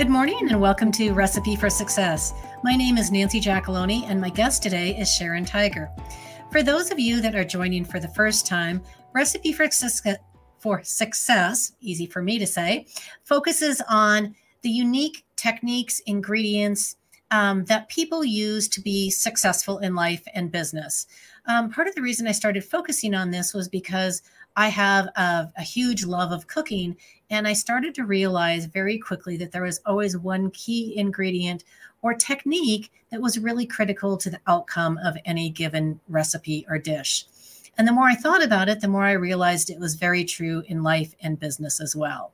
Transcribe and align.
Good 0.00 0.08
morning 0.08 0.48
and 0.48 0.58
welcome 0.58 0.90
to 0.92 1.12
Recipe 1.12 1.56
for 1.56 1.68
Success. 1.68 2.32
My 2.64 2.74
name 2.74 2.96
is 2.96 3.10
Nancy 3.10 3.38
Giacalone 3.38 4.04
and 4.08 4.18
my 4.18 4.30
guest 4.30 4.62
today 4.62 4.96
is 4.96 5.14
Sharon 5.14 5.44
Tiger. 5.44 5.90
For 6.50 6.62
those 6.62 6.90
of 6.90 6.98
you 6.98 7.20
that 7.20 7.34
are 7.34 7.44
joining 7.44 7.84
for 7.84 8.00
the 8.00 8.08
first 8.08 8.46
time, 8.46 8.82
Recipe 9.12 9.52
for 9.52 9.70
Success, 9.70 10.16
for 10.58 10.82
Success, 10.82 11.72
easy 11.82 12.06
for 12.06 12.22
me 12.22 12.38
to 12.38 12.46
say, 12.46 12.86
focuses 13.24 13.82
on 13.90 14.34
the 14.62 14.70
unique 14.70 15.26
techniques, 15.36 16.00
ingredients 16.06 16.96
um, 17.30 17.66
that 17.66 17.90
people 17.90 18.24
use 18.24 18.68
to 18.68 18.80
be 18.80 19.10
successful 19.10 19.80
in 19.80 19.94
life 19.94 20.22
and 20.32 20.50
business. 20.50 21.08
Um, 21.44 21.70
part 21.70 21.88
of 21.88 21.94
the 21.94 22.00
reason 22.00 22.26
I 22.26 22.32
started 22.32 22.64
focusing 22.64 23.14
on 23.14 23.30
this 23.30 23.52
was 23.52 23.68
because 23.68 24.22
I 24.56 24.68
have 24.68 25.06
a, 25.16 25.50
a, 25.56 25.62
huge 25.62 26.04
love 26.04 26.32
of 26.32 26.46
cooking, 26.46 26.96
and 27.30 27.46
I 27.46 27.52
started 27.52 27.94
to 27.94 28.04
realize 28.04 28.66
very 28.66 28.98
quickly 28.98 29.36
that 29.38 29.52
there 29.52 29.62
was 29.62 29.80
always 29.86 30.16
one 30.16 30.50
key 30.50 30.96
ingredient 30.96 31.64
or 32.02 32.14
technique 32.14 32.90
that 33.10 33.20
was 33.20 33.38
really 33.38 33.66
critical 33.66 34.16
to 34.16 34.30
the 34.30 34.40
outcome 34.46 34.98
of 35.04 35.16
any 35.24 35.50
given 35.50 36.00
recipe 36.08 36.66
or 36.68 36.78
dish. 36.78 37.26
And 37.78 37.86
the 37.86 37.92
more 37.92 38.08
I 38.08 38.14
thought 38.14 38.42
about 38.42 38.68
it, 38.68 38.80
the 38.80 38.88
more 38.88 39.04
I 39.04 39.12
realized 39.12 39.70
it 39.70 39.78
was 39.78 39.94
very 39.94 40.24
true 40.24 40.62
in 40.66 40.82
life 40.82 41.14
and 41.22 41.38
business 41.38 41.80
as 41.80 41.94
well. 41.94 42.32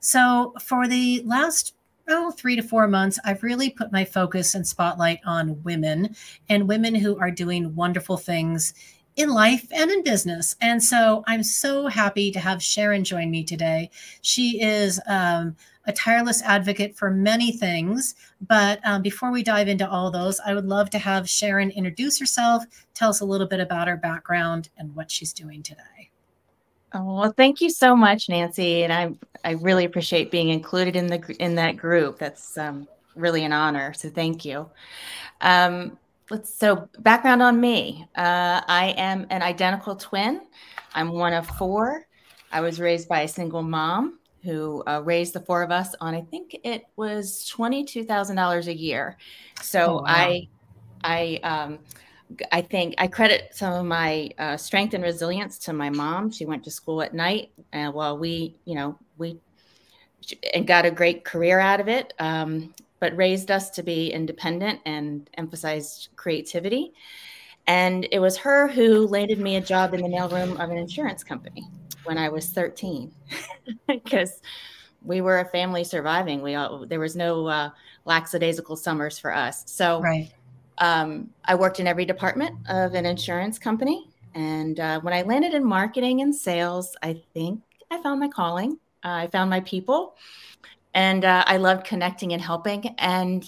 So, 0.00 0.54
for 0.60 0.86
the 0.86 1.22
last 1.24 1.74
oh, 2.08 2.30
three 2.30 2.56
to 2.56 2.62
four 2.62 2.86
months, 2.86 3.18
I've 3.24 3.42
really 3.42 3.70
put 3.70 3.92
my 3.92 4.04
focus 4.04 4.54
and 4.54 4.66
spotlight 4.66 5.20
on 5.26 5.62
women 5.64 6.14
and 6.48 6.68
women 6.68 6.94
who 6.94 7.18
are 7.18 7.30
doing 7.30 7.74
wonderful 7.74 8.16
things 8.16 8.74
in 9.16 9.30
life 9.30 9.66
and 9.72 9.90
in 9.90 10.02
business. 10.02 10.54
And 10.60 10.82
so 10.82 11.24
I'm 11.26 11.42
so 11.42 11.88
happy 11.88 12.30
to 12.32 12.38
have 12.38 12.62
Sharon 12.62 13.02
join 13.02 13.30
me 13.30 13.44
today. 13.44 13.90
She 14.20 14.62
is 14.62 15.00
um, 15.06 15.56
a 15.86 15.92
tireless 15.92 16.42
advocate 16.42 16.96
for 16.96 17.10
many 17.10 17.52
things. 17.52 18.14
But 18.46 18.80
um, 18.84 19.02
before 19.02 19.32
we 19.32 19.42
dive 19.42 19.68
into 19.68 19.88
all 19.88 20.10
those, 20.10 20.38
I 20.40 20.54
would 20.54 20.66
love 20.66 20.90
to 20.90 20.98
have 20.98 21.28
Sharon 21.28 21.70
introduce 21.70 22.18
herself, 22.18 22.64
tell 22.94 23.10
us 23.10 23.20
a 23.20 23.24
little 23.24 23.46
bit 23.46 23.60
about 23.60 23.88
her 23.88 23.96
background 23.96 24.68
and 24.76 24.94
what 24.94 25.10
she's 25.10 25.32
doing 25.32 25.62
today. 25.62 26.10
Oh, 26.92 27.20
well, 27.20 27.32
thank 27.32 27.60
you 27.60 27.68
so 27.68 27.96
much, 27.96 28.28
Nancy, 28.28 28.84
and 28.84 28.92
I 28.92 29.12
I 29.44 29.52
really 29.52 29.84
appreciate 29.84 30.30
being 30.30 30.48
included 30.48 30.96
in 30.96 31.08
the 31.08 31.36
in 31.38 31.56
that 31.56 31.76
group. 31.76 32.18
That's 32.18 32.56
um, 32.56 32.88
really 33.14 33.44
an 33.44 33.52
honor. 33.52 33.92
So 33.92 34.08
thank 34.08 34.44
you. 34.44 34.70
Um, 35.40 35.98
let's 36.30 36.54
so 36.54 36.88
background 37.00 37.42
on 37.42 37.60
me. 37.60 38.06
Uh, 38.16 38.60
I 38.66 38.94
am 38.96 39.26
an 39.30 39.42
identical 39.42 39.96
twin. 39.96 40.42
I'm 40.94 41.12
one 41.12 41.32
of 41.32 41.46
four. 41.46 42.06
I 42.52 42.60
was 42.60 42.80
raised 42.80 43.08
by 43.08 43.22
a 43.22 43.28
single 43.28 43.62
mom 43.62 44.18
who 44.42 44.82
uh, 44.86 45.02
raised 45.04 45.32
the 45.32 45.40
four 45.40 45.62
of 45.62 45.70
us 45.70 45.94
on 46.00 46.14
I 46.14 46.20
think 46.20 46.56
it 46.62 46.84
was 46.96 47.46
twenty 47.46 47.84
two 47.84 48.04
thousand 48.04 48.36
dollars 48.36 48.68
a 48.68 48.76
year. 48.76 49.16
So 49.60 49.80
oh, 49.80 49.94
wow. 49.96 50.04
I 50.06 50.48
I 51.04 51.40
um, 51.42 51.78
I 52.50 52.60
think 52.60 52.94
I 52.98 53.06
credit 53.06 53.54
some 53.54 53.72
of 53.72 53.86
my 53.86 54.30
uh, 54.38 54.56
strength 54.56 54.94
and 54.94 55.04
resilience 55.04 55.58
to 55.60 55.72
my 55.72 55.90
mom. 55.90 56.30
She 56.30 56.44
went 56.44 56.64
to 56.64 56.70
school 56.70 57.02
at 57.02 57.14
night, 57.14 57.52
and 57.72 57.94
while 57.94 58.18
we, 58.18 58.58
you 58.64 58.74
know, 58.74 58.98
we 59.16 59.38
and 60.54 60.66
got 60.66 60.84
a 60.86 60.90
great 60.90 61.24
career 61.24 61.60
out 61.60 61.80
of 61.80 61.88
it, 61.88 62.12
um, 62.18 62.74
but 63.00 63.16
raised 63.16 63.50
us 63.50 63.70
to 63.70 63.82
be 63.82 64.12
independent 64.12 64.80
and 64.86 65.28
emphasized 65.34 66.08
creativity. 66.16 66.92
And 67.66 68.06
it 68.12 68.20
was 68.20 68.36
her 68.38 68.68
who 68.68 69.06
landed 69.06 69.38
me 69.38 69.56
a 69.56 69.60
job 69.60 69.92
in 69.94 70.02
the 70.02 70.08
mailroom 70.08 70.52
of 70.62 70.70
an 70.70 70.76
insurance 70.76 71.24
company 71.24 71.64
when 72.04 72.16
I 72.16 72.28
was 72.28 72.48
13, 72.48 73.12
because 73.88 74.40
we 75.02 75.20
were 75.20 75.40
a 75.40 75.44
family 75.44 75.82
surviving. 75.84 76.42
We 76.42 76.54
all, 76.54 76.86
there 76.86 77.00
was 77.00 77.16
no 77.16 77.46
uh, 77.46 77.70
lackadaisical 78.04 78.76
summers 78.76 79.18
for 79.18 79.34
us. 79.34 79.64
So. 79.66 80.00
Right 80.00 80.30
um, 80.78 81.30
I 81.44 81.54
worked 81.54 81.80
in 81.80 81.86
every 81.86 82.04
department 82.04 82.56
of 82.68 82.94
an 82.94 83.06
insurance 83.06 83.58
company. 83.58 84.08
And 84.34 84.78
uh, 84.78 85.00
when 85.00 85.14
I 85.14 85.22
landed 85.22 85.54
in 85.54 85.64
marketing 85.64 86.20
and 86.20 86.34
sales, 86.34 86.94
I 87.02 87.22
think 87.32 87.62
I 87.90 88.02
found 88.02 88.20
my 88.20 88.28
calling. 88.28 88.78
Uh, 89.04 89.24
I 89.24 89.26
found 89.28 89.48
my 89.48 89.60
people. 89.60 90.16
And 90.96 91.24
uh, 91.24 91.44
I 91.46 91.58
loved 91.58 91.86
connecting 91.86 92.32
and 92.32 92.42
helping. 92.42 92.94
And 92.98 93.46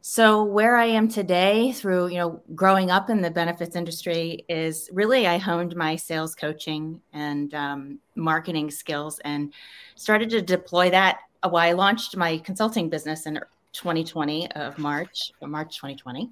so 0.00 0.42
where 0.42 0.76
I 0.76 0.86
am 0.86 1.06
today 1.06 1.70
through, 1.72 2.08
you 2.08 2.16
know, 2.16 2.42
growing 2.54 2.90
up 2.90 3.10
in 3.10 3.20
the 3.20 3.30
benefits 3.30 3.76
industry 3.76 4.44
is 4.48 4.88
really 4.92 5.26
I 5.26 5.36
honed 5.36 5.76
my 5.76 5.96
sales 5.96 6.34
coaching 6.34 7.00
and 7.12 7.52
um, 7.52 7.98
marketing 8.16 8.70
skills 8.70 9.20
and 9.20 9.52
started 9.96 10.30
to 10.30 10.40
deploy 10.40 10.88
that. 10.90 11.18
Well, 11.44 11.56
I 11.56 11.72
launched 11.72 12.16
my 12.16 12.38
consulting 12.38 12.88
business 12.88 13.26
in 13.26 13.38
2020 13.74 14.50
of 14.52 14.78
March, 14.78 15.30
March 15.42 15.76
2020 15.76 16.30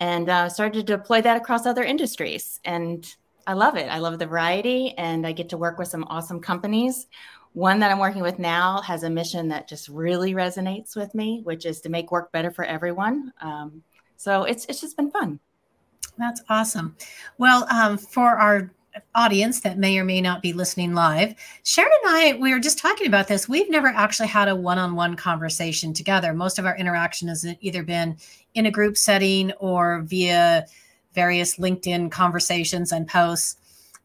and 0.00 0.28
uh, 0.28 0.48
started 0.48 0.74
to 0.84 0.96
deploy 0.96 1.20
that 1.22 1.36
across 1.36 1.64
other 1.64 1.84
industries. 1.84 2.58
And 2.64 3.06
I 3.46 3.52
love 3.52 3.76
it. 3.76 3.88
I 3.88 3.98
love 3.98 4.18
the 4.18 4.26
variety, 4.26 4.96
and 4.98 5.24
I 5.26 5.32
get 5.32 5.48
to 5.50 5.56
work 5.56 5.78
with 5.78 5.88
some 5.88 6.04
awesome 6.08 6.40
companies. 6.40 7.06
One 7.54 7.80
that 7.80 7.90
I'm 7.90 7.98
working 7.98 8.22
with 8.22 8.38
now 8.38 8.80
has 8.80 9.02
a 9.02 9.10
mission 9.10 9.48
that 9.48 9.68
just 9.68 9.88
really 9.88 10.32
resonates 10.32 10.96
with 10.96 11.14
me, 11.14 11.40
which 11.44 11.66
is 11.66 11.80
to 11.82 11.90
make 11.90 12.10
work 12.10 12.32
better 12.32 12.50
for 12.50 12.64
everyone. 12.64 13.32
Um, 13.40 13.82
so 14.16 14.44
it's 14.44 14.64
it's 14.66 14.80
just 14.80 14.96
been 14.96 15.10
fun. 15.10 15.38
That's 16.18 16.42
awesome. 16.48 16.96
Well, 17.38 17.66
um, 17.70 17.98
for 17.98 18.36
our 18.38 18.70
audience 19.14 19.60
that 19.60 19.78
may 19.78 19.98
or 19.98 20.04
may 20.04 20.20
not 20.20 20.42
be 20.42 20.52
listening 20.52 20.94
live, 20.94 21.34
Sharon 21.64 21.90
and 22.04 22.16
I, 22.16 22.38
we 22.38 22.52
were 22.52 22.60
just 22.60 22.78
talking 22.78 23.06
about 23.06 23.28
this. 23.28 23.48
We've 23.48 23.70
never 23.70 23.88
actually 23.88 24.28
had 24.28 24.48
a 24.48 24.56
one 24.56 24.78
on 24.78 24.94
one 24.94 25.16
conversation 25.16 25.92
together. 25.92 26.32
Most 26.32 26.58
of 26.58 26.66
our 26.66 26.76
interaction 26.76 27.28
has 27.28 27.46
either 27.60 27.82
been 27.82 28.16
in 28.54 28.66
a 28.66 28.70
group 28.70 28.96
setting 28.96 29.52
or 29.52 30.02
via 30.02 30.66
various 31.14 31.56
LinkedIn 31.56 32.10
conversations 32.10 32.92
and 32.92 33.06
posts. 33.08 33.56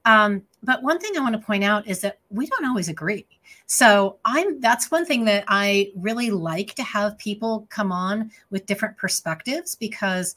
Um, 0.05 0.43
but 0.63 0.83
one 0.83 0.99
thing 0.99 1.11
I 1.17 1.21
want 1.21 1.39
to 1.39 1.45
point 1.45 1.63
out 1.63 1.85
is 1.85 1.99
that 2.01 2.19
we 2.29 2.47
don't 2.47 2.65
always 2.65 2.87
agree. 2.87 3.25
So 3.67 4.17
I'm 4.23 4.61
that's 4.61 4.89
one 4.89 5.05
thing 5.05 5.25
that 5.25 5.43
I 5.47 5.91
really 5.95 6.31
like 6.31 6.73
to 6.75 6.83
have 6.83 7.17
people 7.17 7.67
come 7.69 7.91
on 7.91 8.31
with 8.49 8.65
different 8.65 8.97
perspectives 8.97 9.75
because 9.75 10.35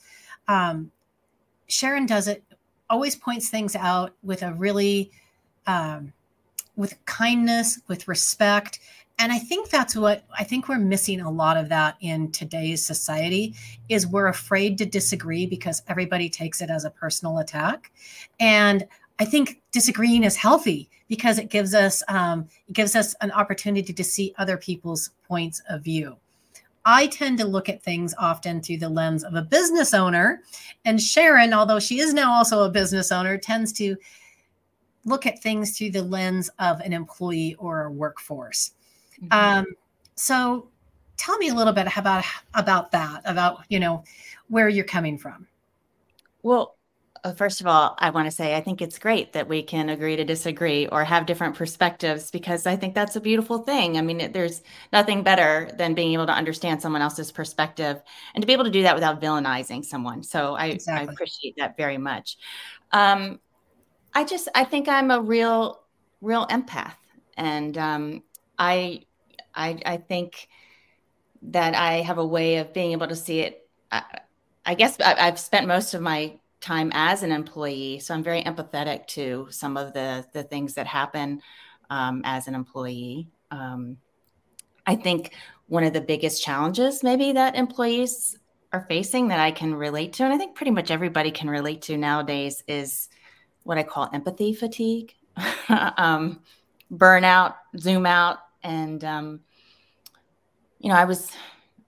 um, 0.48 0.90
Sharon 1.68 2.06
does 2.06 2.26
it 2.26 2.42
always 2.90 3.14
points 3.14 3.48
things 3.48 3.76
out 3.76 4.14
with 4.24 4.42
a 4.42 4.52
really 4.54 5.12
um, 5.68 6.12
with 6.74 7.02
kindness, 7.04 7.78
with 7.86 8.08
respect. 8.08 8.80
And 9.20 9.30
I 9.30 9.38
think 9.38 9.68
that's 9.68 9.94
what 9.94 10.24
I 10.36 10.42
think 10.42 10.68
we're 10.68 10.78
missing 10.78 11.20
a 11.20 11.30
lot 11.30 11.56
of 11.56 11.68
that 11.68 11.96
in 12.00 12.32
today's 12.32 12.84
society 12.84 13.54
is 13.88 14.06
we're 14.06 14.28
afraid 14.28 14.76
to 14.78 14.86
disagree 14.86 15.46
because 15.46 15.82
everybody 15.86 16.28
takes 16.28 16.60
it 16.62 16.70
as 16.70 16.84
a 16.84 16.90
personal 16.90 17.38
attack. 17.38 17.92
And 18.40 18.88
I 19.20 19.26
think 19.26 19.60
disagreeing 19.70 20.24
is 20.24 20.34
healthy 20.34 20.88
because 21.06 21.38
it 21.38 21.50
gives 21.50 21.74
us 21.74 22.02
um, 22.08 22.48
it 22.66 22.72
gives 22.72 22.96
us 22.96 23.14
an 23.20 23.30
opportunity 23.32 23.92
to 23.92 24.04
see 24.04 24.34
other 24.38 24.56
people's 24.56 25.10
points 25.28 25.62
of 25.68 25.84
view. 25.84 26.16
I 26.86 27.08
tend 27.08 27.38
to 27.38 27.46
look 27.46 27.68
at 27.68 27.82
things 27.82 28.14
often 28.18 28.62
through 28.62 28.78
the 28.78 28.88
lens 28.88 29.22
of 29.22 29.34
a 29.34 29.42
business 29.42 29.92
owner. 29.92 30.40
And 30.86 30.98
Sharon, 30.98 31.52
although 31.52 31.78
she 31.78 32.00
is 32.00 32.14
now 32.14 32.32
also 32.32 32.62
a 32.62 32.70
business 32.70 33.12
owner, 33.12 33.36
tends 33.36 33.72
to 33.74 33.94
look 35.04 35.26
at 35.26 35.42
things 35.42 35.76
through 35.76 35.90
the 35.90 36.02
lens 36.02 36.48
of 36.58 36.80
an 36.80 36.94
employee 36.94 37.54
or 37.58 37.84
a 37.84 37.90
workforce. 37.90 38.72
Mm-hmm. 39.22 39.58
Um, 39.58 39.66
so 40.14 40.68
tell 41.18 41.36
me 41.36 41.50
a 41.50 41.54
little 41.54 41.74
bit 41.74 41.94
about 41.94 42.24
about 42.54 42.90
that, 42.92 43.20
about 43.26 43.64
you 43.68 43.80
know 43.80 44.02
where 44.48 44.70
you're 44.70 44.84
coming 44.86 45.18
from. 45.18 45.46
Well, 46.42 46.76
first 47.36 47.60
of 47.60 47.66
all, 47.66 47.94
I 47.98 48.10
want 48.10 48.26
to 48.26 48.30
say 48.30 48.56
I 48.56 48.60
think 48.60 48.80
it's 48.80 48.98
great 48.98 49.32
that 49.34 49.48
we 49.48 49.62
can 49.62 49.88
agree 49.88 50.16
to 50.16 50.24
disagree 50.24 50.86
or 50.86 51.04
have 51.04 51.26
different 51.26 51.54
perspectives 51.54 52.30
because 52.30 52.66
I 52.66 52.76
think 52.76 52.94
that's 52.94 53.16
a 53.16 53.20
beautiful 53.20 53.58
thing. 53.58 53.96
I 53.96 54.02
mean, 54.02 54.20
it, 54.20 54.32
there's 54.32 54.62
nothing 54.92 55.22
better 55.22 55.70
than 55.76 55.94
being 55.94 56.12
able 56.12 56.26
to 56.26 56.32
understand 56.32 56.82
someone 56.82 57.02
else's 57.02 57.30
perspective 57.30 58.02
and 58.34 58.42
to 58.42 58.46
be 58.46 58.52
able 58.52 58.64
to 58.64 58.70
do 58.70 58.82
that 58.82 58.94
without 58.94 59.20
villainizing 59.20 59.84
someone. 59.84 60.22
So 60.22 60.54
I, 60.54 60.66
exactly. 60.66 61.08
I 61.08 61.12
appreciate 61.12 61.54
that 61.58 61.76
very 61.76 61.98
much. 61.98 62.38
Um, 62.92 63.38
I 64.14 64.24
just 64.24 64.48
I 64.54 64.64
think 64.64 64.88
I'm 64.88 65.10
a 65.10 65.20
real 65.20 65.80
real 66.20 66.46
empath, 66.48 66.96
and 67.36 67.78
um, 67.78 68.22
I, 68.58 69.02
I 69.54 69.80
I 69.86 69.96
think 69.98 70.48
that 71.42 71.74
I 71.74 72.00
have 72.02 72.18
a 72.18 72.26
way 72.26 72.56
of 72.56 72.72
being 72.72 72.92
able 72.92 73.06
to 73.06 73.16
see 73.16 73.40
it. 73.40 73.68
I, 73.92 74.02
I 74.66 74.74
guess 74.74 75.00
I've 75.00 75.38
spent 75.38 75.66
most 75.66 75.94
of 75.94 76.02
my 76.02 76.39
time 76.60 76.90
as 76.94 77.22
an 77.22 77.32
employee, 77.32 77.98
so 77.98 78.14
I'm 78.14 78.22
very 78.22 78.42
empathetic 78.42 79.06
to 79.08 79.48
some 79.50 79.76
of 79.76 79.92
the 79.92 80.24
the 80.32 80.42
things 80.42 80.74
that 80.74 80.86
happen 80.86 81.40
um, 81.88 82.22
as 82.24 82.48
an 82.48 82.54
employee. 82.54 83.28
Um, 83.50 83.96
I 84.86 84.96
think 84.96 85.34
one 85.66 85.84
of 85.84 85.92
the 85.92 86.00
biggest 86.00 86.42
challenges 86.42 87.02
maybe 87.02 87.32
that 87.32 87.54
employees 87.54 88.38
are 88.72 88.86
facing 88.88 89.28
that 89.28 89.40
I 89.40 89.50
can 89.50 89.74
relate 89.74 90.12
to, 90.14 90.24
and 90.24 90.32
I 90.32 90.38
think 90.38 90.54
pretty 90.54 90.70
much 90.70 90.90
everybody 90.90 91.30
can 91.30 91.48
relate 91.48 91.82
to 91.82 91.96
nowadays, 91.96 92.62
is 92.68 93.08
what 93.64 93.78
I 93.78 93.82
call 93.82 94.08
empathy 94.12 94.54
fatigue, 94.54 95.14
um, 95.68 96.40
burnout, 96.92 97.54
zoom 97.78 98.06
out, 98.06 98.38
and 98.62 99.02
um, 99.04 99.40
you 100.78 100.90
know, 100.90 100.96
I 100.96 101.04
was 101.04 101.32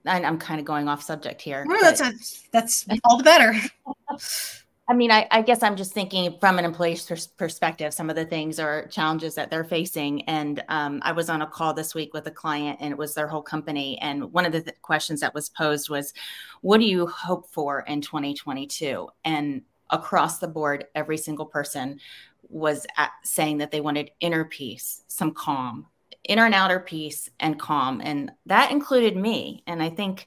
I'm 0.05 0.39
kind 0.39 0.59
of 0.59 0.67
going 0.67 0.89
off 0.89 1.03
subject 1.03 1.41
here. 1.41 1.65
Well, 1.67 1.79
that's 1.81 2.01
a, 2.01 2.13
that's 2.51 2.87
all 3.05 3.19
the 3.19 3.25
better. 3.25 3.55
I 4.93 4.95
mean, 4.95 5.11
I, 5.11 5.27
I, 5.31 5.41
guess 5.41 5.63
I'm 5.63 5.75
just 5.75 5.95
thinking 5.95 6.37
from 6.39 6.59
an 6.59 6.67
employee's 6.67 7.11
perspective, 7.39 7.95
some 7.95 8.11
of 8.11 8.17
the 8.17 8.27
things 8.27 8.61
or 8.61 8.89
challenges 8.89 9.35
that 9.37 9.51
they're 9.51 9.65
facing. 9.65 10.21
And 10.29 10.63
um, 10.69 11.01
I 11.03 11.13
was 11.13 11.31
on 11.31 11.41
a 11.41 11.47
call 11.47 11.73
this 11.73 11.95
week 11.95 12.13
with 12.13 12.27
a 12.27 12.31
client, 12.31 12.77
and 12.79 12.93
it 12.93 12.99
was 12.99 13.15
their 13.15 13.27
whole 13.27 13.41
company. 13.41 13.99
And 14.03 14.31
one 14.35 14.45
of 14.45 14.53
the 14.53 14.61
th- 14.61 14.83
questions 14.83 15.21
that 15.21 15.33
was 15.33 15.49
posed 15.49 15.89
was, 15.89 16.13
"What 16.61 16.77
do 16.77 16.85
you 16.85 17.07
hope 17.07 17.49
for 17.49 17.81
in 17.89 18.03
2022?" 18.03 19.09
And 19.25 19.63
across 19.89 20.41
the 20.41 20.49
board, 20.49 20.85
every 20.95 21.17
single 21.17 21.47
person 21.47 21.99
was 22.43 22.87
saying 23.25 23.57
that 23.59 23.71
they 23.71 23.81
wanted 23.81 24.11
inner 24.21 24.45
peace, 24.45 25.05
some 25.07 25.33
calm, 25.33 25.87
inner 26.25 26.45
and 26.45 26.55
outer 26.55 26.81
peace, 26.81 27.31
and 27.41 27.59
calm. 27.59 28.03
And 28.05 28.31
that 28.45 28.71
included 28.71 29.17
me. 29.17 29.63
And 29.67 29.83
I 29.83 29.89
think 29.89 30.27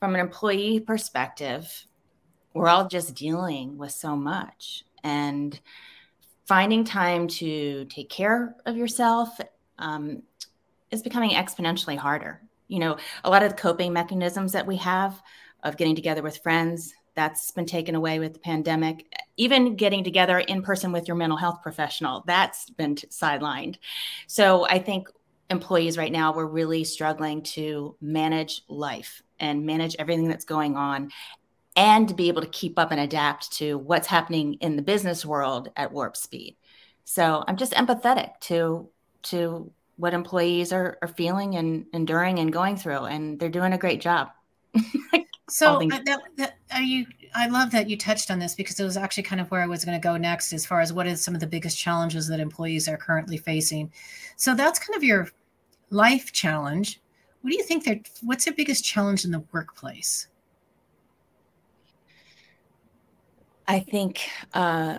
from 0.00 0.16
an 0.16 0.20
employee 0.20 0.80
perspective, 0.80 1.86
we're 2.54 2.68
all 2.68 2.88
just 2.88 3.14
dealing 3.14 3.78
with 3.78 3.92
so 3.92 4.16
much 4.16 4.84
and 5.02 5.58
finding 6.46 6.84
time 6.84 7.28
to 7.28 7.84
take 7.86 8.08
care 8.08 8.56
of 8.66 8.76
yourself 8.76 9.40
um, 9.78 10.22
is 10.90 11.02
becoming 11.02 11.30
exponentially 11.30 11.96
harder. 11.96 12.40
You 12.68 12.78
know 12.78 12.96
a 13.24 13.30
lot 13.30 13.42
of 13.42 13.50
the 13.50 13.56
coping 13.56 13.92
mechanisms 13.92 14.52
that 14.52 14.66
we 14.66 14.76
have 14.76 15.20
of 15.62 15.76
getting 15.76 15.96
together 15.96 16.22
with 16.22 16.38
friends 16.38 16.94
that's 17.14 17.50
been 17.50 17.66
taken 17.66 17.94
away 17.94 18.18
with 18.18 18.32
the 18.32 18.38
pandemic. 18.38 19.04
Even 19.36 19.76
getting 19.76 20.04
together 20.04 20.38
in 20.38 20.62
person 20.62 20.92
with 20.92 21.08
your 21.08 21.16
mental 21.16 21.36
health 21.36 21.62
professional 21.62 22.22
that's 22.26 22.70
been 22.70 22.94
sidelined. 22.94 23.76
So 24.26 24.66
i 24.66 24.78
think 24.78 25.08
employees 25.50 25.98
right 25.98 26.12
now 26.12 26.32
we're 26.32 26.46
really 26.46 26.84
struggling 26.84 27.42
to 27.42 27.96
manage 28.00 28.62
life 28.68 29.20
and 29.40 29.66
manage 29.66 29.96
everything 29.98 30.28
that's 30.28 30.44
going 30.44 30.76
on 30.76 31.10
and 31.76 32.08
to 32.08 32.14
be 32.14 32.28
able 32.28 32.42
to 32.42 32.48
keep 32.48 32.78
up 32.78 32.90
and 32.90 33.00
adapt 33.00 33.52
to 33.52 33.78
what's 33.78 34.06
happening 34.06 34.54
in 34.54 34.76
the 34.76 34.82
business 34.82 35.24
world 35.24 35.70
at 35.76 35.92
warp 35.92 36.16
speed. 36.16 36.56
So 37.04 37.44
I'm 37.46 37.56
just 37.56 37.72
empathetic 37.72 38.38
to 38.42 38.88
to 39.22 39.70
what 39.96 40.14
employees 40.14 40.72
are, 40.72 40.98
are 41.02 41.08
feeling 41.08 41.56
and 41.56 41.84
enduring 41.92 42.38
and 42.38 42.52
going 42.52 42.76
through, 42.76 43.04
and 43.04 43.38
they're 43.38 43.50
doing 43.50 43.74
a 43.74 43.78
great 43.78 44.00
job. 44.00 44.30
so 45.50 45.78
that, 45.90 46.20
that, 46.36 46.56
are 46.72 46.80
you? 46.80 47.06
I 47.34 47.48
love 47.48 47.70
that 47.72 47.88
you 47.88 47.96
touched 47.96 48.30
on 48.30 48.38
this 48.38 48.54
because 48.54 48.80
it 48.80 48.84
was 48.84 48.96
actually 48.96 49.24
kind 49.24 49.40
of 49.40 49.50
where 49.50 49.60
I 49.60 49.66
was 49.66 49.84
going 49.84 50.00
to 50.00 50.02
go 50.02 50.16
next, 50.16 50.52
as 50.52 50.64
far 50.64 50.80
as 50.80 50.92
what 50.92 51.06
is 51.06 51.22
some 51.22 51.34
of 51.34 51.40
the 51.40 51.46
biggest 51.46 51.78
challenges 51.78 52.26
that 52.28 52.40
employees 52.40 52.88
are 52.88 52.96
currently 52.96 53.36
facing. 53.36 53.92
So 54.36 54.54
that's 54.54 54.78
kind 54.78 54.96
of 54.96 55.04
your 55.04 55.28
life 55.90 56.32
challenge. 56.32 57.00
What 57.42 57.50
do 57.50 57.56
you 57.56 57.64
think? 57.64 57.84
They're, 57.84 58.00
what's 58.22 58.44
their 58.46 58.54
biggest 58.54 58.84
challenge 58.84 59.24
in 59.24 59.30
the 59.30 59.44
workplace? 59.52 60.28
I 63.66 63.80
think 63.80 64.28
uh, 64.54 64.98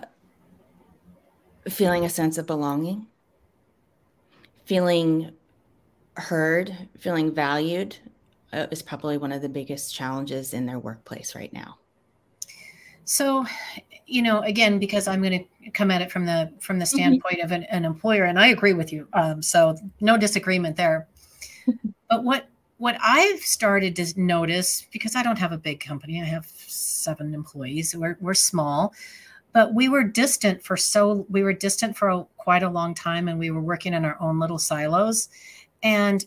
feeling 1.68 2.04
a 2.04 2.08
sense 2.08 2.38
of 2.38 2.46
belonging, 2.46 3.06
feeling 4.64 5.32
heard, 6.16 6.76
feeling 6.98 7.34
valued 7.34 7.96
uh, 8.52 8.66
is 8.70 8.82
probably 8.82 9.18
one 9.18 9.32
of 9.32 9.42
the 9.42 9.48
biggest 9.48 9.94
challenges 9.94 10.54
in 10.54 10.66
their 10.66 10.78
workplace 10.78 11.34
right 11.34 11.52
now. 11.52 11.78
So, 13.04 13.44
you 14.06 14.22
know, 14.22 14.40
again, 14.40 14.78
because 14.78 15.08
I'm 15.08 15.22
going 15.22 15.46
to 15.62 15.70
come 15.70 15.90
at 15.90 16.02
it 16.02 16.10
from 16.10 16.26
the 16.26 16.52
from 16.60 16.78
the 16.78 16.84
mm-hmm. 16.84 16.96
standpoint 16.96 17.36
mm-hmm. 17.36 17.44
of 17.44 17.52
an, 17.52 17.64
an, 17.64 17.84
employer, 17.84 18.24
and 18.24 18.38
I 18.38 18.48
agree 18.48 18.74
with 18.74 18.92
you. 18.92 19.08
Um, 19.12 19.42
so, 19.42 19.76
no 20.00 20.16
disagreement 20.16 20.76
there. 20.76 21.08
but 22.10 22.24
what 22.24 22.48
what 22.82 22.98
I've 23.00 23.38
started 23.38 23.94
to 23.94 24.20
notice, 24.20 24.88
because 24.90 25.14
I 25.14 25.22
don't 25.22 25.38
have 25.38 25.52
a 25.52 25.56
big 25.56 25.78
company, 25.78 26.20
I 26.20 26.24
have 26.24 26.46
seven 26.46 27.32
employees. 27.32 27.94
We're, 27.94 28.16
we're 28.20 28.34
small, 28.34 28.92
but 29.52 29.72
we 29.72 29.88
were 29.88 30.02
distant 30.02 30.64
for 30.64 30.76
so, 30.76 31.24
we 31.30 31.44
were 31.44 31.52
distant 31.52 31.96
for 31.96 32.08
a, 32.08 32.24
quite 32.38 32.64
a 32.64 32.68
long 32.68 32.92
time 32.92 33.28
and 33.28 33.38
we 33.38 33.52
were 33.52 33.60
working 33.60 33.94
in 33.94 34.04
our 34.04 34.16
own 34.18 34.40
little 34.40 34.58
silos. 34.58 35.28
And 35.84 36.26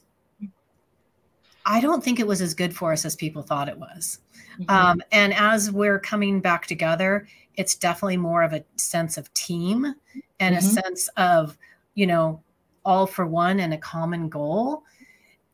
I 1.66 1.82
don't 1.82 2.02
think 2.02 2.22
it 2.22 2.28
was 2.28 2.42
as 2.42 2.54
good 2.54 2.74
for 2.74 2.94
us 2.94 3.04
as 3.04 3.18
people 3.18 3.42
thought 3.42 3.68
it 3.68 3.78
was. 3.78 4.20
Mm-hmm. 4.58 4.72
Um, 4.72 5.02
and 5.12 5.34
as 5.34 5.74
we're 5.74 6.00
coming 6.00 6.40
back 6.40 6.68
together, 6.68 7.28
it's 7.56 7.76
definitely 7.76 8.16
more 8.16 8.44
of 8.44 8.54
a 8.54 8.64
sense 8.78 9.18
of 9.18 9.34
team 9.34 9.94
and 10.40 10.56
mm-hmm. 10.56 10.66
a 10.66 10.82
sense 10.82 11.10
of, 11.18 11.58
you 11.96 12.08
know, 12.08 12.42
all 12.86 13.06
for 13.06 13.28
one 13.28 13.60
and 13.60 13.74
a 13.74 13.78
common 13.78 14.30
goal. 14.30 14.84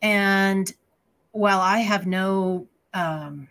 And 0.04 0.72
while 1.32 1.62
I 1.62 1.80
have 1.80 2.06
no 2.06 2.68
um, 2.94 3.48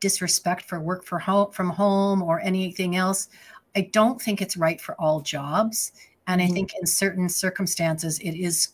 disrespect 0.00 0.64
for 0.64 0.80
work 0.80 1.04
for 1.04 1.18
home, 1.18 1.50
from 1.52 1.70
home 1.70 2.22
or 2.22 2.40
anything 2.40 2.96
else, 2.96 3.28
I 3.76 3.82
don't 3.92 4.20
think 4.20 4.40
it's 4.40 4.56
right 4.56 4.80
for 4.80 4.94
all 5.00 5.20
jobs. 5.20 5.92
And 6.26 6.40
mm-hmm. 6.40 6.50
I 6.50 6.54
think 6.54 6.72
in 6.80 6.86
certain 6.86 7.28
circumstances, 7.28 8.18
it 8.20 8.32
is 8.32 8.68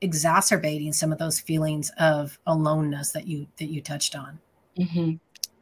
exacerbating 0.00 0.92
some 0.92 1.12
of 1.12 1.18
those 1.18 1.40
feelings 1.40 1.90
of 1.98 2.38
aloneness 2.46 3.12
that 3.12 3.26
you 3.26 3.46
that 3.58 3.66
you 3.66 3.80
touched 3.80 4.16
on. 4.16 4.38
Mm-hmm. 4.78 5.12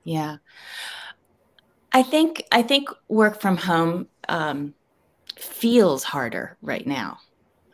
Yeah, 0.05 0.37
I 1.93 2.03
think 2.03 2.45
I 2.53 2.63
think 2.63 2.89
work 3.09 3.41
from 3.41 3.57
home 3.57 4.09
um, 4.29 4.75
feels 5.37 6.03
harder 6.03 6.57
right 6.63 6.87
now. 6.87 7.19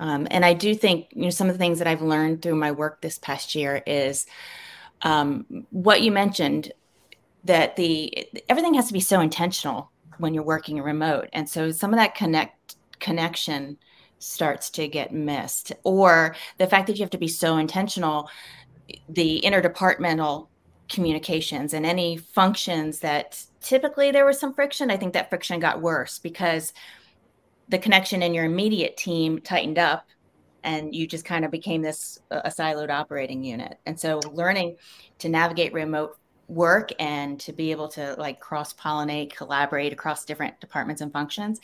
Um, 0.01 0.27
and 0.31 0.45
I 0.45 0.55
do 0.55 0.75
think, 0.75 1.09
you 1.13 1.25
know, 1.25 1.31
some 1.31 1.49
of 1.49 1.55
the 1.55 1.59
things 1.59 1.79
that 1.79 1.87
I've 1.87 2.03
learned 2.03 2.43
through 2.43 2.57
my 2.57 2.73
work 2.73 3.01
this 3.01 3.19
past 3.19 3.55
year 3.55 3.83
is 3.87 4.27
um, 5.03 5.67
what 5.71 6.03
you 6.03 6.11
mentioned 6.11 6.73
that 7.45 7.77
the 7.77 8.27
everything 8.49 8.75
has 8.75 8.89
to 8.89 8.93
be 8.93 9.01
so 9.01 9.21
intentional 9.21 9.91
when 10.19 10.35
you're 10.35 10.43
working 10.43 10.83
remote, 10.83 11.29
and 11.33 11.49
so 11.49 11.71
some 11.71 11.93
of 11.93 11.99
that 11.99 12.15
connect 12.15 12.77
connection 12.99 13.79
starts 14.19 14.69
to 14.71 14.89
get 14.89 15.13
missed, 15.13 15.73
or 15.85 16.37
the 16.59 16.67
fact 16.67 16.87
that 16.87 16.97
you 16.97 17.03
have 17.03 17.11
to 17.11 17.19
be 17.19 17.29
so 17.29 17.57
intentional, 17.57 18.29
the 19.09 19.41
interdepartmental 19.45 20.49
communications 20.91 21.73
and 21.73 21.87
any 21.87 22.17
functions 22.19 22.99
that 22.99 23.43
typically 23.63 24.11
there 24.11 24.27
was 24.27 24.39
some 24.39 24.53
friction. 24.53 24.91
I 24.91 24.97
think 24.97 25.15
that 25.15 25.31
friction 25.31 25.61
got 25.61 25.81
worse 25.81 26.19
because 26.19 26.75
the 27.71 27.79
connection 27.79 28.23
in 28.23 28.35
your 28.35 28.45
immediate 28.45 28.97
team 28.97 29.41
tightened 29.41 29.79
up 29.79 30.07
and 30.63 30.95
you 30.95 31.07
just 31.07 31.25
kind 31.25 31.45
of 31.45 31.51
became 31.51 31.81
this 31.81 32.19
uh, 32.31 32.43
a 32.45 32.51
siloed 32.51 32.91
operating 32.91 33.43
unit. 33.43 33.79
And 33.87 33.99
so 33.99 34.21
learning 34.33 34.77
to 35.19 35.29
navigate 35.29 35.73
remote 35.73 36.19
work 36.49 36.91
and 36.99 37.41
to 37.41 37.53
be 37.53 37.71
able 37.71 37.89
to 37.89 38.15
like 38.19 38.41
cross 38.41 38.75
pollinate 38.75 39.35
collaborate 39.35 39.93
across 39.93 40.25
different 40.25 40.61
departments 40.61 41.01
and 41.01 41.13
functions 41.13 41.61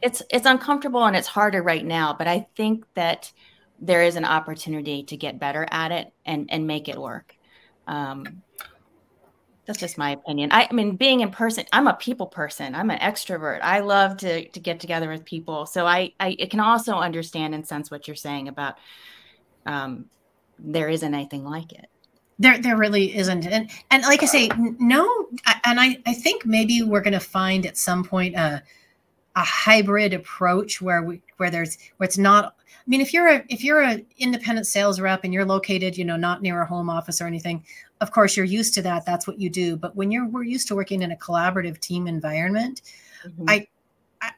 it's 0.00 0.22
it's 0.30 0.46
uncomfortable 0.46 1.04
and 1.06 1.16
it's 1.16 1.26
harder 1.26 1.60
right 1.60 1.84
now 1.84 2.14
but 2.16 2.28
i 2.28 2.46
think 2.54 2.84
that 2.94 3.32
there 3.80 4.02
is 4.02 4.16
an 4.16 4.24
opportunity 4.24 5.02
to 5.04 5.16
get 5.16 5.38
better 5.38 5.66
at 5.70 5.92
it 5.92 6.12
and 6.24 6.48
and 6.50 6.66
make 6.66 6.88
it 6.88 6.98
work. 6.98 7.36
Um, 7.86 8.42
that's 9.66 9.78
just 9.78 9.98
my 9.98 10.12
opinion. 10.12 10.50
I, 10.52 10.68
I, 10.70 10.72
mean, 10.72 10.96
being 10.96 11.20
in 11.20 11.30
person, 11.30 11.64
I'm 11.72 11.88
a 11.88 11.94
people 11.94 12.26
person. 12.26 12.74
I'm 12.74 12.90
an 12.90 12.98
extrovert. 13.00 13.60
I 13.62 13.80
love 13.80 14.16
to 14.18 14.48
to 14.48 14.60
get 14.60 14.80
together 14.80 15.08
with 15.08 15.24
people. 15.24 15.66
So 15.66 15.86
I 15.86 16.12
I 16.20 16.36
can 16.50 16.60
also 16.60 16.94
understand 16.94 17.54
and 17.54 17.66
sense 17.66 17.90
what 17.90 18.06
you're 18.06 18.14
saying 18.14 18.48
about 18.48 18.76
um, 19.66 20.06
there 20.58 20.88
isn't 20.88 21.12
anything 21.12 21.44
like 21.44 21.72
it. 21.72 21.88
There 22.38 22.58
there 22.58 22.76
really 22.76 23.16
isn't, 23.16 23.46
and 23.46 23.70
and 23.90 24.02
like 24.04 24.22
I 24.22 24.26
say, 24.26 24.50
no, 24.56 25.26
and 25.64 25.80
I 25.80 25.98
I 26.06 26.14
think 26.14 26.46
maybe 26.46 26.82
we're 26.82 27.00
going 27.00 27.12
to 27.12 27.20
find 27.20 27.66
at 27.66 27.76
some 27.76 28.04
point 28.04 28.36
a 28.36 28.62
a 29.34 29.42
hybrid 29.42 30.14
approach 30.14 30.80
where 30.80 31.02
we 31.02 31.22
where 31.38 31.50
there's 31.50 31.76
where 31.96 32.06
it's 32.06 32.18
not 32.18 32.56
I 32.86 32.88
mean, 32.88 33.00
if 33.00 33.12
you're 33.12 33.28
a 33.28 33.44
if 33.48 33.64
you're 33.64 33.82
an 33.82 34.06
independent 34.18 34.66
sales 34.66 35.00
rep 35.00 35.24
and 35.24 35.34
you're 35.34 35.44
located, 35.44 35.98
you 35.98 36.04
know, 36.04 36.16
not 36.16 36.40
near 36.40 36.62
a 36.62 36.66
home 36.66 36.88
office 36.88 37.20
or 37.20 37.26
anything, 37.26 37.64
of 38.00 38.12
course 38.12 38.36
you're 38.36 38.46
used 38.46 38.74
to 38.74 38.82
that. 38.82 39.06
That's 39.06 39.26
what 39.26 39.40
you 39.40 39.50
do. 39.50 39.76
But 39.76 39.96
when 39.96 40.10
you're 40.10 40.26
we're 40.26 40.44
used 40.44 40.68
to 40.68 40.74
working 40.74 41.02
in 41.02 41.12
a 41.12 41.16
collaborative 41.16 41.78
team 41.80 42.06
environment, 42.06 42.82
mm-hmm. 43.26 43.48
I, 43.48 43.66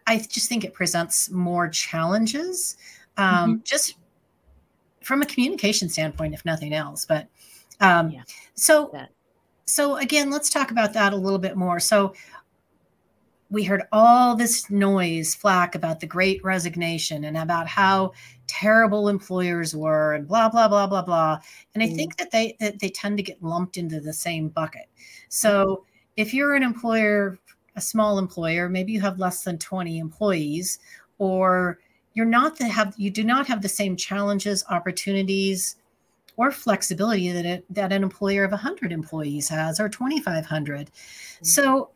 I 0.07 0.19
just 0.19 0.49
think 0.49 0.65
it 0.65 0.75
presents 0.75 1.31
more 1.31 1.69
challenges, 1.69 2.77
um, 3.17 3.27
mm-hmm. 3.27 3.63
just 3.65 3.97
from 5.03 5.23
a 5.23 5.27
communication 5.27 5.89
standpoint, 5.89 6.35
if 6.35 6.45
nothing 6.45 6.73
else. 6.73 7.05
But 7.05 7.29
um, 7.81 8.11
yeah. 8.11 8.23
so 8.55 8.93
so 9.65 9.97
again, 9.97 10.31
let's 10.31 10.51
talk 10.51 10.71
about 10.71 10.93
that 10.95 11.13
a 11.13 11.17
little 11.17 11.39
bit 11.39 11.57
more. 11.57 11.81
So 11.81 12.15
we 13.51 13.65
heard 13.65 13.83
all 13.93 14.37
this 14.37 14.71
noise 14.71 15.35
flack 15.35 15.75
about 15.75 16.01
the 16.01 16.07
great 16.07 16.43
resignation 16.45 17.25
and 17.25 17.37
about 17.37 17.67
how 17.67 18.13
terrible 18.49 19.09
employers 19.09 19.77
were 19.77 20.15
and 20.15 20.27
blah 20.27 20.49
blah 20.49 20.67
blah 20.67 20.87
blah 20.87 21.03
blah 21.03 21.39
and 21.75 21.83
i 21.83 21.87
mm. 21.87 21.95
think 21.95 22.17
that 22.17 22.31
they 22.31 22.57
that 22.59 22.79
they 22.81 22.89
tend 22.89 23.17
to 23.17 23.23
get 23.23 23.41
lumped 23.43 23.77
into 23.77 24.01
the 24.01 24.13
same 24.13 24.49
bucket 24.49 24.89
so 25.29 25.85
if 26.17 26.35
you're 26.35 26.55
an 26.55 26.63
employer 26.63 27.39
a 27.77 27.81
small 27.81 28.19
employer 28.19 28.69
maybe 28.69 28.93
you 28.93 29.01
have 29.01 29.19
less 29.19 29.45
than 29.45 29.59
20 29.59 29.99
employees 29.99 30.79
or 31.19 31.79
you're 32.15 32.27
not 32.27 32.57
the 32.59 32.67
have 32.67 32.95
you 32.97 33.11
do 33.11 33.23
not 33.23 33.47
have 33.47 33.63
the 33.63 33.69
same 33.69 33.95
challenges 33.95 34.65
opportunities 34.71 35.77
or 36.37 36.51
flexibility 36.51 37.31
that 37.31 37.45
it, 37.45 37.65
that 37.69 37.93
an 37.93 38.03
employer 38.03 38.45
of 38.45 38.51
100 38.51 38.93
employees 38.93 39.49
has 39.49 39.79
or 39.79 39.89
2500 39.89 40.87
mm-hmm. 40.87 41.45
so 41.45 41.91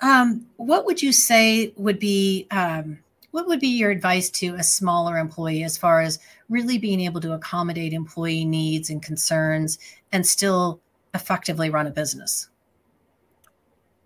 um, 0.00 0.46
what 0.56 0.84
would 0.84 1.00
you 1.00 1.12
say 1.12 1.72
would 1.76 1.98
be 1.98 2.46
um, 2.50 2.98
what 3.32 3.48
would 3.48 3.60
be 3.60 3.68
your 3.68 3.90
advice 3.90 4.30
to 4.30 4.54
a 4.54 4.62
smaller 4.62 5.18
employee 5.18 5.64
as 5.64 5.76
far 5.76 6.00
as 6.00 6.20
really 6.48 6.78
being 6.78 7.00
able 7.00 7.20
to 7.20 7.32
accommodate 7.32 7.92
employee 7.92 8.44
needs 8.44 8.88
and 8.90 9.02
concerns 9.02 9.78
and 10.12 10.24
still 10.26 10.80
effectively 11.14 11.68
run 11.68 11.86
a 11.86 11.90
business? 11.90 12.48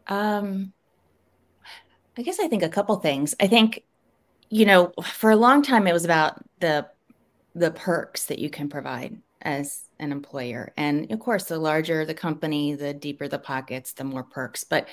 Um, 0.08 0.72
i 2.16 2.22
guess 2.22 2.38
i 2.38 2.48
think 2.48 2.62
a 2.62 2.68
couple 2.68 2.96
things. 2.96 3.34
I 3.40 3.48
think 3.48 3.82
you 4.48 4.64
know 4.64 4.92
for 5.02 5.30
a 5.30 5.36
long 5.36 5.62
time 5.62 5.86
it 5.86 5.92
was 5.92 6.04
about 6.04 6.42
the 6.60 6.86
the 7.54 7.72
perks 7.72 8.26
that 8.26 8.38
you 8.38 8.48
can 8.48 8.68
provide 8.68 9.20
as 9.46 9.84
an 9.98 10.12
employer. 10.12 10.72
And 10.76 11.10
of 11.12 11.20
course, 11.20 11.44
the 11.44 11.58
larger 11.58 12.04
the 12.04 12.14
company, 12.14 12.74
the 12.74 12.92
deeper 12.92 13.28
the 13.28 13.38
pockets, 13.38 13.92
the 13.92 14.04
more 14.04 14.24
perks. 14.24 14.64
But 14.64 14.88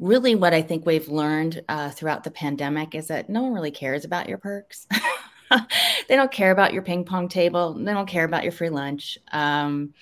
really, 0.00 0.34
what 0.34 0.52
I 0.52 0.60
think 0.60 0.84
we've 0.84 1.08
learned 1.08 1.62
uh, 1.68 1.90
throughout 1.90 2.24
the 2.24 2.30
pandemic 2.30 2.94
is 2.94 3.06
that 3.06 3.30
no 3.30 3.42
one 3.42 3.54
really 3.54 3.70
cares 3.70 4.04
about 4.04 4.28
your 4.28 4.38
perks. 4.38 4.86
they 6.08 6.16
don't 6.16 6.32
care 6.32 6.50
about 6.50 6.72
your 6.72 6.82
ping 6.82 7.04
pong 7.04 7.28
table. 7.28 7.74
They 7.74 7.92
don't 7.92 8.08
care 8.08 8.24
about 8.24 8.42
your 8.42 8.52
free 8.52 8.70
lunch. 8.70 9.18
Um, 9.30 9.94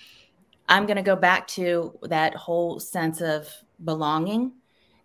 I'm 0.67 0.85
going 0.85 0.97
to 0.97 1.03
go 1.03 1.15
back 1.15 1.47
to 1.49 1.97
that 2.03 2.33
whole 2.35 2.79
sense 2.79 3.21
of 3.21 3.47
belonging 3.83 4.53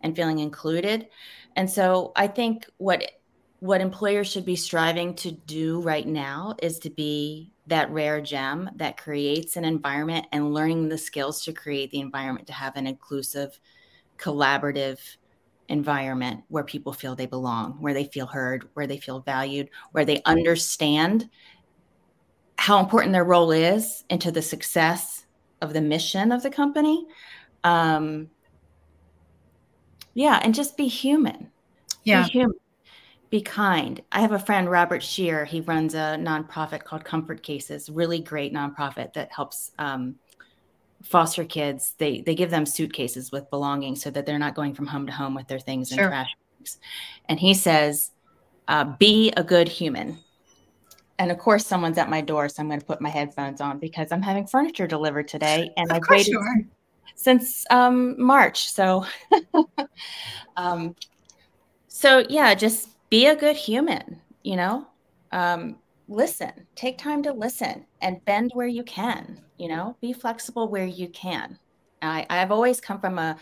and 0.00 0.16
feeling 0.16 0.38
included. 0.38 1.08
And 1.54 1.70
so 1.70 2.12
I 2.16 2.28
think 2.28 2.66
what 2.78 3.12
what 3.60 3.80
employers 3.80 4.30
should 4.30 4.44
be 4.44 4.56
striving 4.56 5.14
to 5.14 5.32
do 5.32 5.80
right 5.80 6.06
now 6.06 6.54
is 6.62 6.78
to 6.80 6.90
be 6.90 7.50
that 7.66 7.90
rare 7.90 8.20
gem 8.20 8.70
that 8.76 8.96
creates 8.96 9.56
an 9.56 9.64
environment 9.64 10.26
and 10.32 10.54
learning 10.54 10.88
the 10.88 10.98
skills 10.98 11.42
to 11.44 11.52
create 11.52 11.90
the 11.90 12.00
environment 12.00 12.46
to 12.46 12.52
have 12.52 12.76
an 12.76 12.86
inclusive, 12.86 13.58
collaborative 14.18 14.98
environment 15.68 16.42
where 16.48 16.62
people 16.62 16.92
feel 16.92 17.16
they 17.16 17.26
belong, 17.26 17.72
where 17.80 17.94
they 17.94 18.04
feel 18.04 18.26
heard, 18.26 18.68
where 18.74 18.86
they 18.86 18.98
feel 18.98 19.20
valued, 19.20 19.68
where 19.92 20.04
they 20.04 20.22
understand 20.24 21.28
how 22.58 22.78
important 22.78 23.12
their 23.12 23.24
role 23.24 23.50
is 23.50 24.04
into 24.08 24.30
the 24.30 24.42
success 24.42 25.26
of 25.60 25.72
the 25.72 25.80
mission 25.80 26.30
of 26.30 26.42
the 26.42 26.50
company. 26.50 27.06
Um, 27.64 28.30
yeah, 30.14 30.40
and 30.42 30.54
just 30.54 30.76
be 30.76 30.86
human. 30.86 31.50
Yeah. 32.04 32.22
Be 32.22 32.30
human 32.30 32.56
be 33.30 33.40
kind. 33.40 34.02
I 34.12 34.20
have 34.20 34.32
a 34.32 34.38
friend, 34.38 34.70
Robert 34.70 35.02
Scheer. 35.02 35.44
He 35.44 35.60
runs 35.60 35.94
a 35.94 36.16
nonprofit 36.18 36.84
called 36.84 37.04
Comfort 37.04 37.42
Cases, 37.42 37.90
really 37.90 38.20
great 38.20 38.52
nonprofit 38.52 39.12
that 39.14 39.32
helps 39.32 39.72
um, 39.78 40.16
foster 41.02 41.44
kids. 41.44 41.94
They 41.98 42.20
they 42.20 42.34
give 42.34 42.50
them 42.50 42.66
suitcases 42.66 43.32
with 43.32 43.50
belongings 43.50 44.02
so 44.02 44.10
that 44.10 44.26
they're 44.26 44.38
not 44.38 44.54
going 44.54 44.74
from 44.74 44.86
home 44.86 45.06
to 45.06 45.12
home 45.12 45.34
with 45.34 45.48
their 45.48 45.58
things 45.58 45.88
sure. 45.88 46.04
in 46.04 46.10
trash 46.10 46.30
bags. 46.58 46.78
And 47.28 47.40
he 47.40 47.54
says, 47.54 48.12
uh, 48.68 48.84
"Be 48.84 49.32
a 49.36 49.42
good 49.42 49.68
human." 49.68 50.18
And 51.18 51.30
of 51.30 51.38
course, 51.38 51.66
someone's 51.66 51.98
at 51.98 52.10
my 52.10 52.20
door, 52.20 52.48
so 52.48 52.62
I'm 52.62 52.68
going 52.68 52.80
to 52.80 52.86
put 52.86 53.00
my 53.00 53.08
headphones 53.08 53.60
on 53.60 53.78
because 53.78 54.12
I'm 54.12 54.22
having 54.22 54.46
furniture 54.46 54.86
delivered 54.86 55.28
today, 55.28 55.70
and 55.76 55.90
I've 55.90 56.02
waited 56.10 56.36
since 57.14 57.64
um, 57.70 58.20
March. 58.22 58.68
So, 58.68 59.06
um, 60.56 60.94
so 61.88 62.24
yeah, 62.28 62.54
just 62.54 62.90
be 63.10 63.26
a 63.26 63.36
good 63.36 63.56
human, 63.56 64.20
you 64.42 64.56
know? 64.56 64.86
Um, 65.32 65.76
listen, 66.08 66.52
take 66.74 66.98
time 66.98 67.22
to 67.24 67.32
listen 67.32 67.86
and 68.00 68.24
bend 68.24 68.52
where 68.54 68.66
you 68.66 68.82
can, 68.84 69.40
you 69.58 69.68
know? 69.68 69.96
Be 70.00 70.12
flexible 70.12 70.68
where 70.68 70.86
you 70.86 71.08
can. 71.08 71.58
I, 72.02 72.26
I've 72.28 72.52
always 72.52 72.80
come 72.80 73.00
from 73.00 73.18
a 73.18 73.36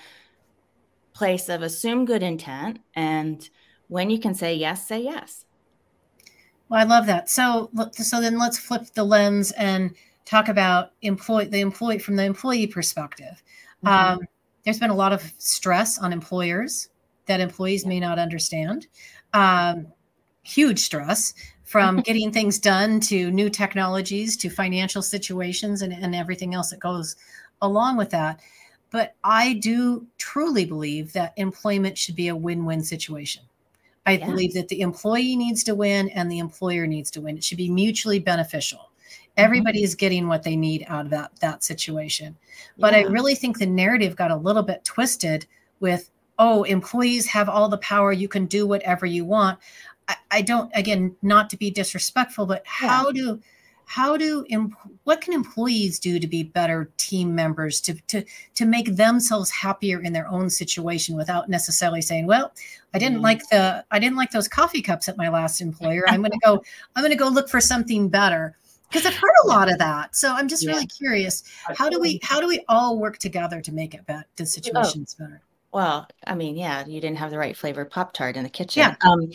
place 1.12 1.48
of 1.48 1.62
assume 1.62 2.04
good 2.04 2.22
intent 2.22 2.80
and 2.94 3.48
when 3.88 4.10
you 4.10 4.18
can 4.18 4.34
say 4.34 4.54
yes, 4.54 4.88
say 4.88 5.02
yes. 5.02 5.44
Well, 6.68 6.80
I 6.80 6.84
love 6.84 7.06
that. 7.06 7.28
So, 7.28 7.70
so 7.92 8.20
then 8.20 8.38
let's 8.38 8.58
flip 8.58 8.86
the 8.94 9.04
lens 9.04 9.52
and 9.52 9.94
talk 10.24 10.48
about 10.48 10.92
employee 11.02 11.46
the 11.46 11.60
employee 11.60 11.98
from 11.98 12.16
the 12.16 12.24
employee 12.24 12.66
perspective. 12.66 13.42
Mm-hmm. 13.84 13.88
Um, 13.88 14.20
there's 14.64 14.80
been 14.80 14.90
a 14.90 14.94
lot 14.94 15.12
of 15.12 15.32
stress 15.38 15.98
on 15.98 16.12
employers 16.12 16.88
that 17.26 17.40
employees 17.40 17.86
may 17.86 18.00
not 18.00 18.18
understand 18.18 18.86
um, 19.34 19.86
huge 20.42 20.78
stress 20.78 21.34
from 21.64 22.00
getting 22.00 22.30
things 22.30 22.58
done 22.58 23.00
to 23.00 23.30
new 23.30 23.50
technologies 23.50 24.36
to 24.36 24.48
financial 24.48 25.02
situations 25.02 25.82
and, 25.82 25.92
and 25.92 26.14
everything 26.14 26.54
else 26.54 26.70
that 26.70 26.78
goes 26.78 27.16
along 27.62 27.96
with 27.96 28.10
that. 28.10 28.40
But 28.90 29.16
I 29.24 29.54
do 29.54 30.06
truly 30.18 30.64
believe 30.64 31.12
that 31.14 31.32
employment 31.36 31.98
should 31.98 32.14
be 32.14 32.28
a 32.28 32.36
win 32.36 32.64
win 32.64 32.84
situation. 32.84 33.42
I 34.06 34.12
yes. 34.12 34.28
believe 34.28 34.52
that 34.54 34.68
the 34.68 34.82
employee 34.82 35.34
needs 35.34 35.64
to 35.64 35.74
win 35.74 36.10
and 36.10 36.30
the 36.30 36.38
employer 36.38 36.86
needs 36.86 37.10
to 37.12 37.22
win. 37.22 37.36
It 37.36 37.42
should 37.44 37.58
be 37.58 37.70
mutually 37.70 38.18
beneficial. 38.18 38.90
Everybody 39.36 39.78
mm-hmm. 39.78 39.84
is 39.84 39.94
getting 39.96 40.28
what 40.28 40.44
they 40.44 40.54
need 40.54 40.84
out 40.86 41.06
of 41.06 41.10
that 41.10 41.32
that 41.40 41.64
situation. 41.64 42.36
But 42.78 42.92
yeah. 42.92 43.00
I 43.00 43.02
really 43.04 43.34
think 43.34 43.58
the 43.58 43.66
narrative 43.66 44.14
got 44.14 44.30
a 44.30 44.36
little 44.36 44.62
bit 44.62 44.84
twisted 44.84 45.46
with 45.80 46.10
oh, 46.38 46.64
employees 46.64 47.26
have 47.26 47.48
all 47.48 47.68
the 47.68 47.78
power, 47.78 48.12
you 48.12 48.28
can 48.28 48.46
do 48.46 48.66
whatever 48.66 49.06
you 49.06 49.24
want. 49.24 49.58
I, 50.08 50.16
I 50.30 50.42
don't, 50.42 50.70
again, 50.74 51.16
not 51.22 51.50
to 51.50 51.56
be 51.56 51.70
disrespectful, 51.70 52.46
but 52.46 52.62
how 52.66 53.06
yeah. 53.08 53.22
do, 53.22 53.40
how 53.86 54.16
do 54.16 54.44
what 55.04 55.20
can 55.20 55.32
employees 55.32 55.98
do 55.98 56.18
to 56.18 56.26
be 56.26 56.42
better 56.42 56.90
team 56.96 57.34
members 57.34 57.80
to 57.80 57.94
to 58.06 58.24
to 58.54 58.64
make 58.64 58.96
themselves 58.96 59.50
happier 59.50 60.00
in 60.00 60.12
their 60.12 60.26
own 60.28 60.48
situation 60.48 61.16
without 61.16 61.48
necessarily 61.48 62.00
saying 62.00 62.26
well 62.26 62.52
i 62.94 62.98
didn't 62.98 63.18
mm 63.18 63.24
like 63.24 63.40
the 63.48 63.82
i 63.90 63.98
didn't 63.98 64.16
like 64.16 64.30
those 64.32 64.48
coffee 64.48 64.82
cups 64.82 65.08
at 65.08 65.16
my 65.16 65.28
last 65.28 65.62
employer 65.62 66.02
i'm 66.08 66.20
going 66.20 66.30
to 66.30 66.38
go 66.44 66.62
i'm 66.94 67.02
going 67.02 67.10
to 67.10 67.16
go 67.16 67.28
look 67.28 67.48
for 67.48 67.60
something 67.60 68.08
better 68.08 68.54
because 68.88 69.06
i've 69.06 69.14
heard 69.14 69.32
a 69.44 69.46
lot 69.48 69.70
of 69.70 69.78
that 69.78 70.14
so 70.14 70.30
i'm 70.32 70.46
just 70.46 70.62
yeah. 70.62 70.72
really 70.72 70.86
curious 70.86 71.42
how 71.74 71.88
do 71.88 71.98
we 71.98 72.20
how 72.22 72.40
do 72.40 72.46
we 72.46 72.62
all 72.68 72.98
work 72.98 73.16
together 73.16 73.62
to 73.62 73.72
make 73.72 73.94
it 73.94 74.04
better 74.04 74.26
the 74.36 74.42
oh. 74.42 74.46
situations 74.46 75.16
oh. 75.18 75.24
better 75.24 75.40
well, 75.74 76.06
I 76.24 76.36
mean, 76.36 76.56
yeah, 76.56 76.86
you 76.86 77.00
didn't 77.00 77.18
have 77.18 77.32
the 77.32 77.38
right 77.38 77.56
flavor 77.56 77.84
Pop 77.84 78.12
Tart 78.12 78.36
in 78.36 78.44
the 78.44 78.48
kitchen. 78.48 78.80
Yeah. 78.80 78.94
Um, 79.00 79.32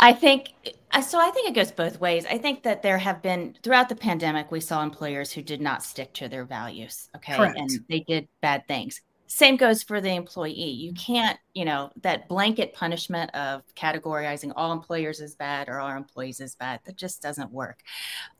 I 0.00 0.12
think 0.12 0.52
uh, 0.90 1.00
so. 1.00 1.20
I 1.20 1.30
think 1.30 1.48
it 1.48 1.54
goes 1.54 1.70
both 1.70 2.00
ways. 2.00 2.26
I 2.26 2.36
think 2.36 2.64
that 2.64 2.82
there 2.82 2.98
have 2.98 3.22
been 3.22 3.56
throughout 3.62 3.88
the 3.88 3.94
pandemic, 3.94 4.50
we 4.50 4.60
saw 4.60 4.82
employers 4.82 5.30
who 5.30 5.40
did 5.40 5.60
not 5.60 5.84
stick 5.84 6.12
to 6.14 6.28
their 6.28 6.44
values. 6.44 7.08
Okay. 7.14 7.36
Correct. 7.36 7.56
And 7.56 7.70
they 7.88 8.00
did 8.00 8.26
bad 8.42 8.66
things. 8.66 9.00
Same 9.30 9.56
goes 9.58 9.82
for 9.82 10.00
the 10.00 10.08
employee. 10.08 10.70
You 10.70 10.94
can't, 10.94 11.38
you 11.52 11.66
know, 11.66 11.90
that 12.00 12.28
blanket 12.28 12.72
punishment 12.72 13.30
of 13.34 13.62
categorizing 13.74 14.52
all 14.56 14.72
employers 14.72 15.20
as 15.20 15.34
bad 15.34 15.68
or 15.68 15.80
all 15.80 15.94
employees 15.94 16.40
as 16.40 16.54
bad. 16.54 16.80
That 16.84 16.96
just 16.96 17.20
doesn't 17.20 17.52
work. 17.52 17.82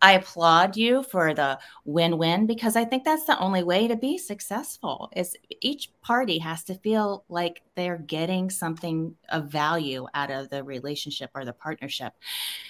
I 0.00 0.12
applaud 0.12 0.78
you 0.78 1.02
for 1.02 1.34
the 1.34 1.58
win-win 1.84 2.46
because 2.46 2.74
I 2.74 2.86
think 2.86 3.04
that's 3.04 3.26
the 3.26 3.38
only 3.38 3.62
way 3.62 3.86
to 3.86 3.96
be 3.96 4.16
successful. 4.16 5.10
Is 5.14 5.36
each 5.60 5.90
party 6.00 6.38
has 6.38 6.64
to 6.64 6.74
feel 6.74 7.22
like 7.28 7.60
they're 7.74 7.98
getting 7.98 8.48
something 8.48 9.14
of 9.28 9.48
value 9.48 10.06
out 10.14 10.30
of 10.30 10.48
the 10.48 10.64
relationship 10.64 11.30
or 11.34 11.44
the 11.44 11.52
partnership. 11.52 12.14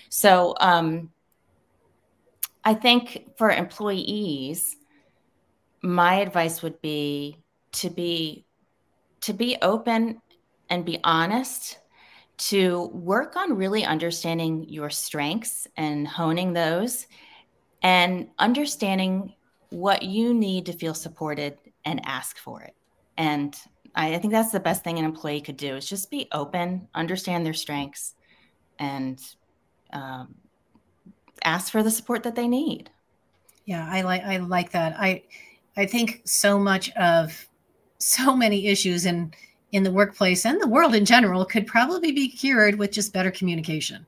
So 0.08 0.56
um 0.58 1.12
I 2.64 2.74
think 2.74 3.36
for 3.38 3.50
employees, 3.50 4.76
my 5.82 6.16
advice 6.16 6.62
would 6.62 6.82
be 6.82 7.38
to 7.72 7.90
be 7.90 8.44
to 9.20 9.32
be 9.32 9.56
open 9.62 10.20
and 10.70 10.84
be 10.84 10.98
honest 11.02 11.78
to 12.38 12.86
work 12.92 13.34
on 13.36 13.56
really 13.56 13.84
understanding 13.84 14.64
your 14.68 14.90
strengths 14.90 15.66
and 15.76 16.06
honing 16.06 16.52
those 16.52 17.06
and 17.82 18.28
understanding 18.38 19.34
what 19.70 20.02
you 20.02 20.32
need 20.32 20.66
to 20.66 20.72
feel 20.72 20.94
supported 20.94 21.58
and 21.84 22.00
ask 22.04 22.38
for 22.38 22.62
it. 22.62 22.74
And 23.16 23.56
I, 23.94 24.14
I 24.14 24.18
think 24.18 24.32
that's 24.32 24.52
the 24.52 24.60
best 24.60 24.84
thing 24.84 24.98
an 24.98 25.04
employee 25.04 25.40
could 25.40 25.56
do 25.56 25.76
is 25.76 25.88
just 25.88 26.10
be 26.10 26.28
open 26.32 26.88
understand 26.94 27.44
their 27.44 27.54
strengths 27.54 28.14
and 28.78 29.18
um, 29.92 30.36
ask 31.44 31.72
for 31.72 31.82
the 31.82 31.90
support 31.90 32.22
that 32.22 32.36
they 32.36 32.46
need. 32.46 32.90
Yeah 33.64 33.86
i 33.90 34.02
like 34.02 34.22
i 34.22 34.36
like 34.38 34.70
that. 34.72 34.94
I 34.98 35.24
i 35.76 35.86
think 35.86 36.22
so 36.24 36.58
much 36.58 36.90
of 36.92 37.47
so 37.98 38.34
many 38.34 38.66
issues 38.66 39.06
in 39.06 39.32
in 39.72 39.82
the 39.82 39.92
workplace 39.92 40.46
and 40.46 40.60
the 40.60 40.66
world 40.66 40.94
in 40.94 41.04
general 41.04 41.44
could 41.44 41.66
probably 41.66 42.10
be 42.10 42.28
cured 42.28 42.78
with 42.78 42.90
just 42.90 43.12
better 43.12 43.30
communication. 43.30 44.06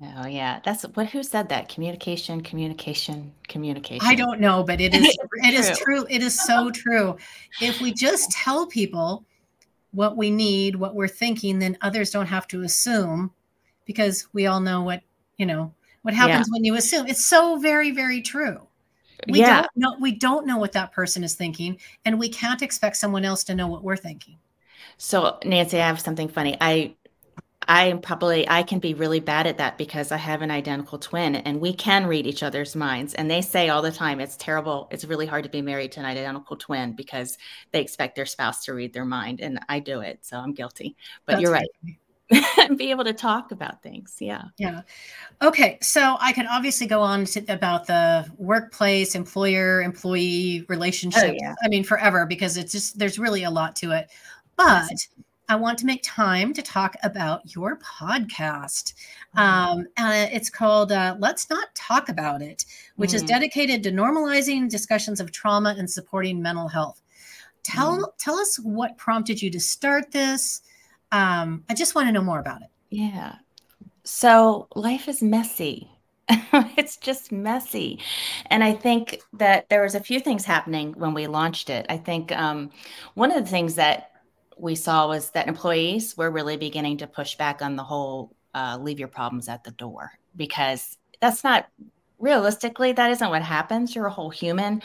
Oh 0.00 0.26
yeah, 0.26 0.60
that's 0.64 0.84
what 0.94 1.08
who 1.08 1.24
said 1.24 1.48
that? 1.48 1.68
Communication, 1.68 2.40
communication, 2.40 3.32
communication. 3.48 4.06
I 4.06 4.14
don't 4.14 4.38
know, 4.38 4.62
but 4.62 4.80
it 4.80 4.94
is 4.94 5.18
it 5.42 5.54
is 5.54 5.76
true. 5.78 6.06
It 6.08 6.22
is 6.22 6.38
so 6.40 6.70
true. 6.70 7.16
If 7.60 7.80
we 7.80 7.92
just 7.92 8.30
tell 8.30 8.66
people 8.66 9.24
what 9.90 10.16
we 10.16 10.30
need, 10.30 10.76
what 10.76 10.94
we're 10.94 11.08
thinking, 11.08 11.58
then 11.58 11.76
others 11.80 12.10
don't 12.10 12.26
have 12.26 12.46
to 12.48 12.62
assume 12.62 13.32
because 13.86 14.28
we 14.32 14.46
all 14.46 14.60
know 14.60 14.82
what, 14.82 15.02
you 15.36 15.46
know, 15.46 15.74
what 16.02 16.14
happens 16.14 16.46
yeah. 16.46 16.52
when 16.52 16.64
you 16.64 16.76
assume. 16.76 17.08
It's 17.08 17.24
so 17.24 17.58
very 17.58 17.90
very 17.90 18.22
true. 18.22 18.67
We 19.26 19.40
yeah. 19.40 19.62
don't 19.62 19.70
know 19.76 19.96
we 20.00 20.12
don't 20.12 20.46
know 20.46 20.58
what 20.58 20.72
that 20.72 20.92
person 20.92 21.24
is 21.24 21.34
thinking, 21.34 21.78
and 22.04 22.18
we 22.18 22.28
can't 22.28 22.62
expect 22.62 22.96
someone 22.96 23.24
else 23.24 23.44
to 23.44 23.54
know 23.54 23.66
what 23.66 23.82
we're 23.82 23.96
thinking. 23.96 24.38
So 24.96 25.38
Nancy, 25.44 25.78
I 25.80 25.86
have 25.86 26.00
something 26.00 26.28
funny. 26.28 26.56
I 26.60 26.94
I 27.66 27.86
am 27.88 28.00
probably 28.00 28.48
I 28.48 28.62
can 28.62 28.78
be 28.78 28.94
really 28.94 29.20
bad 29.20 29.46
at 29.46 29.58
that 29.58 29.76
because 29.76 30.10
I 30.10 30.16
have 30.16 30.40
an 30.40 30.50
identical 30.50 30.98
twin 30.98 31.36
and 31.36 31.60
we 31.60 31.74
can 31.74 32.06
read 32.06 32.26
each 32.26 32.42
other's 32.42 32.74
minds. 32.74 33.12
And 33.12 33.30
they 33.30 33.42
say 33.42 33.68
all 33.68 33.82
the 33.82 33.92
time 33.92 34.20
it's 34.20 34.36
terrible. 34.36 34.88
It's 34.90 35.04
really 35.04 35.26
hard 35.26 35.44
to 35.44 35.50
be 35.50 35.60
married 35.60 35.92
to 35.92 36.00
an 36.00 36.06
identical 36.06 36.56
twin 36.56 36.94
because 36.94 37.36
they 37.72 37.82
expect 37.82 38.16
their 38.16 38.24
spouse 38.24 38.64
to 38.64 38.72
read 38.72 38.94
their 38.94 39.04
mind. 39.04 39.40
And 39.40 39.60
I 39.68 39.80
do 39.80 40.00
it. 40.00 40.20
So 40.22 40.38
I'm 40.38 40.54
guilty. 40.54 40.96
But 41.26 41.32
That's 41.32 41.42
you're 41.42 41.52
right. 41.52 41.68
be 42.76 42.90
able 42.90 43.04
to 43.04 43.12
talk 43.12 43.52
about 43.52 43.82
things. 43.82 44.16
Yeah. 44.20 44.44
Yeah. 44.58 44.82
Okay. 45.42 45.78
So 45.80 46.16
I 46.20 46.32
can 46.32 46.46
obviously 46.46 46.86
go 46.86 47.00
on 47.00 47.24
to, 47.26 47.44
about 47.48 47.86
the 47.86 48.30
workplace, 48.36 49.14
employer, 49.14 49.82
employee 49.82 50.64
relationship. 50.68 51.30
Oh, 51.30 51.36
yeah. 51.40 51.54
I 51.62 51.68
mean, 51.68 51.84
forever 51.84 52.26
because 52.26 52.56
it's 52.56 52.72
just, 52.72 52.98
there's 52.98 53.18
really 53.18 53.44
a 53.44 53.50
lot 53.50 53.76
to 53.76 53.92
it. 53.92 54.10
But 54.56 54.90
I 55.48 55.56
want 55.56 55.78
to 55.78 55.86
make 55.86 56.02
time 56.02 56.52
to 56.52 56.62
talk 56.62 56.96
about 57.02 57.54
your 57.54 57.78
podcast. 57.78 58.92
Mm-hmm. 59.36 59.38
Um, 59.38 59.86
and 59.96 60.30
it's 60.32 60.50
called 60.50 60.92
uh, 60.92 61.16
Let's 61.18 61.48
Not 61.48 61.74
Talk 61.74 62.10
About 62.10 62.42
It, 62.42 62.66
which 62.96 63.10
mm. 63.10 63.14
is 63.14 63.22
dedicated 63.22 63.82
to 63.84 63.90
normalizing 63.90 64.68
discussions 64.68 65.20
of 65.20 65.32
trauma 65.32 65.74
and 65.78 65.90
supporting 65.90 66.42
mental 66.42 66.68
health. 66.68 67.00
Tell, 67.62 67.98
mm. 67.98 68.12
tell 68.18 68.36
us 68.36 68.58
what 68.58 68.98
prompted 68.98 69.40
you 69.40 69.50
to 69.50 69.60
start 69.60 70.10
this. 70.10 70.60
Um, 71.12 71.64
I 71.68 71.74
just 71.74 71.94
want 71.94 72.08
to 72.08 72.12
know 72.12 72.22
more 72.22 72.40
about 72.40 72.62
it. 72.62 72.68
Yeah. 72.90 73.36
So 74.04 74.68
life 74.74 75.08
is 75.08 75.22
messy. 75.22 75.90
it's 76.28 76.96
just 76.96 77.32
messy. 77.32 78.00
And 78.46 78.62
I 78.62 78.74
think 78.74 79.20
that 79.34 79.68
there 79.68 79.82
was 79.82 79.94
a 79.94 80.00
few 80.00 80.20
things 80.20 80.44
happening 80.44 80.92
when 80.92 81.14
we 81.14 81.26
launched 81.26 81.70
it. 81.70 81.86
I 81.88 81.96
think 81.96 82.32
um, 82.32 82.70
one 83.14 83.30
of 83.30 83.42
the 83.42 83.50
things 83.50 83.76
that 83.76 84.10
we 84.58 84.74
saw 84.74 85.08
was 85.08 85.30
that 85.30 85.48
employees 85.48 86.16
were 86.16 86.30
really 86.30 86.56
beginning 86.56 86.98
to 86.98 87.06
push 87.06 87.36
back 87.36 87.62
on 87.62 87.76
the 87.76 87.84
whole 87.84 88.34
uh, 88.54 88.76
leave 88.80 88.98
your 88.98 89.08
problems 89.08 89.48
at 89.48 89.62
the 89.64 89.70
door 89.72 90.12
because 90.36 90.98
that's 91.20 91.44
not 91.44 91.68
realistically 92.18 92.92
that 92.92 93.10
isn't 93.10 93.30
what 93.30 93.42
happens. 93.42 93.94
You're 93.94 94.06
a 94.06 94.10
whole 94.10 94.30
human. 94.30 94.82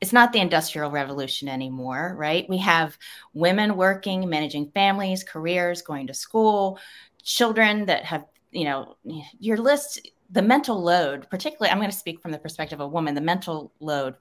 It's 0.00 0.12
not 0.12 0.32
the 0.32 0.40
industrial 0.40 0.90
revolution 0.90 1.48
anymore 1.48 2.14
right? 2.16 2.48
We 2.48 2.58
have 2.58 2.96
women 3.34 3.76
working 3.76 4.28
managing 4.28 4.70
families 4.72 5.24
careers 5.24 5.82
going 5.82 6.06
to 6.06 6.14
school 6.14 6.78
children 7.22 7.86
that 7.86 8.04
have 8.04 8.24
you 8.52 8.64
know 8.64 8.96
your 9.38 9.58
list 9.58 10.08
the 10.30 10.42
mental 10.42 10.80
load 10.80 11.28
particularly 11.28 11.70
i'm 11.70 11.78
going 11.78 11.90
to 11.90 11.96
speak 11.96 12.20
from 12.20 12.30
the 12.30 12.38
perspective 12.38 12.80
of 12.80 12.86
a 12.86 12.88
woman 12.88 13.14
the 13.14 13.20
mental 13.20 13.72
load 13.80 14.14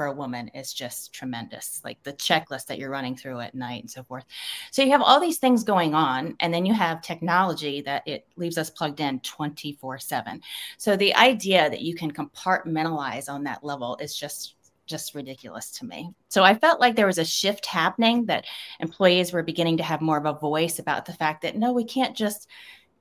for 0.00 0.06
a 0.06 0.14
woman 0.14 0.48
is 0.54 0.72
just 0.72 1.12
tremendous 1.12 1.82
like 1.84 2.02
the 2.04 2.14
checklist 2.14 2.64
that 2.64 2.78
you're 2.78 2.88
running 2.88 3.14
through 3.14 3.38
at 3.38 3.54
night 3.54 3.82
and 3.82 3.90
so 3.90 4.02
forth 4.02 4.24
so 4.70 4.80
you 4.80 4.90
have 4.90 5.02
all 5.02 5.20
these 5.20 5.36
things 5.36 5.62
going 5.62 5.94
on 5.94 6.34
and 6.40 6.54
then 6.54 6.64
you 6.64 6.72
have 6.72 7.02
technology 7.02 7.82
that 7.82 8.02
it 8.08 8.26
leaves 8.36 8.56
us 8.56 8.70
plugged 8.70 8.98
in 8.98 9.20
24 9.20 9.98
7 9.98 10.40
so 10.78 10.96
the 10.96 11.14
idea 11.16 11.68
that 11.68 11.82
you 11.82 11.94
can 11.94 12.10
compartmentalize 12.10 13.28
on 13.28 13.44
that 13.44 13.62
level 13.62 13.98
is 14.00 14.16
just 14.16 14.54
just 14.86 15.14
ridiculous 15.14 15.70
to 15.70 15.86
me. 15.86 16.10
So 16.30 16.42
I 16.42 16.56
felt 16.56 16.80
like 16.80 16.96
there 16.96 17.06
was 17.06 17.18
a 17.18 17.24
shift 17.24 17.64
happening 17.64 18.26
that 18.26 18.46
employees 18.80 19.32
were 19.32 19.44
beginning 19.44 19.76
to 19.76 19.84
have 19.84 20.00
more 20.00 20.18
of 20.18 20.26
a 20.26 20.40
voice 20.40 20.80
about 20.80 21.04
the 21.04 21.12
fact 21.12 21.42
that 21.42 21.56
no, 21.56 21.72
we 21.72 21.84
can't 21.84 22.16
just, 22.16 22.48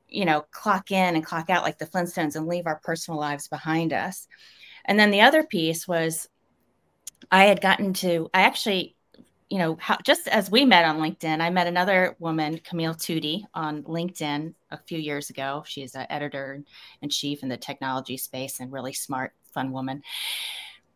you 0.07 0.23
know, 0.23 0.45
clock 0.51 0.91
in 0.91 1.15
and 1.15 1.25
clock 1.25 1.49
out 1.49 1.63
like 1.63 1.79
the 1.79 1.87
Flintstones 1.87 2.35
and 2.35 2.45
leave 2.45 2.67
our 2.67 2.79
personal 2.83 3.19
lives 3.19 3.47
behind 3.47 3.91
us. 3.91 4.27
And 4.85 4.99
then 4.99 5.09
the 5.09 5.21
other 5.21 5.43
piece 5.43 5.87
was 5.87 6.27
I 7.32 7.45
had 7.45 7.62
gotten 7.62 7.93
to, 7.93 8.29
I 8.34 8.41
actually, 8.41 8.95
you 9.49 9.58
know, 9.58 9.77
how, 9.79 9.97
just 10.03 10.27
as 10.27 10.51
we 10.51 10.65
met 10.65 10.86
on 10.86 10.99
LinkedIn, 10.99 11.41
I 11.41 11.49
met 11.49 11.67
another 11.67 12.15
woman, 12.19 12.60
Camille 12.60 12.93
Tuutti, 12.93 13.43
on 13.53 13.84
LinkedIn 13.84 14.53
a 14.71 14.77
few 14.77 14.99
years 14.99 15.29
ago. 15.29 15.63
She's 15.65 15.95
an 15.95 16.08
editor 16.10 16.63
in 17.01 17.10
chief 17.10 17.43
in 17.43 17.49
the 17.49 17.58
technology 17.58 18.17
space 18.17 18.60
and 18.60 18.71
really 18.71 18.93
smart, 18.93 19.34
fun 19.53 19.71
woman. 19.71 20.03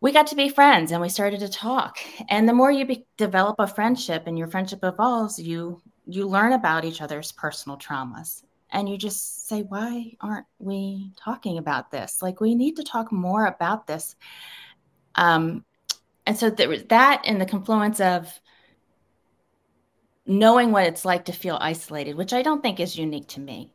We 0.02 0.12
got 0.12 0.28
to 0.28 0.36
be 0.36 0.50
friends 0.50 0.92
and 0.92 1.02
we 1.02 1.10
started 1.10 1.40
to 1.40 1.50
talk. 1.50 1.98
And 2.30 2.48
the 2.48 2.54
more 2.54 2.72
you 2.72 2.86
be, 2.86 3.06
develop 3.18 3.56
a 3.60 3.68
friendship 3.68 4.24
and 4.28 4.38
your 4.38 4.48
friendship 4.48 4.80
evolves, 4.84 5.40
you 5.40 5.82
you 6.06 6.28
learn 6.28 6.54
about 6.54 6.84
each 6.86 7.02
other's 7.02 7.32
personal 7.32 7.78
traumas 7.78 8.44
and 8.72 8.90
you 8.90 8.98
just 8.98 9.48
say 9.48 9.62
why 9.62 10.12
aren't 10.20 10.46
we 10.60 11.12
talking 11.16 11.58
about 11.58 11.92
this 11.92 12.22
like 12.22 12.42
we 12.42 12.56
need 12.56 12.76
to 12.76 12.84
talk 12.84 13.12
more 13.12 13.46
about 13.46 13.88
this 13.88 14.16
um, 15.16 15.64
and 16.26 16.38
so 16.38 16.50
there 16.50 16.70
was 16.70 16.84
that 16.86 17.24
and 17.26 17.40
the 17.40 17.46
confluence 17.46 18.00
of 18.00 18.40
knowing 20.26 20.72
what 20.72 20.86
it's 20.86 21.06
like 21.06 21.26
to 21.26 21.32
feel 21.34 21.58
isolated, 21.60 22.16
which 22.16 22.34
I 22.34 22.42
don't 22.42 22.62
think 22.62 22.80
is 22.80 22.98
unique 22.98 23.28
to 23.30 23.40
me. 23.40 23.74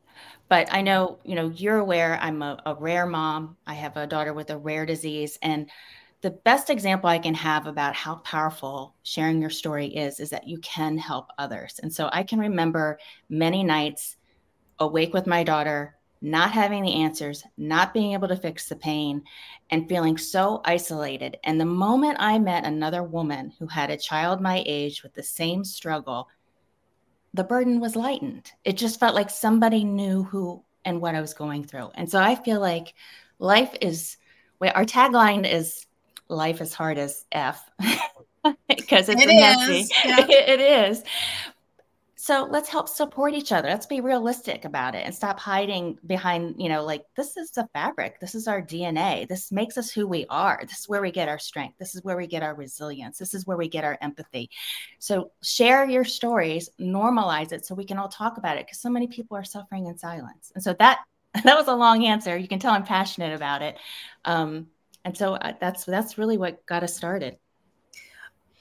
But 0.48 0.72
I 0.72 0.80
know, 0.80 1.18
you 1.24 1.34
know, 1.34 1.50
you're 1.50 1.76
aware 1.76 2.18
I'm 2.20 2.40
a, 2.40 2.58
a 2.64 2.74
rare 2.74 3.06
mom. 3.06 3.56
I 3.66 3.74
have 3.74 3.96
a 3.96 4.06
daughter 4.06 4.32
with 4.32 4.50
a 4.50 4.56
rare 4.56 4.86
disease. 4.86 5.38
And 5.42 5.68
the 6.22 6.30
best 6.30 6.70
example 6.70 7.10
I 7.10 7.18
can 7.18 7.34
have 7.34 7.66
about 7.66 7.94
how 7.94 8.16
powerful 8.16 8.94
sharing 9.02 9.40
your 9.40 9.50
story 9.50 9.88
is, 9.88 10.20
is 10.20 10.30
that 10.30 10.48
you 10.48 10.58
can 10.58 10.96
help 10.96 11.28
others. 11.36 11.78
And 11.82 11.92
so 11.92 12.08
I 12.10 12.22
can 12.22 12.38
remember 12.38 12.98
many 13.28 13.62
nights 13.62 14.16
awake 14.78 15.12
with 15.12 15.26
my 15.26 15.44
daughter, 15.44 15.97
not 16.20 16.50
having 16.50 16.82
the 16.82 16.94
answers, 16.94 17.44
not 17.56 17.94
being 17.94 18.12
able 18.12 18.28
to 18.28 18.36
fix 18.36 18.68
the 18.68 18.76
pain, 18.76 19.22
and 19.70 19.88
feeling 19.88 20.18
so 20.18 20.60
isolated. 20.64 21.36
And 21.44 21.60
the 21.60 21.64
moment 21.64 22.16
I 22.18 22.38
met 22.38 22.64
another 22.64 23.02
woman 23.02 23.52
who 23.58 23.66
had 23.66 23.90
a 23.90 23.96
child 23.96 24.40
my 24.40 24.62
age 24.66 25.02
with 25.02 25.14
the 25.14 25.22
same 25.22 25.64
struggle, 25.64 26.28
the 27.34 27.44
burden 27.44 27.80
was 27.80 27.96
lightened. 27.96 28.50
It 28.64 28.76
just 28.76 28.98
felt 28.98 29.14
like 29.14 29.30
somebody 29.30 29.84
knew 29.84 30.24
who 30.24 30.62
and 30.84 31.00
what 31.00 31.14
I 31.14 31.20
was 31.20 31.34
going 31.34 31.64
through. 31.64 31.90
And 31.94 32.10
so 32.10 32.18
I 32.18 32.34
feel 32.34 32.60
like 32.60 32.94
life 33.38 33.74
is, 33.80 34.16
well, 34.58 34.72
our 34.74 34.84
tagline 34.84 35.50
is 35.50 35.86
life 36.28 36.60
is 36.60 36.74
hard 36.74 36.98
as 36.98 37.24
F. 37.32 37.62
because 38.68 39.08
it's 39.08 39.22
it 39.22 39.26
messy. 39.26 39.80
Is, 39.80 39.92
yeah. 40.04 40.26
it 40.28 40.60
is 40.60 41.02
so 42.28 42.46
let's 42.50 42.68
help 42.68 42.90
support 42.90 43.32
each 43.32 43.52
other. 43.52 43.68
Let's 43.68 43.86
be 43.86 44.02
realistic 44.02 44.66
about 44.66 44.94
it 44.94 45.06
and 45.06 45.14
stop 45.14 45.40
hiding 45.40 45.98
behind 46.06 46.56
you 46.58 46.68
know 46.68 46.84
like 46.84 47.04
this 47.16 47.38
is 47.38 47.52
the 47.52 47.66
fabric. 47.72 48.20
This 48.20 48.34
is 48.34 48.46
our 48.46 48.60
dna 48.60 49.26
this 49.26 49.50
makes 49.50 49.78
us 49.78 49.90
who 49.90 50.06
we 50.06 50.26
are. 50.28 50.58
This 50.60 50.80
is 50.80 50.88
where 50.90 51.00
we 51.00 51.10
get 51.10 51.30
our 51.30 51.38
strength. 51.38 51.78
This 51.78 51.94
is 51.94 52.04
where 52.04 52.18
we 52.18 52.26
get 52.26 52.42
our 52.42 52.54
resilience. 52.54 53.16
This 53.16 53.32
is 53.32 53.46
where 53.46 53.56
we 53.56 53.66
get 53.66 53.82
our 53.82 53.96
empathy. 54.02 54.50
So 54.98 55.30
share 55.42 55.88
your 55.88 56.04
stories. 56.04 56.68
Normalize 56.78 57.52
it 57.52 57.64
so 57.64 57.74
we 57.74 57.86
can 57.86 57.96
all 57.96 58.10
talk 58.10 58.36
about 58.36 58.58
it 58.58 58.66
because 58.66 58.78
so 58.78 58.90
many 58.90 59.06
people 59.06 59.34
are 59.34 59.44
suffering 59.44 59.86
in 59.86 59.96
silence. 59.96 60.52
And 60.54 60.62
so 60.62 60.74
that 60.74 60.98
that 61.44 61.56
was 61.56 61.68
a 61.68 61.74
long 61.74 62.04
answer. 62.04 62.36
You 62.36 62.46
can 62.46 62.58
tell 62.58 62.74
i'm 62.74 62.84
passionate 62.84 63.34
about 63.34 63.62
it. 63.62 63.78
Um, 64.26 64.66
and 65.02 65.16
so 65.16 65.36
uh, 65.36 65.54
that's 65.58 65.84
that's 65.86 66.18
really 66.18 66.36
what 66.36 66.66
got 66.66 66.82
us 66.82 66.94
started 66.94 67.38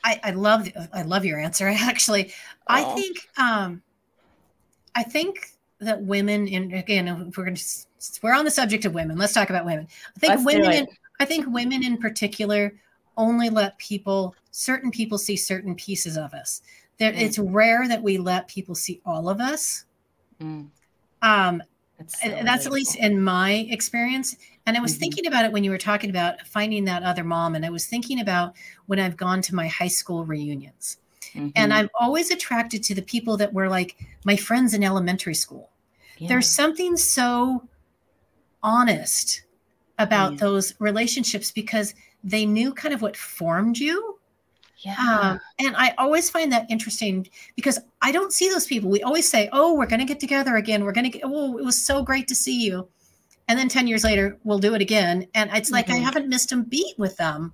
I, 0.08 0.20
I 0.24 0.32
love 0.32 0.70
I 0.93 1.02
love 1.02 1.26
your 1.26 1.38
answer. 1.38 1.67
Actually, 1.76 2.34
I 2.67 2.84
think 2.96 3.17
um, 3.38 3.82
I 4.96 5.04
think 5.04 5.52
that 5.80 6.02
women 6.02 6.48
in 6.48 6.74
again 6.74 7.08
if 7.08 7.38
we're 7.38 7.43
going 7.43 7.56
to 7.56 7.65
we're 8.24 8.34
on 8.34 8.46
the 8.46 8.52
subject 8.52 8.86
of 8.86 8.93
women. 8.93 9.17
Let's 9.17 9.34
talk 9.34 9.50
about 9.50 9.65
women. 9.65 9.88
I 10.15 10.20
think 10.20 10.32
Let's 10.32 10.46
women 10.46 10.72
in, 10.72 10.88
I 11.20 11.26
think 11.26 11.46
women 11.48 11.84
in 11.84 11.98
particular 11.98 12.74
only 13.17 13.50
let 13.50 13.78
people 13.80 14.34
certain 14.52 14.91
people 14.91 15.17
see 15.17 15.36
certain 15.36 15.76
pieces 15.76 16.15
of 16.17 16.34
us. 16.34 16.62
There, 17.00 17.12
mm. 17.12 17.20
it's 17.20 17.38
rare 17.38 17.88
that 17.88 18.02
we 18.02 18.17
let 18.17 18.48
people 18.48 18.76
see 18.76 19.02
all 19.06 19.28
of 19.28 19.41
us. 19.41 19.86
Mm. 20.41 20.70
Um, 21.22 21.63
that's, 21.98 22.22
so 22.22 22.30
that's 22.30 22.65
at 22.65 22.72
least 22.72 22.96
in 22.96 23.22
my 23.22 23.67
experience. 23.70 24.38
And 24.67 24.77
I 24.77 24.82
was 24.82 24.93
mm-hmm. 24.93 24.99
thinking 24.99 25.27
about 25.27 25.45
it 25.45 25.51
when 25.51 25.63
you 25.63 25.71
were 25.71 25.77
talking 25.77 26.10
about 26.10 26.45
finding 26.45 26.86
that 26.86 27.01
other 27.01 27.23
mom. 27.23 27.56
And 27.56 27.65
I 27.65 27.69
was 27.69 27.88
thinking 27.88 28.19
about 28.19 28.53
when 28.86 28.99
I've 28.99 29.17
gone 29.17 29.41
to 29.43 29.56
my 29.56 29.67
high 29.67 29.88
school 29.88 30.25
reunions. 30.25 30.97
Mm-hmm. 31.34 31.49
And 31.56 31.73
I'm 31.73 31.89
always 31.99 32.30
attracted 32.30 32.84
to 32.84 32.95
the 32.95 33.01
people 33.01 33.38
that 33.38 33.53
were 33.53 33.69
like 33.69 33.97
my 34.25 34.36
friends 34.36 34.73
in 34.73 34.84
elementary 34.84 35.34
school. 35.34 35.71
Yeah. 36.19 36.27
There's 36.27 36.47
something 36.47 36.97
so 36.97 37.67
honest 38.62 39.43
about 39.97 40.34
mm. 40.34 40.39
those 40.39 40.75
relationships 40.80 41.51
because 41.51 41.95
they 42.23 42.45
knew 42.45 42.73
kind 42.73 42.93
of 42.93 43.01
what 43.01 43.17
formed 43.17 43.77
you 43.77 44.17
yeah. 44.80 44.95
Um, 45.21 45.39
and 45.58 45.75
I 45.75 45.93
always 45.97 46.30
find 46.30 46.51
that 46.51 46.69
interesting 46.69 47.27
because 47.56 47.80
I 48.01 48.12
don't 48.12 48.32
see 48.32 48.49
those 48.49 48.67
people. 48.67 48.89
We 48.89 49.01
always 49.01 49.30
say, 49.30 49.49
oh, 49.51 49.73
we're 49.73 49.88
going 49.88 49.99
to 49.99 50.06
get 50.06 50.19
together 50.19 50.56
again. 50.56 50.84
We're 50.84 50.91
going 50.91 51.10
to 51.12 51.17
get, 51.17 51.23
oh, 51.25 51.58
it 51.58 51.65
was 51.65 51.82
so 51.82 52.03
great 52.03 52.27
to 52.27 52.36
see 52.36 52.63
you. 52.63 52.88
And 53.47 53.57
then 53.57 53.69
10 53.69 53.88
years 53.88 54.03
later, 54.03 54.38
we'll 54.43 54.60
do 54.60 54.73
it 54.73 54.81
again. 54.81 55.27
And 55.33 55.49
it's 55.53 55.71
like, 55.71 55.88
mm-hmm. 55.88 55.95
I 55.95 55.99
haven't 55.99 56.27
missed 56.27 56.51
a 56.51 56.57
beat 56.57 56.97
with 56.97 57.17
them. 57.17 57.53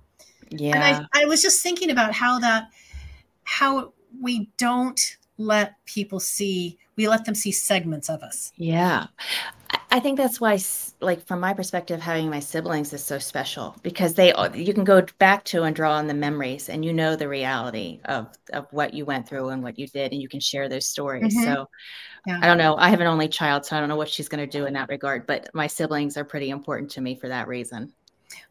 Yeah. 0.50 0.74
And 0.74 1.08
I, 1.12 1.22
I 1.22 1.24
was 1.26 1.42
just 1.42 1.62
thinking 1.62 1.90
about 1.90 2.12
how 2.12 2.38
that, 2.40 2.68
how 3.44 3.92
we 4.20 4.50
don't 4.56 5.00
let 5.38 5.74
people 5.86 6.20
see, 6.20 6.78
we 6.96 7.08
let 7.08 7.24
them 7.24 7.34
see 7.34 7.52
segments 7.52 8.08
of 8.08 8.22
us. 8.22 8.52
Yeah. 8.56 9.06
I 9.94 10.00
think 10.00 10.18
that's 10.18 10.40
why, 10.40 10.58
like 11.00 11.24
from 11.24 11.38
my 11.38 11.52
perspective, 11.54 12.00
having 12.00 12.28
my 12.28 12.40
siblings 12.40 12.92
is 12.92 13.04
so 13.04 13.20
special 13.20 13.76
because 13.84 14.14
they 14.14 14.32
you 14.52 14.74
can 14.74 14.82
go 14.82 15.06
back 15.20 15.44
to 15.44 15.62
and 15.62 15.74
draw 15.74 15.92
on 15.92 16.08
the 16.08 16.14
memories, 16.14 16.68
and 16.68 16.84
you 16.84 16.92
know 16.92 17.14
the 17.14 17.28
reality 17.28 18.00
of 18.06 18.26
of 18.52 18.66
what 18.72 18.92
you 18.92 19.04
went 19.04 19.28
through 19.28 19.50
and 19.50 19.62
what 19.62 19.78
you 19.78 19.86
did, 19.86 20.10
and 20.10 20.20
you 20.20 20.28
can 20.28 20.40
share 20.40 20.68
those 20.68 20.86
stories. 20.86 21.36
Mm-hmm. 21.36 21.44
So, 21.44 21.68
yeah. 22.26 22.38
I 22.42 22.46
don't 22.46 22.58
know. 22.58 22.76
I 22.76 22.88
have 22.88 23.00
an 23.00 23.06
only 23.06 23.28
child, 23.28 23.66
so 23.66 23.76
I 23.76 23.80
don't 23.80 23.88
know 23.88 23.96
what 23.96 24.08
she's 24.08 24.28
going 24.28 24.48
to 24.48 24.58
do 24.58 24.66
in 24.66 24.74
that 24.74 24.88
regard. 24.88 25.26
But 25.26 25.50
my 25.54 25.66
siblings 25.66 26.16
are 26.16 26.24
pretty 26.24 26.50
important 26.50 26.90
to 26.92 27.00
me 27.00 27.14
for 27.14 27.28
that 27.28 27.48
reason. 27.48 27.92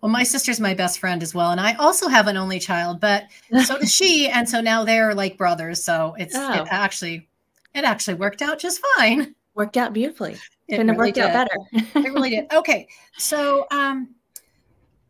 Well, 0.02 0.12
my 0.12 0.24
sister's 0.24 0.60
my 0.60 0.74
best 0.74 1.00
friend 1.00 1.22
as 1.24 1.34
well, 1.34 1.52
and 1.52 1.60
I 1.60 1.74
also 1.76 2.08
have 2.08 2.28
an 2.28 2.38
only 2.38 2.60
child, 2.60 3.00
but 3.00 3.26
so 3.66 3.78
does 3.80 3.92
she, 3.94 4.30
and 4.30 4.48
so 4.48 4.62
now 4.62 4.84
they're 4.84 5.14
like 5.16 5.38
brothers. 5.38 5.84
So 5.84 6.16
it's 6.18 6.36
oh. 6.36 6.62
it 6.62 6.68
actually 6.70 7.28
it 7.74 7.84
actually 7.84 8.16
worked 8.16 8.42
out 8.42 8.60
just 8.60 8.82
fine. 8.96 9.36
Worked 9.56 9.78
out 9.78 9.94
beautifully. 9.94 10.38
It 10.68 10.78
Couldn't 10.78 10.88
really 10.88 10.90
have 10.90 10.98
worked 10.98 11.16
did. 11.16 11.24
out 11.24 11.34
better. 11.34 12.08
it 12.08 12.14
really 12.14 12.30
did. 12.32 12.46
Okay. 12.54 12.88
So 13.18 13.66
um 13.72 14.16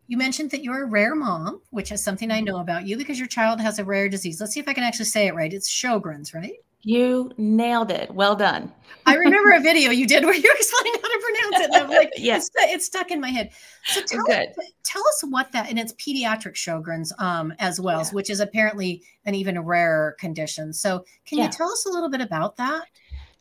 you 0.08 0.18
mentioned 0.18 0.52
that 0.52 0.64
you're 0.64 0.84
a 0.84 0.88
rare 0.88 1.16
mom, 1.16 1.62
which 1.70 1.92
is 1.92 2.04
something 2.04 2.30
I 2.30 2.42
know 2.42 2.60
about 2.60 2.86
you 2.86 2.98
because 2.98 3.18
your 3.18 3.28
child 3.28 3.62
has 3.62 3.80
a 3.80 3.86
rare 3.86 4.10
disease. 4.10 4.40
Let's 4.40 4.54
see 4.54 4.60
if 4.60 4.68
I 4.68 4.74
can 4.74 4.84
actually 4.84 5.06
say 5.06 5.28
it 5.28 5.36
right. 5.36 5.52
It's 5.52 5.72
Sjogren's, 5.72 6.34
right? 6.34 6.56
You 6.84 7.32
nailed 7.38 7.92
it. 7.92 8.14
Well 8.14 8.36
done. 8.36 8.72
I 9.06 9.16
remember 9.16 9.52
a 9.52 9.62
video 9.62 9.92
you 9.92 10.06
did 10.06 10.26
where 10.26 10.34
you 10.34 10.54
explained 10.56 10.98
how 11.02 11.08
to 11.08 11.22
pronounce 11.22 11.66
it. 11.66 11.74
And 11.74 11.84
I'm 11.84 11.90
like, 11.90 12.12
yes, 12.18 12.50
it's, 12.56 12.74
it's, 12.74 12.86
stuck 12.86 13.10
in 13.10 13.22
my 13.22 13.30
head. 13.30 13.52
So 13.86 14.02
tell, 14.02 14.26
Good. 14.26 14.50
tell 14.84 15.02
us 15.08 15.24
what 15.30 15.52
that, 15.54 15.70
and 15.70 15.80
it's 15.80 15.94
pediatric 15.94 16.56
Sjogren's 16.56 17.14
um, 17.20 17.54
as 17.60 17.80
well, 17.80 18.02
yeah. 18.02 18.10
which 18.12 18.30
is 18.30 18.42
apparently 18.42 19.02
an 19.26 19.34
even 19.34 19.60
rarer 19.60 20.16
condition. 20.20 20.74
So 20.74 21.06
can 21.26 21.38
yeah. 21.38 21.46
you 21.46 21.52
tell 21.52 21.72
us 21.72 21.86
a 21.86 21.90
little 21.90 22.10
bit 22.10 22.22
about 22.22 22.58
that? 22.58 22.86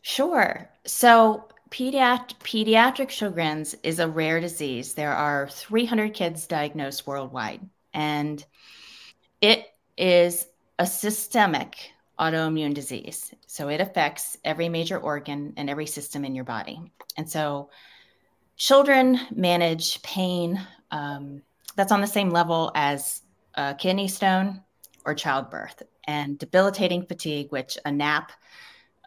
Sure. 0.01 0.69
So 0.85 1.47
Pediat- 1.73 2.37
pediatric 2.39 3.09
Sjogren's 3.09 3.73
is 3.81 3.97
a 3.97 4.07
rare 4.07 4.39
disease. 4.39 4.93
There 4.93 5.11
are 5.11 5.49
300 5.49 6.13
kids 6.13 6.45
diagnosed 6.45 7.07
worldwide, 7.07 7.61
and 7.95 8.45
it 9.41 9.65
is 9.97 10.45
a 10.77 10.85
systemic 10.85 11.92
autoimmune 12.19 12.73
disease. 12.73 13.33
So 13.47 13.69
it 13.69 13.81
affects 13.81 14.37
every 14.43 14.69
major 14.69 14.97
organ 14.97 15.53
and 15.57 15.69
every 15.69 15.87
system 15.87 16.25
in 16.25 16.35
your 16.35 16.45
body. 16.45 16.79
And 17.17 17.29
so 17.29 17.69
children 18.55 19.19
manage 19.33 20.01
pain 20.03 20.59
um, 20.91 21.41
that's 21.75 21.91
on 21.91 22.01
the 22.01 22.07
same 22.07 22.29
level 22.29 22.71
as 22.75 23.23
a 23.55 23.73
kidney 23.73 24.07
stone 24.07 24.61
or 25.05 25.13
childbirth, 25.13 25.83
and 26.05 26.37
debilitating 26.37 27.05
fatigue, 27.05 27.51
which 27.51 27.77
a 27.85 27.91
nap 27.91 28.31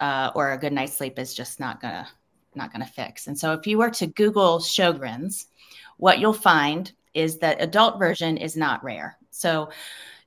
uh, 0.01 0.31
or 0.35 0.53
a 0.53 0.59
good 0.59 0.73
night's 0.73 0.97
sleep 0.97 1.19
is 1.19 1.33
just 1.35 1.59
not 1.61 1.81
to 1.81 2.07
not 2.55 2.73
to 2.75 2.85
fix. 2.85 3.27
And 3.27 3.39
so 3.39 3.53
if 3.53 3.67
you 3.67 3.79
were 3.79 3.91
to 3.91 4.07
Google 4.07 4.59
Sjogren's, 4.59 5.47
what 5.99 6.19
you'll 6.19 6.33
find 6.33 6.91
is 7.15 7.39
that 7.39 7.63
adult 7.63 7.99
version 7.99 8.37
is 8.37 8.57
not 8.57 8.83
rare. 8.83 9.17
So 9.31 9.71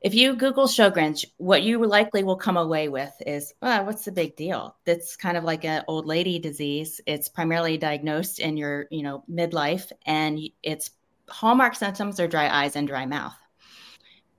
if 0.02 0.14
you 0.14 0.36
Google 0.36 0.68
Sjogren's, 0.68 1.26
what 1.38 1.64
you 1.64 1.86
likely 1.86 2.24
will 2.24 2.38
come 2.38 2.58
away 2.58 2.88
with 2.88 3.14
is, 3.26 3.54
oh, 3.62 3.84
what's 3.84 4.06
the 4.06 4.12
big 4.12 4.36
deal? 4.36 4.76
That's 4.86 5.16
kind 5.16 5.36
of 5.36 5.44
like 5.44 5.66
an 5.66 5.84
old 5.88 6.06
lady 6.06 6.40
disease. 6.40 7.02
It's 7.06 7.28
primarily 7.28 7.78
diagnosed 7.78 8.40
in 8.40 8.56
your, 8.56 8.88
you 8.92 9.04
know, 9.04 9.24
midlife, 9.30 9.92
and 10.06 10.40
its 10.64 10.92
hallmark 11.28 11.76
symptoms 11.76 12.20
are 12.20 12.28
dry 12.28 12.64
eyes 12.64 12.76
and 12.76 12.88
dry 12.88 13.06
mouth. 13.06 13.36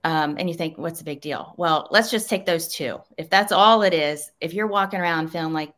Um, 0.03 0.37
and 0.39 0.49
you 0.49 0.55
think, 0.55 0.79
what's 0.79 0.97
the 0.97 1.05
big 1.05 1.21
deal? 1.21 1.53
Well, 1.57 1.87
let's 1.91 2.09
just 2.09 2.27
take 2.27 2.47
those 2.47 2.67
two. 2.67 2.99
If 3.17 3.29
that's 3.29 3.51
all 3.51 3.83
it 3.83 3.93
is, 3.93 4.31
if 4.41 4.53
you're 4.55 4.65
walking 4.65 4.99
around 4.99 5.29
feeling 5.29 5.53
like 5.53 5.75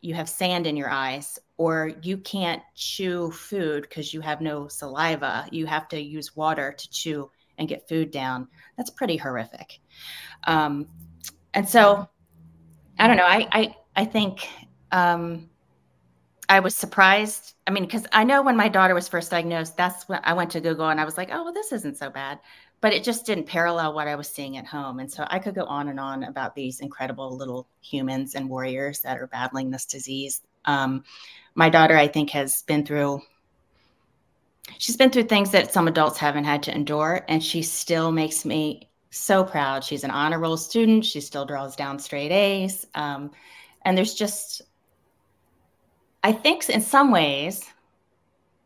you 0.00 0.14
have 0.14 0.28
sand 0.28 0.66
in 0.66 0.76
your 0.76 0.90
eyes 0.90 1.38
or 1.56 1.92
you 2.02 2.16
can't 2.16 2.62
chew 2.74 3.30
food 3.30 3.82
because 3.82 4.12
you 4.14 4.22
have 4.22 4.40
no 4.40 4.66
saliva 4.66 5.46
you 5.50 5.66
have 5.66 5.86
to 5.88 6.00
use 6.00 6.34
water 6.34 6.72
to 6.72 6.90
chew 6.90 7.30
and 7.60 7.68
get 7.68 7.88
food 7.88 8.10
down 8.10 8.48
that's 8.76 8.90
pretty 8.90 9.16
horrific 9.16 9.78
um, 10.44 10.88
and 11.54 11.68
so 11.68 12.08
i 12.98 13.06
don't 13.06 13.16
know 13.16 13.24
i 13.24 13.46
i, 13.52 13.76
I 13.94 14.04
think 14.04 14.48
um, 14.90 15.48
i 16.48 16.58
was 16.58 16.74
surprised 16.74 17.54
i 17.68 17.70
mean 17.70 17.84
because 17.84 18.06
i 18.12 18.24
know 18.24 18.42
when 18.42 18.56
my 18.56 18.68
daughter 18.68 18.94
was 18.94 19.06
first 19.06 19.30
diagnosed 19.30 19.76
that's 19.76 20.08
when 20.08 20.20
i 20.24 20.32
went 20.32 20.50
to 20.50 20.60
google 20.60 20.88
and 20.88 21.00
i 21.00 21.04
was 21.04 21.16
like 21.16 21.28
oh 21.32 21.44
well 21.44 21.52
this 21.52 21.70
isn't 21.70 21.96
so 21.96 22.10
bad 22.10 22.40
but 22.80 22.92
it 22.92 23.04
just 23.04 23.26
didn't 23.26 23.44
parallel 23.44 23.94
what 23.94 24.08
I 24.08 24.14
was 24.14 24.28
seeing 24.28 24.56
at 24.56 24.66
home. 24.66 25.00
And 25.00 25.10
so 25.10 25.24
I 25.28 25.38
could 25.38 25.54
go 25.54 25.64
on 25.64 25.88
and 25.88 26.00
on 26.00 26.24
about 26.24 26.54
these 26.54 26.80
incredible 26.80 27.36
little 27.36 27.68
humans 27.82 28.34
and 28.34 28.48
warriors 28.48 29.00
that 29.00 29.18
are 29.18 29.26
battling 29.26 29.70
this 29.70 29.84
disease. 29.84 30.42
Um, 30.64 31.04
my 31.54 31.68
daughter, 31.68 31.96
I 31.96 32.08
think, 32.08 32.30
has 32.30 32.62
been 32.62 32.86
through. 32.86 33.20
She's 34.78 34.96
been 34.96 35.10
through 35.10 35.24
things 35.24 35.50
that 35.50 35.72
some 35.72 35.88
adults 35.88 36.18
haven't 36.18 36.44
had 36.44 36.62
to 36.64 36.74
endure, 36.74 37.24
and 37.28 37.42
she 37.42 37.62
still 37.62 38.12
makes 38.12 38.44
me 38.44 38.88
so 39.10 39.44
proud. 39.44 39.84
She's 39.84 40.04
an 40.04 40.10
honor 40.10 40.38
roll 40.38 40.56
student. 40.56 41.04
She 41.04 41.20
still 41.20 41.44
draws 41.44 41.76
down 41.76 41.98
straight 41.98 42.30
A's. 42.30 42.86
Um, 42.94 43.30
and 43.84 43.96
there's 43.96 44.14
just, 44.14 44.62
I 46.22 46.32
think, 46.32 46.68
in 46.68 46.80
some 46.80 47.10
ways, 47.10 47.64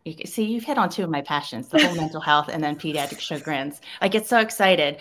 you 0.04 0.26
see 0.26 0.44
you've 0.44 0.64
hit 0.64 0.76
on 0.76 0.90
two 0.90 1.02
of 1.02 1.08
my 1.08 1.22
passions 1.22 1.68
the 1.68 1.82
whole 1.82 1.96
mental 1.96 2.20
health 2.20 2.50
and 2.52 2.62
then 2.62 2.76
pediatric 2.76 3.20
Sjogren's. 3.20 3.80
I 4.02 4.08
get 4.08 4.26
so 4.26 4.38
excited. 4.38 4.98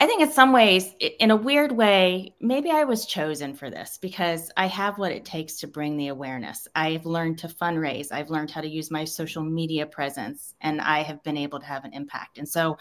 I 0.00 0.06
think 0.06 0.22
in 0.22 0.32
some 0.32 0.52
ways 0.52 0.92
in 1.20 1.30
a 1.30 1.36
weird 1.36 1.70
way 1.72 2.34
maybe 2.40 2.70
i 2.70 2.82
was 2.82 3.06
chosen 3.06 3.54
for 3.54 3.70
this 3.70 3.98
because 4.00 4.50
i 4.56 4.66
have 4.66 4.98
what 4.98 5.12
it 5.12 5.24
takes 5.24 5.56
to 5.58 5.68
bring 5.68 5.96
the 5.96 6.08
awareness. 6.08 6.66
I've 6.74 7.06
learned 7.06 7.38
to 7.38 7.48
fundraise. 7.48 8.10
I've 8.10 8.30
learned 8.30 8.50
how 8.50 8.60
to 8.60 8.68
use 8.68 8.90
my 8.90 9.04
social 9.04 9.44
media 9.44 9.86
presence 9.86 10.54
and 10.60 10.80
i 10.80 11.02
have 11.02 11.22
been 11.22 11.36
able 11.36 11.60
to 11.60 11.66
have 11.66 11.84
an 11.84 11.94
impact. 11.94 12.38
And 12.38 12.48
so 12.48 12.76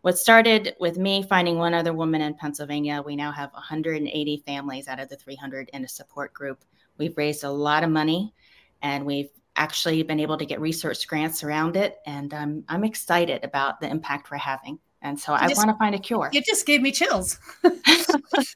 what 0.00 0.18
started 0.18 0.74
with 0.80 0.98
me 0.98 1.22
finding 1.22 1.56
one 1.56 1.74
other 1.74 1.92
woman 1.92 2.20
in 2.20 2.34
pennsylvania 2.34 3.00
we 3.00 3.14
now 3.14 3.30
have 3.30 3.52
180 3.52 4.42
families 4.44 4.88
out 4.88 4.98
of 4.98 5.08
the 5.08 5.16
300 5.16 5.70
in 5.72 5.84
a 5.84 5.88
support 5.88 6.32
group. 6.32 6.64
We've 6.98 7.16
raised 7.16 7.44
a 7.44 7.50
lot 7.50 7.84
of 7.84 7.90
money 7.90 8.34
and 8.82 9.06
we've 9.06 9.30
actually 9.56 10.02
been 10.02 10.20
able 10.20 10.38
to 10.38 10.46
get 10.46 10.60
research 10.60 11.06
grants 11.06 11.42
around 11.44 11.76
it. 11.76 11.98
And 12.06 12.32
um, 12.32 12.64
I'm 12.68 12.84
excited 12.84 13.44
about 13.44 13.80
the 13.80 13.88
impact 13.88 14.30
we're 14.30 14.38
having. 14.38 14.78
And 15.02 15.18
so 15.18 15.32
you 15.32 15.38
I 15.38 15.48
want 15.48 15.68
to 15.68 15.76
find 15.78 15.94
a 15.94 15.98
cure. 15.98 16.30
It 16.32 16.44
just 16.44 16.64
gave 16.64 16.80
me 16.80 16.92
chills. 16.92 17.38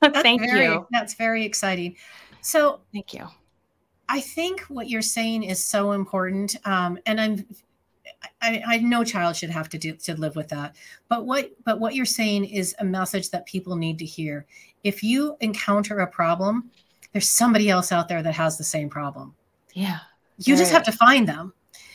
Thank 0.04 0.40
very, 0.42 0.64
you. 0.64 0.86
That's 0.92 1.14
very 1.14 1.44
exciting. 1.44 1.96
So, 2.40 2.80
thank 2.92 3.12
you. 3.12 3.26
I 4.08 4.20
think 4.20 4.60
what 4.62 4.88
you're 4.88 5.02
saying 5.02 5.42
is 5.42 5.64
so 5.64 5.90
important. 5.90 6.54
Um, 6.64 6.98
and 7.06 7.20
I'm, 7.20 7.46
I, 8.40 8.62
I 8.64 8.78
no 8.78 9.02
child 9.02 9.34
should 9.34 9.50
have 9.50 9.68
to 9.70 9.78
do 9.78 9.94
to 9.94 10.14
live 10.14 10.36
with 10.36 10.48
that. 10.50 10.76
But 11.08 11.26
what, 11.26 11.50
but 11.64 11.80
what 11.80 11.96
you're 11.96 12.04
saying 12.04 12.44
is 12.44 12.76
a 12.78 12.84
message 12.84 13.30
that 13.30 13.46
people 13.46 13.74
need 13.74 13.98
to 13.98 14.04
hear. 14.04 14.46
If 14.84 15.02
you 15.02 15.36
encounter 15.40 15.98
a 15.98 16.06
problem, 16.06 16.70
there's 17.12 17.28
somebody 17.28 17.68
else 17.68 17.90
out 17.90 18.06
there 18.06 18.22
that 18.22 18.34
has 18.34 18.56
the 18.56 18.64
same 18.64 18.88
problem. 18.88 19.34
Yeah. 19.74 19.98
You 20.38 20.54
right. 20.54 20.60
just 20.60 20.72
have 20.72 20.84
to 20.84 20.92
find 20.92 21.28
them. 21.28 21.52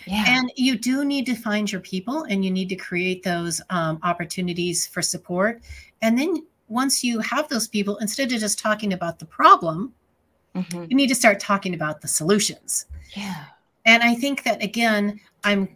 Yeah. 0.08 0.24
And 0.28 0.52
you 0.56 0.78
do 0.78 1.06
need 1.06 1.26
to 1.28 1.36
find 1.36 1.72
your 1.72 1.82
people 1.82 2.24
and 2.24 2.44
you 2.44 2.52
need 2.52 2.70
to 2.70 2.76
create 2.76 3.24
those 3.24 3.62
um, 3.70 4.00
opportunities 4.04 4.88
for 4.88 5.02
support. 5.02 5.62
And 6.02 6.18
then 6.18 6.46
once 6.68 7.04
you 7.04 7.20
have 7.20 7.48
those 7.50 7.68
people, 7.68 7.98
instead 7.98 8.32
of 8.32 8.40
just 8.40 8.58
talking 8.58 8.94
about 8.94 9.20
the 9.20 9.26
problem, 9.26 9.94
mm-hmm. 10.56 10.86
you 10.90 10.96
need 10.96 11.08
to 11.08 11.16
start 11.16 11.40
talking 11.40 11.76
about 11.76 12.02
the 12.02 12.08
solutions. 12.08 12.88
Yeah. 13.16 13.46
And 13.86 14.02
I 14.02 14.16
think 14.16 14.44
that, 14.44 14.64
again, 14.64 15.20
I'm 15.44 15.70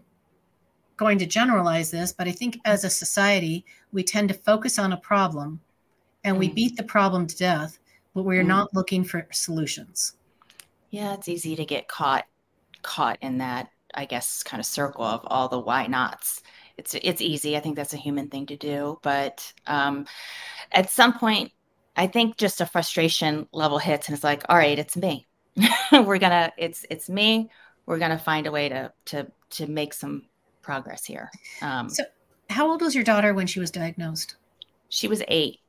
going 0.98 1.20
to 1.20 1.26
generalize 1.26 1.92
this, 1.92 2.12
but 2.12 2.28
I 2.28 2.32
think 2.32 2.60
as 2.66 2.84
a 2.84 2.90
society, 2.90 3.66
we 3.92 4.04
tend 4.04 4.30
to 4.30 4.36
focus 4.36 4.80
on 4.80 4.94
a 4.94 4.98
problem 4.98 5.60
and 6.24 6.38
mm. 6.38 6.40
we 6.40 6.50
beat 6.50 6.78
the 6.78 6.84
problem 6.84 7.28
to 7.28 7.38
death, 7.38 7.78
but 8.14 8.24
we're 8.24 8.44
mm. 8.44 8.48
not 8.48 8.74
looking 8.74 9.04
for 9.04 9.28
solutions. 9.32 10.14
Yeah, 10.90 11.14
it's 11.14 11.28
easy 11.28 11.56
to 11.56 11.66
get 11.66 11.88
caught 11.88 12.26
caught 12.86 13.18
in 13.22 13.40
that, 13.40 13.70
I 13.96 14.06
guess, 14.06 14.44
kind 14.44 14.60
of 14.60 14.66
circle 14.66 15.04
of 15.04 15.22
all 15.26 15.50
the 15.50 15.60
why 15.60 15.88
nots. 15.88 16.42
It's 16.78 16.96
it's 17.02 17.22
easy. 17.22 17.58
I 17.58 17.60
think 17.60 17.76
that's 17.76 17.94
a 17.94 17.98
human 17.98 18.30
thing 18.30 18.46
to 18.48 18.56
do, 18.56 19.00
but 19.02 19.52
um, 19.66 20.06
at 20.72 20.90
some 20.90 21.18
point, 21.18 21.52
I 21.96 22.08
think 22.08 22.38
just 22.38 22.62
a 22.62 22.66
frustration 22.66 23.48
level 23.52 23.80
hits, 23.80 24.08
and 24.08 24.16
it's 24.16 24.24
like, 24.24 24.44
all 24.50 24.58
right, 24.58 24.78
it's 24.78 24.96
me. 24.96 25.28
We're 25.92 26.20
gonna. 26.20 26.52
It's 26.58 26.86
it's 26.90 27.10
me. 27.10 27.50
We're 27.86 28.00
gonna 28.00 28.20
find 28.20 28.46
a 28.46 28.52
way 28.52 28.70
to 28.70 28.92
to 29.06 29.32
to 29.52 29.68
make 29.68 29.94
some 29.94 30.24
progress 30.62 31.06
here. 31.06 31.32
Um, 31.62 31.90
so, 31.90 32.04
how 32.50 32.70
old 32.70 32.82
was 32.82 32.94
your 32.94 33.06
daughter 33.06 33.34
when 33.34 33.48
she 33.48 33.60
was 33.60 33.72
diagnosed? 33.72 34.36
She 34.90 35.08
was 35.08 35.24
eight, 35.30 35.60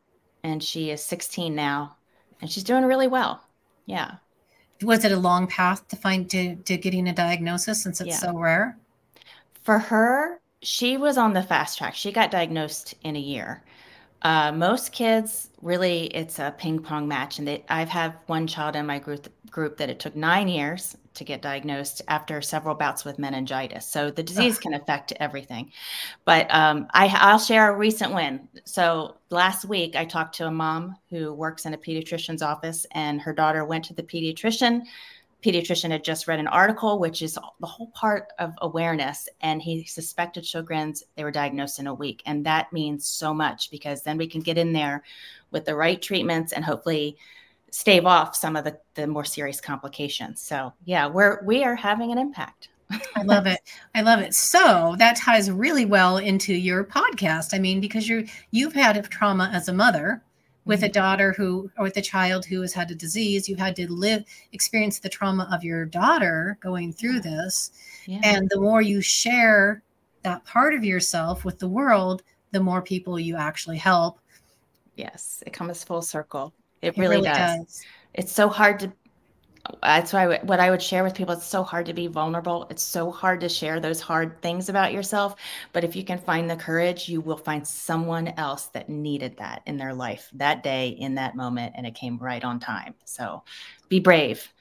and 0.42 0.62
she 0.62 0.90
is 0.90 1.02
16 1.02 1.54
now, 1.54 1.96
and 2.40 2.50
she's 2.50 2.64
doing 2.64 2.84
really 2.84 3.08
well. 3.08 3.42
Yeah 3.86 4.16
was 4.82 5.04
it 5.04 5.12
a 5.12 5.16
long 5.16 5.46
path 5.46 5.86
to 5.88 5.96
find 5.96 6.28
to, 6.30 6.56
to 6.56 6.76
getting 6.76 7.08
a 7.08 7.12
diagnosis 7.12 7.82
since 7.82 8.00
it's 8.00 8.10
yeah. 8.10 8.16
so 8.16 8.38
rare? 8.38 8.76
For 9.62 9.78
her 9.78 10.40
she 10.62 10.96
was 10.96 11.16
on 11.16 11.32
the 11.32 11.42
fast 11.42 11.78
track. 11.78 11.94
She 11.94 12.10
got 12.10 12.30
diagnosed 12.30 12.94
in 13.04 13.14
a 13.14 13.20
year. 13.20 13.62
Uh, 14.22 14.50
most 14.50 14.92
kids 14.92 15.50
really 15.62 16.04
it's 16.06 16.38
a 16.38 16.54
ping 16.58 16.78
pong 16.78 17.06
match 17.06 17.38
and 17.38 17.46
they, 17.46 17.62
i've 17.68 17.88
had 17.88 18.14
one 18.26 18.46
child 18.46 18.74
in 18.74 18.86
my 18.86 18.98
group 18.98 19.28
group 19.50 19.76
that 19.76 19.90
it 19.90 19.98
took 19.98 20.16
nine 20.16 20.48
years 20.48 20.96
to 21.16 21.24
get 21.24 21.42
diagnosed 21.42 22.02
after 22.08 22.40
several 22.40 22.74
bouts 22.74 23.04
with 23.04 23.18
meningitis. 23.18 23.86
So 23.86 24.10
the 24.10 24.22
disease 24.22 24.56
Ugh. 24.56 24.62
can 24.62 24.74
affect 24.74 25.12
everything. 25.18 25.72
But 26.24 26.52
um, 26.54 26.86
I, 26.94 27.08
I'll 27.08 27.38
share 27.38 27.72
a 27.72 27.76
recent 27.76 28.14
win. 28.14 28.48
So 28.64 29.16
last 29.30 29.64
week, 29.64 29.96
I 29.96 30.04
talked 30.04 30.34
to 30.36 30.46
a 30.46 30.50
mom 30.50 30.96
who 31.10 31.32
works 31.32 31.66
in 31.66 31.74
a 31.74 31.78
pediatrician's 31.78 32.42
office, 32.42 32.86
and 32.92 33.20
her 33.20 33.32
daughter 33.32 33.64
went 33.64 33.84
to 33.86 33.94
the 33.94 34.02
pediatrician. 34.02 34.82
Pediatrician 35.42 35.90
had 35.90 36.02
just 36.02 36.26
read 36.26 36.40
an 36.40 36.48
article, 36.48 36.98
which 36.98 37.22
is 37.22 37.34
the 37.60 37.66
whole 37.66 37.88
part 37.88 38.32
of 38.38 38.52
awareness, 38.62 39.28
and 39.42 39.62
he 39.62 39.84
suspected 39.84 40.44
Sjogren's. 40.44 41.04
They 41.14 41.24
were 41.24 41.30
diagnosed 41.30 41.78
in 41.78 41.86
a 41.86 41.94
week, 41.94 42.22
and 42.26 42.44
that 42.46 42.72
means 42.72 43.06
so 43.06 43.32
much 43.32 43.70
because 43.70 44.02
then 44.02 44.16
we 44.16 44.26
can 44.26 44.40
get 44.40 44.58
in 44.58 44.72
there 44.72 45.02
with 45.52 45.64
the 45.64 45.76
right 45.76 46.00
treatments 46.00 46.52
and 46.52 46.64
hopefully 46.64 47.16
stave 47.70 48.06
off 48.06 48.36
some 48.36 48.56
of 48.56 48.64
the, 48.64 48.78
the 48.94 49.06
more 49.06 49.24
serious 49.24 49.60
complications. 49.60 50.40
So 50.42 50.72
yeah, 50.84 51.06
we're 51.06 51.42
we 51.44 51.64
are 51.64 51.76
having 51.76 52.12
an 52.12 52.18
impact. 52.18 52.68
I 53.16 53.22
love 53.22 53.46
it. 53.46 53.60
I 53.94 54.02
love 54.02 54.20
it. 54.20 54.34
So 54.34 54.94
that 54.98 55.16
ties 55.16 55.50
really 55.50 55.84
well 55.84 56.18
into 56.18 56.54
your 56.54 56.84
podcast. 56.84 57.52
I 57.52 57.58
mean, 57.58 57.80
because 57.80 58.08
you're 58.08 58.24
you've 58.50 58.74
had 58.74 58.96
a 58.96 59.02
trauma 59.02 59.50
as 59.52 59.68
a 59.68 59.72
mother 59.72 60.22
with 60.64 60.82
a 60.82 60.86
mm-hmm. 60.86 60.92
daughter 60.92 61.32
who 61.32 61.70
or 61.76 61.84
with 61.84 61.96
a 61.96 62.02
child 62.02 62.44
who 62.44 62.60
has 62.60 62.72
had 62.72 62.90
a 62.90 62.94
disease. 62.94 63.48
You 63.48 63.56
had 63.56 63.76
to 63.76 63.90
live 63.90 64.24
experience 64.52 64.98
the 64.98 65.08
trauma 65.08 65.48
of 65.50 65.64
your 65.64 65.84
daughter 65.84 66.58
going 66.60 66.92
through 66.92 67.20
this. 67.20 67.72
Yeah. 68.06 68.20
And 68.22 68.48
the 68.50 68.60
more 68.60 68.82
you 68.82 69.00
share 69.00 69.82
that 70.22 70.44
part 70.44 70.74
of 70.74 70.84
yourself 70.84 71.44
with 71.44 71.58
the 71.58 71.68
world, 71.68 72.22
the 72.50 72.60
more 72.60 72.82
people 72.82 73.18
you 73.18 73.36
actually 73.36 73.78
help. 73.78 74.18
Yes, 74.96 75.42
it 75.46 75.52
comes 75.52 75.84
full 75.84 76.02
circle. 76.02 76.52
It, 76.82 76.88
it 76.88 76.98
really, 76.98 77.16
really 77.16 77.28
does. 77.28 77.58
does. 77.58 77.82
It's 78.14 78.32
so 78.32 78.48
hard 78.48 78.80
to 78.80 78.92
that's 79.82 80.12
why 80.12 80.38
what 80.42 80.60
I 80.60 80.70
would 80.70 80.82
share 80.82 81.02
with 81.02 81.14
people. 81.14 81.34
It's 81.34 81.46
so 81.46 81.62
hard 81.62 81.86
to 81.86 81.92
be 81.92 82.06
vulnerable. 82.06 82.66
It's 82.70 82.82
so 82.82 83.10
hard 83.10 83.40
to 83.40 83.48
share 83.48 83.80
those 83.80 84.00
hard 84.00 84.40
things 84.42 84.68
about 84.68 84.92
yourself. 84.92 85.36
But 85.72 85.84
if 85.84 85.96
you 85.96 86.04
can 86.04 86.18
find 86.18 86.48
the 86.48 86.56
courage, 86.56 87.08
you 87.08 87.20
will 87.20 87.36
find 87.36 87.66
someone 87.66 88.28
else 88.36 88.66
that 88.66 88.88
needed 88.88 89.36
that 89.38 89.62
in 89.66 89.76
their 89.76 89.94
life 89.94 90.28
that 90.34 90.62
day, 90.62 90.88
in 90.88 91.14
that 91.16 91.36
moment, 91.36 91.74
and 91.76 91.86
it 91.86 91.94
came 91.94 92.18
right 92.18 92.42
on 92.44 92.60
time. 92.60 92.94
So, 93.04 93.42
be 93.88 94.00
brave. 94.00 94.52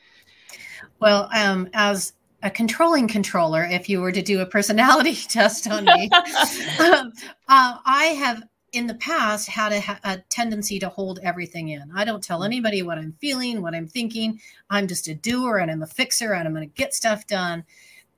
Well, 1.00 1.30
um, 1.34 1.70
as 1.74 2.14
a 2.44 2.50
controlling 2.50 3.08
controller, 3.08 3.64
if 3.64 3.90
you 3.90 4.02
were 4.02 4.12
to 4.12 4.22
do 4.22 4.42
a 4.42 4.46
personality 4.46 5.16
test 5.30 5.70
on 5.70 5.86
me, 5.86 6.10
um, 6.80 7.12
uh, 7.48 7.78
I 7.86 8.16
have 8.18 8.44
in 8.76 8.88
the 8.88 8.96
past 8.96 9.48
had 9.48 9.72
a, 9.72 10.00
a, 10.04 10.18
tendency 10.30 10.80
to 10.80 10.90
hold 10.90 11.20
everything 11.24 11.70
in. 11.70 11.90
I 11.96 12.04
don't 12.04 12.24
tell 12.24 12.42
mm. 12.42 12.46
anybody 12.46 12.84
what 12.84 12.98
I'm 12.98 13.14
feeling, 13.22 13.62
what 13.62 13.74
I'm 13.74 13.88
thinking. 13.88 14.42
I'm 14.70 14.88
just 14.88 15.08
a 15.08 15.16
doer 15.16 15.58
and 15.58 15.72
I'm 15.72 15.82
a 15.82 15.88
fixer 15.88 16.34
and 16.34 16.48
I'm 16.48 16.54
going 16.54 16.70
to 16.70 16.76
get 16.76 16.94
stuff 16.94 17.26
done. 17.26 17.64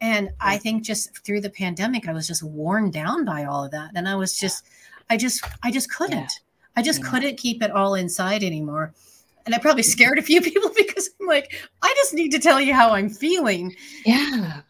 And 0.02 0.32
I 0.39 0.58
think 0.58 0.84
just 0.84 1.24
through 1.24 1.41
the 1.41 1.50
pandemic, 1.50 2.08
I 2.08 2.13
was 2.13 2.28
just 2.28 2.43
worn 2.43 2.91
down 2.91 3.24
by 3.24 3.46
all 3.46 3.63
of 3.63 3.72
that. 3.72 3.91
And 3.96 4.08
I 4.08 4.15
was 4.15 4.38
just, 4.38 4.65
I 5.10 5.17
just, 5.17 5.43
I 5.63 5.72
just 5.72 5.91
couldn't. 5.91 6.17
Yeah. 6.17 6.28
I 6.76 6.82
just 6.82 7.02
yeah. 7.02 7.10
couldn't 7.10 7.38
keep 7.38 7.62
it 7.62 7.72
all 7.72 7.96
inside 7.96 8.43
anymore. 8.43 8.93
And 9.46 9.56
I 9.56 9.60
probably 9.60 9.84
scared 9.84 10.20
a 10.20 10.24
few 10.24 10.41
people 10.50 10.72
because 10.76 11.10
I'm 11.20 11.28
like, 11.28 11.54
I 11.82 11.93
just 11.98 12.13
need 12.13 12.32
to 12.32 12.39
tell 12.39 12.60
you 12.60 12.74
how 12.74 12.91
I'm 12.91 13.10
feeling. 13.10 13.76
Yeah. 14.06 14.62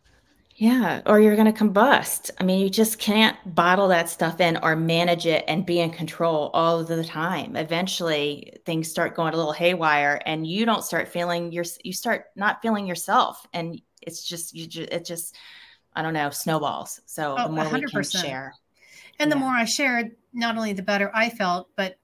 Yeah, 0.60 1.04
or 1.06 1.20
you're 1.20 1.36
going 1.36 1.54
to 1.54 1.64
combust. 1.64 2.32
I 2.40 2.44
mean, 2.44 2.60
you 2.60 2.70
just 2.72 2.98
can't 2.98 3.38
bottle 3.54 3.90
that 3.90 4.10
stuff 4.10 4.42
in 4.42 4.58
or 4.64 4.76
manage 4.76 5.28
it 5.28 5.46
and 5.48 5.64
be 5.64 5.80
in 5.80 5.92
control 5.92 6.50
all 6.52 6.80
of 6.80 6.88
the 6.88 7.04
time. 7.04 7.56
Eventually, 7.56 8.54
things 8.66 8.90
start 8.90 9.16
going 9.16 9.36
a 9.36 9.38
little 9.38 9.52
haywire 9.52 10.20
and 10.26 10.48
you 10.48 10.66
don't 10.66 10.84
start 10.84 11.10
feeling 11.10 11.52
your 11.52 11.64
you 11.84 11.94
start 11.94 12.26
not 12.36 12.64
feeling 12.64 12.88
yourself 12.88 13.46
and 13.54 13.80
it's 14.02 14.24
just 14.24 14.56
you 14.56 14.66
just 14.66 14.90
it 14.92 15.06
just 15.06 15.36
I 15.96 16.02
don't 16.02 16.14
know, 16.14 16.32
snowballs. 16.32 17.02
So 17.06 17.36
oh, 17.38 17.44
the 17.48 17.54
more 17.54 17.66
100%. 17.66 17.74
we 17.74 17.92
can 17.92 18.04
share. 18.04 18.54
And 19.20 19.30
yeah. 19.30 19.36
the 19.36 19.40
more 19.40 19.52
I 19.52 19.66
shared, 19.66 20.16
not 20.34 20.56
only 20.58 20.74
the 20.74 20.82
better 20.82 21.12
I 21.14 21.30
felt, 21.30 21.70
but 21.76 22.00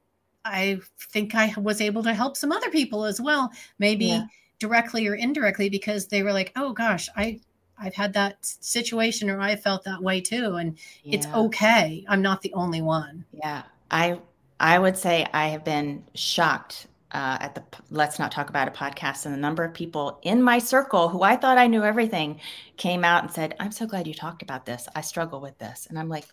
I 0.45 0.79
think 1.11 1.33
I 1.33 1.55
was 1.57 1.81
able 1.81 2.03
to 2.03 2.13
help 2.13 2.37
some 2.37 2.51
other 2.51 2.69
people 2.69 3.05
as 3.05 3.19
well, 3.19 3.51
maybe 3.79 4.05
yeah. 4.05 4.25
directly 4.59 5.07
or 5.07 5.15
indirectly 5.15 5.69
because 5.69 6.07
they 6.07 6.21
were 6.21 6.33
like, 6.33 6.51
"Oh 6.55 6.73
gosh, 6.73 7.09
I 7.15 7.39
I've 7.83 7.93
had 7.93 8.13
that 8.13 8.37
situation 8.41 9.29
or 9.29 9.41
I 9.41 9.55
felt 9.55 9.83
that 9.83 10.01
way 10.01 10.21
too. 10.21 10.55
And 10.55 10.77
yeah. 11.03 11.15
it's 11.15 11.27
okay. 11.27 12.05
I'm 12.07 12.21
not 12.21 12.41
the 12.41 12.53
only 12.53 12.81
one. 12.81 13.25
Yeah. 13.33 13.63
I 13.91 14.19
I 14.59 14.79
would 14.79 14.97
say 14.97 15.27
I 15.33 15.47
have 15.47 15.65
been 15.65 16.03
shocked 16.15 16.87
uh, 17.11 17.37
at 17.41 17.53
the 17.53 17.63
Let's 17.91 18.17
Not 18.17 18.31
Talk 18.31 18.49
About 18.49 18.67
a 18.67 18.71
podcast, 18.71 19.25
and 19.25 19.33
the 19.33 19.39
number 19.39 19.63
of 19.63 19.73
people 19.73 20.19
in 20.23 20.41
my 20.41 20.57
circle 20.57 21.09
who 21.09 21.21
I 21.21 21.35
thought 21.35 21.57
I 21.57 21.67
knew 21.67 21.83
everything 21.83 22.39
came 22.77 23.03
out 23.03 23.23
and 23.23 23.31
said, 23.31 23.55
"I'm 23.59 23.71
so 23.71 23.85
glad 23.85 24.07
you 24.07 24.13
talked 24.13 24.41
about 24.41 24.65
this. 24.65 24.87
I 24.95 25.01
struggle 25.01 25.39
with 25.39 25.57
this," 25.59 25.85
and 25.87 25.99
I'm 25.99 26.09
like, 26.09 26.25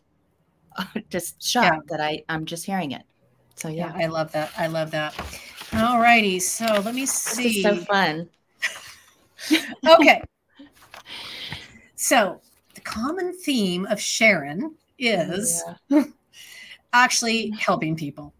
just 1.10 1.42
shocked 1.42 1.88
yeah. 1.90 1.96
that 1.96 2.00
I 2.00 2.24
I'm 2.28 2.46
just 2.46 2.64
hearing 2.64 2.92
it. 2.92 3.02
So 3.56 3.68
yeah. 3.68 3.92
yeah, 3.94 4.04
I 4.04 4.08
love 4.08 4.32
that. 4.32 4.52
I 4.56 4.68
love 4.68 4.90
that. 4.92 5.14
All 5.74 6.00
righty, 6.00 6.40
so 6.40 6.64
let 6.84 6.94
me 6.94 7.04
see. 7.04 7.62
so 7.62 7.76
fun. 7.76 8.28
okay, 9.86 10.22
so 12.00 12.40
the 12.74 12.80
common 12.80 13.34
theme 13.34 13.84
of 13.90 14.00
Sharon 14.00 14.74
is 14.98 15.62
yeah. 15.90 16.04
actually 16.94 17.50
helping 17.50 17.94
people. 17.94 18.32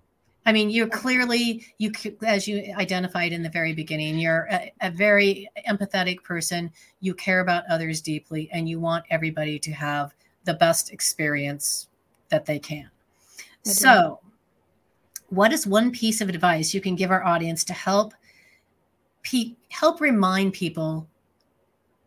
I 0.47 0.53
mean, 0.53 0.71
you're 0.71 0.89
clearly 0.89 1.67
you 1.77 1.93
as 2.27 2.49
you 2.49 2.73
identified 2.79 3.33
in 3.35 3.43
the 3.43 3.51
very 3.51 3.75
beginning, 3.75 4.19
you're 4.19 4.49
a, 4.51 4.73
a, 4.81 4.91
very 4.91 5.47
empathetic 5.69 6.23
person. 6.25 6.71
You 7.01 7.13
care 7.13 7.41
about 7.41 7.65
others 7.69 8.01
deeply, 8.01 8.49
and 8.51 8.67
you 8.67 8.81
want 8.81 9.05
everybody 9.11 9.59
to 9.59 9.73
have 9.73 10.15
the 10.45 10.55
best 10.55 10.91
experience 10.91 11.89
that 12.31 12.47
they 12.47 12.59
can. 12.59 12.89
So, 13.63 14.21
what 15.29 15.53
is 15.53 15.67
one 15.67 15.93
piece 15.93 16.23
of 16.23 16.31
advice 16.31 16.73
you 16.73 16.81
can 16.81 16.97
give 16.97 17.11
our 17.11 17.23
audience 17.23 17.63
to 17.65 17.75
help 17.75 18.15
pe- 19.23 19.53
help 19.69 20.01
remind 20.01 20.55
people 20.55 21.07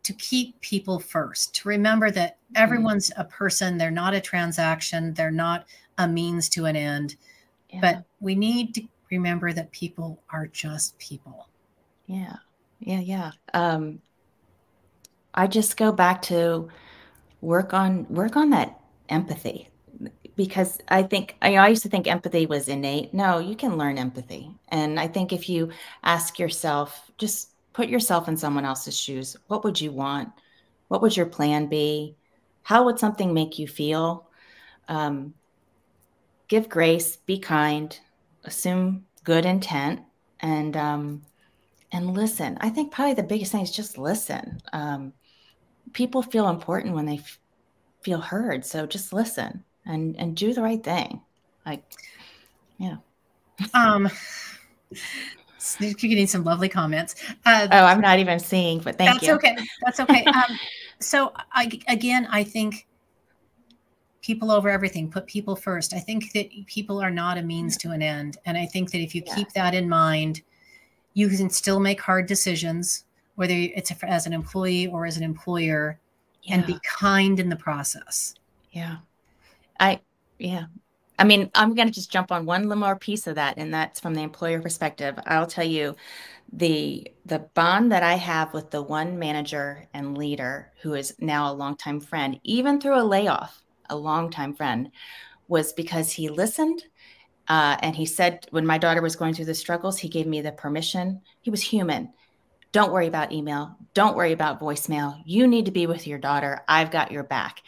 to 0.03 0.13
keep 0.13 0.59
people 0.61 0.99
first, 0.99 1.55
to 1.55 1.69
remember 1.69 2.11
that 2.11 2.35
mm-hmm. 2.35 2.63
everyone's 2.63 3.11
a 3.17 3.23
person, 3.23 3.77
they're 3.77 3.91
not 3.91 4.13
a 4.13 4.21
transaction, 4.21 5.13
they're 5.13 5.31
not 5.31 5.65
a 5.97 6.07
means 6.07 6.49
to 6.49 6.65
an 6.65 6.75
end. 6.75 7.15
Yeah. 7.69 7.79
But 7.81 8.03
we 8.19 8.35
need 8.35 8.75
to 8.75 8.83
remember 9.09 9.53
that 9.53 9.71
people 9.71 10.21
are 10.31 10.47
just 10.47 10.97
people. 10.99 11.47
Yeah. 12.05 12.35
Yeah. 12.79 12.99
Yeah. 12.99 13.31
Um, 13.53 14.01
I 15.33 15.47
just 15.47 15.77
go 15.77 15.91
back 15.91 16.21
to 16.23 16.69
work 17.41 17.73
on 17.73 18.05
work 18.09 18.35
on 18.35 18.51
that 18.51 18.79
empathy 19.09 19.69
because 20.35 20.79
I 20.87 21.03
think 21.03 21.35
I, 21.41 21.55
I 21.55 21.67
used 21.69 21.83
to 21.83 21.89
think 21.89 22.07
empathy 22.07 22.45
was 22.45 22.67
innate. 22.67 23.13
No, 23.13 23.39
you 23.39 23.55
can 23.55 23.77
learn 23.77 23.97
empathy. 23.97 24.51
And 24.69 24.99
I 24.99 25.07
think 25.07 25.33
if 25.33 25.49
you 25.49 25.69
ask 26.03 26.39
yourself, 26.39 27.11
just 27.17 27.52
put 27.73 27.89
yourself 27.89 28.27
in 28.27 28.37
someone 28.37 28.65
else's 28.65 28.97
shoes. 28.97 29.35
What 29.47 29.63
would 29.63 29.81
you 29.81 29.91
want? 29.91 30.29
What 30.87 31.01
would 31.01 31.17
your 31.17 31.25
plan 31.25 31.67
be? 31.67 32.15
How 32.61 32.85
would 32.85 32.99
something 32.99 33.33
make 33.33 33.59
you 33.59 33.67
feel? 33.67 34.29
Um, 34.87 35.33
give 36.47 36.69
grace, 36.69 37.17
be 37.17 37.39
kind, 37.39 37.99
assume 38.43 39.05
good 39.23 39.45
intent, 39.45 40.01
and 40.39 40.77
um, 40.77 41.23
and 41.91 42.13
listen. 42.13 42.57
I 42.61 42.69
think 42.69 42.91
probably 42.91 43.15
the 43.15 43.23
biggest 43.23 43.51
thing 43.51 43.61
is 43.61 43.71
just 43.71 43.97
listen. 43.97 44.61
Um, 44.71 45.13
people 45.93 46.21
feel 46.21 46.49
important 46.49 46.95
when 46.95 47.05
they 47.05 47.17
f- 47.17 47.39
feel 48.01 48.19
heard, 48.19 48.65
so 48.65 48.85
just 48.85 49.13
listen 49.13 49.63
and 49.85 50.15
and 50.17 50.35
do 50.35 50.53
the 50.53 50.61
right 50.61 50.83
thing. 50.83 51.21
Like, 51.65 51.83
yeah. 52.77 52.97
Um. 53.73 54.09
You're 55.79 55.93
getting 55.93 56.27
some 56.27 56.43
lovely 56.43 56.69
comments. 56.69 57.15
Uh, 57.45 57.67
oh, 57.71 57.85
I'm 57.85 58.01
not 58.01 58.19
even 58.19 58.39
seeing, 58.39 58.79
but 58.79 58.97
thank 58.97 59.21
that's 59.21 59.23
you. 59.23 59.39
That's 59.39 59.45
okay. 59.45 59.67
That's 59.81 59.99
okay. 59.99 60.23
um, 60.33 60.59
so, 60.99 61.33
I, 61.51 61.79
again, 61.87 62.27
I 62.29 62.43
think 62.43 62.87
people 64.21 64.51
over 64.51 64.69
everything. 64.69 65.09
Put 65.11 65.27
people 65.27 65.55
first. 65.55 65.93
I 65.93 65.99
think 65.99 66.31
that 66.33 66.49
people 66.65 67.01
are 67.01 67.11
not 67.11 67.37
a 67.37 67.43
means 67.43 67.77
to 67.77 67.91
an 67.91 68.01
end, 68.01 68.37
and 68.45 68.57
I 68.57 68.65
think 68.65 68.91
that 68.91 68.99
if 68.99 69.13
you 69.13 69.23
yeah. 69.25 69.35
keep 69.35 69.51
that 69.53 69.73
in 69.73 69.87
mind, 69.87 70.41
you 71.13 71.29
can 71.29 71.49
still 71.49 71.79
make 71.79 72.01
hard 72.01 72.25
decisions, 72.25 73.05
whether 73.35 73.53
it's 73.53 73.91
as 74.03 74.25
an 74.25 74.33
employee 74.33 74.87
or 74.87 75.05
as 75.05 75.17
an 75.17 75.23
employer, 75.23 75.99
yeah. 76.43 76.55
and 76.55 76.65
be 76.65 76.79
kind 76.83 77.39
in 77.39 77.49
the 77.49 77.55
process. 77.55 78.35
Yeah, 78.71 78.97
I 79.79 79.99
yeah 80.39 80.65
I 81.19 81.23
mean, 81.25 81.51
I'm 81.53 81.75
going 81.75 81.87
to 81.87 81.93
just 81.93 82.11
jump 82.11 82.31
on 82.31 82.45
one 82.45 82.67
more 82.67 82.97
piece 82.97 83.27
of 83.27 83.35
that, 83.35 83.57
and 83.57 83.73
that's 83.73 83.99
from 83.99 84.15
the 84.15 84.21
employer 84.23 84.61
perspective. 84.61 85.17
I'll 85.27 85.47
tell 85.47 85.65
you, 85.65 85.95
the 86.51 87.07
the 87.25 87.39
bond 87.39 87.91
that 87.91 88.03
I 88.03 88.15
have 88.15 88.53
with 88.53 88.71
the 88.71 88.81
one 88.81 89.17
manager 89.19 89.87
and 89.93 90.17
leader 90.17 90.71
who 90.81 90.93
is 90.93 91.15
now 91.19 91.51
a 91.51 91.53
longtime 91.53 91.99
friend, 92.01 92.39
even 92.43 92.79
through 92.79 92.99
a 92.99 93.03
layoff, 93.03 93.61
a 93.89 93.95
longtime 93.95 94.55
friend, 94.55 94.91
was 95.47 95.73
because 95.73 96.11
he 96.11 96.29
listened. 96.29 96.83
Uh, 97.47 97.77
and 97.81 97.95
he 97.95 98.05
said, 98.05 98.47
when 98.51 98.65
my 98.65 98.77
daughter 98.77 99.01
was 99.01 99.15
going 99.15 99.33
through 99.33 99.45
the 99.45 99.53
struggles, 99.55 99.99
he 99.99 100.07
gave 100.09 100.27
me 100.27 100.41
the 100.41 100.51
permission. 100.51 101.21
He 101.41 101.49
was 101.49 101.61
human. 101.61 102.13
don't 102.71 102.91
worry 102.91 103.07
about 103.07 103.31
email. 103.31 103.77
Don't 103.93 104.15
worry 104.17 104.31
about 104.33 104.59
voicemail. 104.59 105.21
You 105.25 105.47
need 105.47 105.65
to 105.65 105.71
be 105.71 105.87
with 105.87 106.07
your 106.07 106.19
daughter. 106.19 106.61
I've 106.67 106.91
got 106.91 107.11
your 107.11 107.23
back. 107.23 107.61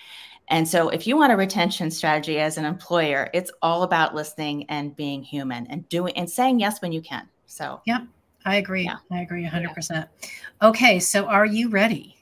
And 0.49 0.67
so, 0.67 0.89
if 0.89 1.07
you 1.07 1.17
want 1.17 1.33
a 1.33 1.35
retention 1.35 1.89
strategy 1.89 2.39
as 2.39 2.57
an 2.57 2.65
employer, 2.65 3.29
it's 3.33 3.51
all 3.61 3.83
about 3.83 4.13
listening 4.13 4.69
and 4.69 4.95
being 4.95 5.23
human 5.23 5.65
and 5.67 5.87
doing 5.89 6.15
and 6.17 6.29
saying 6.29 6.59
yes 6.59 6.81
when 6.81 6.91
you 6.91 7.01
can. 7.01 7.27
So, 7.47 7.81
yep, 7.85 8.03
I 8.45 8.57
agree. 8.57 8.83
Yeah. 8.83 8.97
I 9.11 9.21
agree 9.21 9.45
100%. 9.45 9.89
Yeah. 9.91 10.29
Okay, 10.61 10.99
so 10.99 11.25
are 11.25 11.45
you 11.45 11.69
ready? 11.69 12.15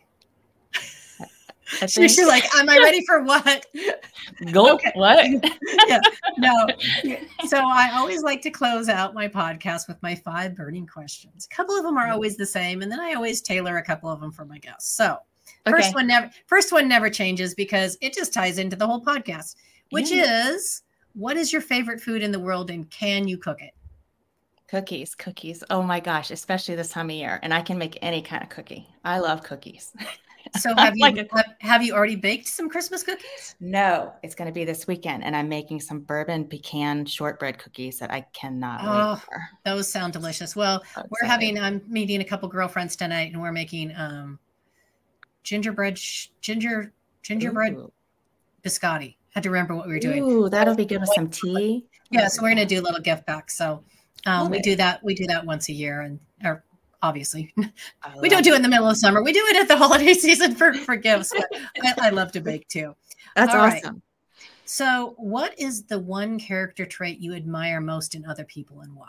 She's 1.87 2.19
like, 2.27 2.43
am 2.55 2.69
I 2.69 2.77
ready 2.77 3.05
for 3.05 3.23
what? 3.23 3.65
Go 4.51 4.73
okay. 4.73 4.91
what? 4.95 5.25
yeah, 5.87 5.99
no. 6.37 6.67
So 7.47 7.57
I 7.57 7.91
always 7.93 8.21
like 8.21 8.41
to 8.43 8.49
close 8.49 8.89
out 8.89 9.13
my 9.13 9.27
podcast 9.27 9.87
with 9.87 10.01
my 10.01 10.15
five 10.15 10.55
burning 10.55 10.87
questions. 10.87 11.47
A 11.51 11.55
couple 11.55 11.75
of 11.75 11.83
them 11.83 11.97
are 11.97 12.07
mm. 12.07 12.11
always 12.11 12.37
the 12.37 12.45
same, 12.45 12.81
and 12.81 12.91
then 12.91 12.99
I 12.99 13.13
always 13.13 13.41
tailor 13.41 13.77
a 13.77 13.83
couple 13.83 14.09
of 14.09 14.19
them 14.21 14.31
for 14.31 14.45
my 14.45 14.57
guests. 14.59 14.95
So 14.95 15.17
first 15.65 15.93
one 15.93 16.07
never 16.07 16.29
first 16.47 16.71
one 16.71 16.87
never 16.87 17.09
changes 17.09 17.53
because 17.55 17.97
it 18.01 18.13
just 18.13 18.33
ties 18.33 18.57
into 18.57 18.75
the 18.75 18.85
whole 18.85 19.03
podcast, 19.03 19.55
which 19.91 20.11
yeah. 20.11 20.49
is 20.49 20.83
what 21.13 21.37
is 21.37 21.53
your 21.53 21.61
favorite 21.61 22.01
food 22.01 22.23
in 22.23 22.31
the 22.31 22.39
world 22.39 22.69
and 22.69 22.89
can 22.89 23.27
you 23.27 23.37
cook 23.37 23.61
it? 23.61 23.73
Cookies, 24.67 25.13
cookies. 25.13 25.63
Oh 25.69 25.83
my 25.83 25.99
gosh, 25.99 26.31
especially 26.31 26.75
this 26.75 26.89
time 26.89 27.09
of 27.09 27.15
year. 27.15 27.39
And 27.43 27.53
I 27.53 27.61
can 27.61 27.77
make 27.77 27.99
any 28.01 28.23
kind 28.23 28.41
of 28.41 28.49
cookie. 28.49 28.87
I 29.03 29.19
love 29.19 29.43
cookies. 29.43 29.93
So 30.59 30.75
have 30.75 30.95
you 30.95 31.01
like 31.01 31.17
a, 31.17 31.65
have 31.65 31.81
you 31.81 31.93
already 31.93 32.15
baked 32.15 32.47
some 32.47 32.69
Christmas 32.69 33.01
cookies? 33.01 33.55
No, 33.59 34.13
it's 34.23 34.35
going 34.35 34.47
to 34.47 34.53
be 34.53 34.65
this 34.65 34.85
weekend, 34.85 35.23
and 35.23 35.35
I'm 35.35 35.49
making 35.49 35.79
some 35.81 36.01
bourbon 36.01 36.45
pecan 36.45 37.05
shortbread 37.05 37.57
cookies 37.57 37.97
that 37.99 38.11
I 38.11 38.21
cannot 38.33 38.81
oh, 38.83 39.13
wait 39.13 39.21
for. 39.21 39.49
Those 39.65 39.87
sound 39.87 40.13
delicious. 40.13 40.55
Well, 40.55 40.83
we're 41.09 41.27
having 41.27 41.57
I'm 41.57 41.81
meeting 41.87 42.21
a 42.21 42.25
couple 42.25 42.49
girlfriends 42.49 42.95
tonight, 42.95 43.31
and 43.31 43.41
we're 43.41 43.51
making 43.51 43.95
um 43.95 44.37
gingerbread 45.43 45.97
sh- 45.97 46.27
ginger 46.41 46.93
gingerbread 47.21 47.73
Ooh. 47.73 47.91
biscotti. 48.63 49.15
Had 49.33 49.43
to 49.43 49.49
remember 49.49 49.75
what 49.75 49.87
we 49.87 49.93
were 49.93 49.99
doing. 49.99 50.23
Ooh, 50.23 50.49
that'll 50.49 50.75
be 50.75 50.85
good 50.85 51.01
with 51.01 51.09
some 51.15 51.29
tea. 51.29 51.85
Yeah, 52.11 52.27
so 52.27 52.43
we're 52.43 52.49
gonna 52.49 52.65
do 52.65 52.79
a 52.79 52.83
little 52.83 53.01
gift 53.01 53.25
back. 53.25 53.49
So 53.49 53.83
um, 54.25 54.51
we 54.51 54.59
do 54.59 54.75
that. 54.75 55.03
We 55.03 55.15
do 55.15 55.25
that 55.27 55.45
once 55.45 55.69
a 55.69 55.73
year, 55.73 56.01
and 56.01 56.19
or 56.43 56.63
obviously. 57.03 57.53
we 58.21 58.29
don't 58.29 58.43
do 58.43 58.53
it 58.53 58.55
in 58.55 58.61
the 58.63 58.69
middle 58.69 58.89
of 58.89 58.97
summer. 58.97 59.21
We 59.21 59.33
do 59.33 59.43
it 59.49 59.57
at 59.57 59.67
the 59.67 59.77
holiday 59.83 60.13
season 60.13 60.55
for, 60.55 60.73
for 60.73 60.95
gifts, 60.95 61.31
I, 61.83 61.93
I 61.99 62.09
love 62.09 62.31
to 62.31 62.41
bake 62.41 62.67
too. 62.69 62.95
That's 63.35 63.53
All 63.53 63.61
awesome. 63.61 63.95
Right. 63.95 64.03
So, 64.65 65.13
what 65.17 65.59
is 65.59 65.83
the 65.83 65.99
one 65.99 66.39
character 66.39 66.85
trait 66.85 67.19
you 67.19 67.35
admire 67.35 67.81
most 67.81 68.15
in 68.15 68.25
other 68.25 68.45
people 68.45 68.81
and 68.81 68.95
why? 68.95 69.07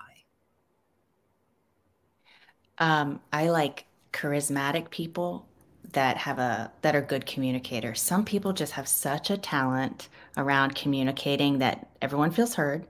Um, 2.79 3.21
I 3.33 3.51
like 3.51 3.87
charismatic 4.13 4.91
people 4.91 5.47
that 5.93 6.17
have 6.17 6.39
a 6.39 6.73
that 6.83 6.97
are 6.97 7.03
good 7.03 7.27
communicators. 7.27 8.01
Some 8.01 8.25
people 8.25 8.53
just 8.53 8.73
have 8.73 8.89
such 8.89 9.31
a 9.31 9.37
talent 9.37 10.09
around 10.37 10.75
communicating 10.75 11.59
that 11.59 11.89
everyone 12.03 12.31
feels 12.31 12.55
heard 12.55 12.87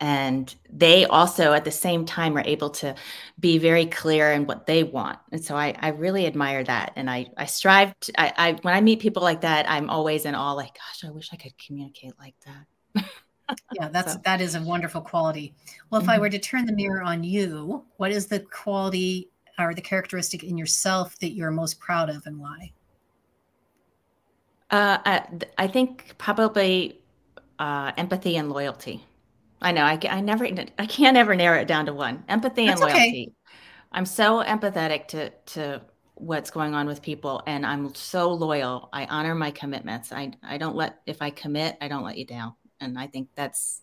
and 0.00 0.54
they 0.72 1.04
also 1.04 1.52
at 1.52 1.64
the 1.64 1.70
same 1.70 2.06
time 2.06 2.36
are 2.36 2.44
able 2.46 2.70
to 2.70 2.94
be 3.38 3.58
very 3.58 3.84
clear 3.84 4.32
in 4.32 4.46
what 4.46 4.66
they 4.66 4.82
want 4.82 5.18
and 5.30 5.44
so 5.44 5.54
i, 5.56 5.74
I 5.78 5.88
really 5.88 6.26
admire 6.26 6.64
that 6.64 6.92
and 6.96 7.08
i 7.08 7.26
i 7.36 7.44
strive 7.44 7.98
to, 8.00 8.20
I, 8.20 8.32
I 8.36 8.52
when 8.62 8.74
i 8.74 8.80
meet 8.80 9.00
people 9.00 9.22
like 9.22 9.42
that 9.42 9.70
i'm 9.70 9.90
always 9.90 10.24
in 10.24 10.34
awe 10.34 10.52
like 10.52 10.74
gosh 10.74 11.08
i 11.08 11.10
wish 11.12 11.30
i 11.32 11.36
could 11.36 11.56
communicate 11.58 12.14
like 12.18 12.34
that 12.46 13.04
yeah 13.74 13.88
that's 13.88 14.14
so. 14.14 14.20
that 14.24 14.40
is 14.40 14.54
a 14.54 14.62
wonderful 14.62 15.02
quality 15.02 15.54
well 15.90 16.00
if 16.00 16.06
mm-hmm. 16.06 16.16
i 16.16 16.18
were 16.18 16.30
to 16.30 16.38
turn 16.38 16.64
the 16.64 16.72
mirror 16.72 17.02
on 17.02 17.22
you 17.22 17.84
what 17.98 18.10
is 18.10 18.26
the 18.26 18.40
quality 18.40 19.28
or 19.60 19.74
the 19.74 19.80
characteristic 19.80 20.44
in 20.44 20.56
yourself 20.58 21.18
that 21.18 21.32
you're 21.32 21.50
most 21.50 21.78
proud 21.80 22.10
of 22.10 22.26
and 22.26 22.38
why 22.38 22.72
uh, 24.70 24.98
I, 25.04 25.26
I 25.58 25.66
think 25.66 26.14
probably 26.16 27.00
uh, 27.58 27.92
empathy 27.96 28.36
and 28.36 28.50
loyalty 28.50 29.04
I 29.62 29.72
know. 29.72 29.82
I, 29.82 29.98
I 30.08 30.20
never, 30.20 30.48
I 30.78 30.86
can't 30.86 31.16
ever 31.16 31.34
narrow 31.34 31.60
it 31.60 31.68
down 31.68 31.86
to 31.86 31.92
one. 31.92 32.24
Empathy 32.28 32.66
That's 32.66 32.80
and 32.80 32.90
loyalty. 32.90 33.00
Okay. 33.00 33.32
I'm 33.92 34.06
so 34.06 34.42
empathetic 34.42 35.08
to 35.08 35.30
to 35.46 35.82
what's 36.14 36.50
going 36.50 36.74
on 36.74 36.86
with 36.86 37.02
people, 37.02 37.42
and 37.46 37.66
I'm 37.66 37.94
so 37.94 38.32
loyal. 38.32 38.88
I 38.92 39.06
honor 39.06 39.34
my 39.34 39.50
commitments. 39.50 40.12
I 40.12 40.32
I 40.42 40.58
don't 40.58 40.76
let 40.76 41.00
if 41.06 41.20
I 41.20 41.30
commit, 41.30 41.76
I 41.80 41.88
don't 41.88 42.04
let 42.04 42.16
you 42.16 42.24
down, 42.24 42.54
and 42.80 42.98
I 42.98 43.08
think 43.08 43.28
that's 43.34 43.82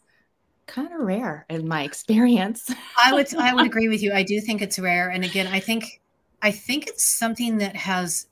kind 0.67 0.93
of 0.93 0.99
rare 0.99 1.45
in 1.49 1.67
my 1.67 1.83
experience. 1.89 2.71
I 2.97 3.13
would 3.13 3.33
I 3.35 3.53
would 3.53 3.65
agree 3.65 3.87
with 3.87 4.03
you. 4.03 4.13
I 4.13 4.23
do 4.23 4.39
think 4.41 4.61
it's 4.61 4.77
rare, 4.77 5.09
and 5.09 5.23
again, 5.23 5.47
I 5.47 5.59
think 5.59 6.01
I 6.41 6.51
think 6.51 6.87
it's 6.87 7.03
something 7.03 7.57
that 7.57 7.75
has 7.75 8.27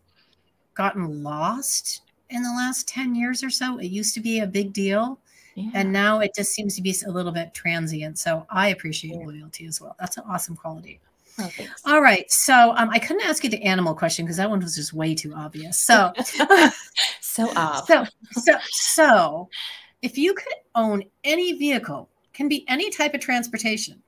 gotten 0.75 1.23
lost 1.23 2.01
in 2.29 2.43
the 2.43 2.49
last 2.49 2.87
10 2.87 3.15
years 3.15 3.43
or 3.43 3.49
so. 3.49 3.77
It 3.77 3.87
used 3.87 4.13
to 4.15 4.19
be 4.19 4.39
a 4.39 4.47
big 4.47 4.73
deal. 4.73 5.19
Yeah. 5.55 5.71
And 5.73 5.93
now 5.93 6.19
it 6.19 6.35
just 6.35 6.51
seems 6.51 6.75
to 6.75 6.81
be 6.81 6.93
a 7.07 7.09
little 7.09 7.31
bit 7.31 7.53
transient. 7.53 8.19
So 8.19 8.45
I 8.49 8.69
appreciate 8.69 9.15
yeah. 9.15 9.25
loyalty 9.25 9.65
as 9.65 9.79
well. 9.79 9.95
That's 9.99 10.17
an 10.17 10.23
awesome 10.27 10.55
quality. 10.55 10.99
Oh, 11.39 11.49
All 11.85 12.01
right. 12.01 12.29
So 12.31 12.73
um, 12.75 12.89
I 12.89 12.99
couldn't 12.99 13.25
ask 13.25 13.43
you 13.43 13.49
the 13.49 13.61
animal 13.63 13.93
question 13.93 14.25
because 14.25 14.37
that 14.37 14.49
one 14.49 14.59
was 14.59 14.75
just 14.75 14.93
way 14.93 15.15
too 15.15 15.33
obvious. 15.33 15.77
So, 15.77 16.13
so, 17.21 17.47
so, 17.85 18.05
so, 18.31 18.53
so, 18.69 19.49
if 20.01 20.17
you 20.17 20.33
could 20.33 20.53
own 20.75 21.03
any 21.23 21.53
vehicle, 21.53 22.09
can 22.35 22.47
be 22.47 22.65
any 22.67 22.89
type 22.91 23.13
of 23.13 23.21
transportation 23.21 24.03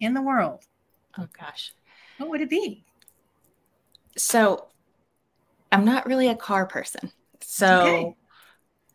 in 0.00 0.12
the 0.12 0.20
world. 0.20 0.64
Oh 1.18 1.26
gosh, 1.38 1.72
what 2.18 2.28
would 2.28 2.40
it 2.42 2.50
be? 2.50 2.84
So, 4.18 4.66
I'm 5.72 5.84
not 5.84 6.06
really 6.06 6.28
a 6.28 6.36
car 6.36 6.66
person. 6.66 7.10
So, 7.40 7.66
okay. 7.66 8.16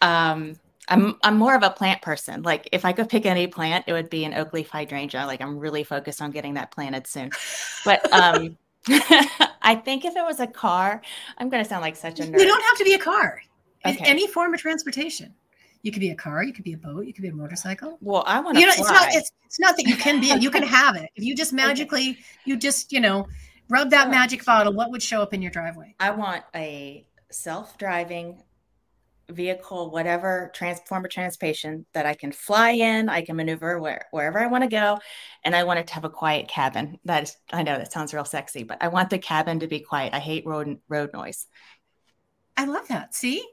um, 0.02 0.60
I'm 0.88 1.18
I'm 1.24 1.38
more 1.38 1.56
of 1.56 1.64
a 1.64 1.70
plant 1.70 2.02
person. 2.02 2.44
Like 2.44 2.68
if 2.72 2.86
I 2.86 2.92
could 2.92 3.10
pick 3.10 3.26
any 3.26 3.48
plant, 3.48 3.86
it 3.88 3.94
would 3.94 4.10
be 4.10 4.26
an 4.26 4.34
oak 4.34 4.54
leaf 4.54 4.70
hydrangea. 4.70 5.26
Like 5.26 5.42
I'm 5.42 5.58
really 5.58 5.84
focused 5.84 6.22
on 6.22 6.32
getting 6.32 6.56
that 6.56 6.72
planted 6.72 7.08
soon. 7.08 7.32
But 7.86 8.12
um 8.12 8.58
I 9.62 9.80
think 9.84 10.06
if 10.06 10.16
it 10.16 10.26
was 10.26 10.40
a 10.40 10.48
car, 10.48 11.02
I'm 11.38 11.50
going 11.50 11.64
to 11.64 11.70
sound 11.70 11.82
like 11.82 11.96
such 11.96 12.20
a 12.20 12.24
nerd. 12.24 12.40
You 12.40 12.48
don't 12.48 12.64
have 12.64 12.78
to 12.80 12.84
be 12.84 12.94
a 12.94 13.00
car. 13.00 13.42
Okay. 13.86 14.04
Any 14.04 14.28
form 14.28 14.54
of 14.54 14.60
transportation. 14.60 15.34
You 15.84 15.92
could 15.92 16.00
be 16.00 16.12
a 16.12 16.16
car, 16.16 16.44
you 16.44 16.54
could 16.54 16.64
be 16.64 16.74
a 16.74 16.78
boat, 16.78 17.06
you 17.06 17.14
could 17.14 17.24
be 17.24 17.30
a 17.30 17.34
motorcycle. 17.34 17.98
Well, 18.02 18.24
I 18.28 18.40
want 18.40 18.56
to. 18.56 18.62
You 18.62 18.68
know, 18.68 18.74
fly. 18.74 18.84
it's 18.84 18.92
not. 18.92 19.14
It's, 19.14 19.32
it's 19.46 19.60
not 19.60 19.78
that 19.78 19.88
you 19.88 19.96
can 19.96 20.20
be. 20.20 20.28
You 20.40 20.52
can 20.52 20.64
have 20.64 20.96
it. 20.96 21.10
If 21.16 21.24
you 21.24 21.36
just 21.36 21.54
magically, 21.64 22.18
you 22.46 22.58
just 22.58 22.92
you 22.92 23.00
know, 23.00 23.28
rub 23.70 23.90
that 23.92 24.10
magic 24.10 24.46
bottle. 24.46 24.74
What 24.74 24.92
would 24.92 25.02
show 25.02 25.22
up 25.22 25.34
in 25.34 25.42
your 25.42 25.52
driveway? 25.52 25.96
I 26.00 26.12
want 26.12 26.44
a 26.56 27.06
self-driving 27.32 28.44
vehicle, 29.32 29.92
whatever 29.92 30.52
trans 30.54 30.80
form 30.86 31.06
of 31.06 31.12
transportation 31.12 31.86
that 31.94 32.06
I 32.06 32.14
can 32.14 32.32
fly 32.32 32.72
in, 32.72 33.10
I 33.10 33.22
can 33.22 33.36
maneuver 33.36 33.80
where, 33.80 34.06
wherever 34.12 34.40
I 34.40 34.48
want 34.48 34.64
to 34.64 34.70
go. 34.70 35.00
And 35.44 35.56
I 35.56 35.64
want 35.64 35.80
it 35.80 35.88
to 35.88 35.94
have 35.94 36.06
a 36.06 36.10
quiet 36.10 36.48
cabin. 36.48 37.00
That 37.06 37.24
is, 37.24 37.38
I 37.52 37.64
know 37.64 37.78
that 37.78 37.92
sounds 37.92 38.14
real 38.14 38.26
sexy, 38.26 38.64
but 38.64 38.78
I 38.82 38.90
want 38.90 39.10
the 39.10 39.20
cabin 39.20 39.60
to 39.60 39.68
be 39.68 39.80
quiet. 39.80 40.14
I 40.14 40.20
hate 40.20 40.46
road 40.46 40.80
road 40.88 41.12
noise. 41.14 41.48
I 42.58 42.66
love 42.66 42.88
that. 42.90 43.16
See? 43.16 43.44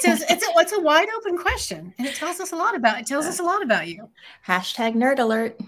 So 0.00 0.12
it's, 0.12 0.22
it's, 0.30 0.46
a, 0.46 0.50
it's 0.56 0.72
a 0.72 0.80
wide 0.80 1.08
open 1.16 1.38
question 1.38 1.94
and 1.98 2.06
it 2.06 2.14
tells 2.14 2.40
us 2.40 2.52
a 2.52 2.56
lot 2.56 2.74
about 2.74 3.00
it 3.00 3.06
tells 3.06 3.26
us 3.26 3.38
a 3.38 3.42
lot 3.42 3.62
about 3.62 3.88
you. 3.88 4.08
Hashtag 4.46 4.94
nerd 4.94 5.18
alert. 5.18 5.58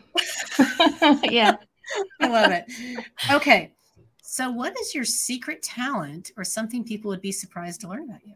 yeah. 1.30 1.56
I 2.20 2.28
love 2.28 2.52
it. 2.52 2.64
Okay. 3.30 3.72
So 4.22 4.48
what 4.48 4.78
is 4.80 4.94
your 4.94 5.04
secret 5.04 5.60
talent 5.60 6.30
or 6.36 6.44
something 6.44 6.84
people 6.84 7.08
would 7.10 7.20
be 7.20 7.32
surprised 7.32 7.80
to 7.80 7.88
learn 7.88 8.04
about 8.04 8.24
you? 8.24 8.34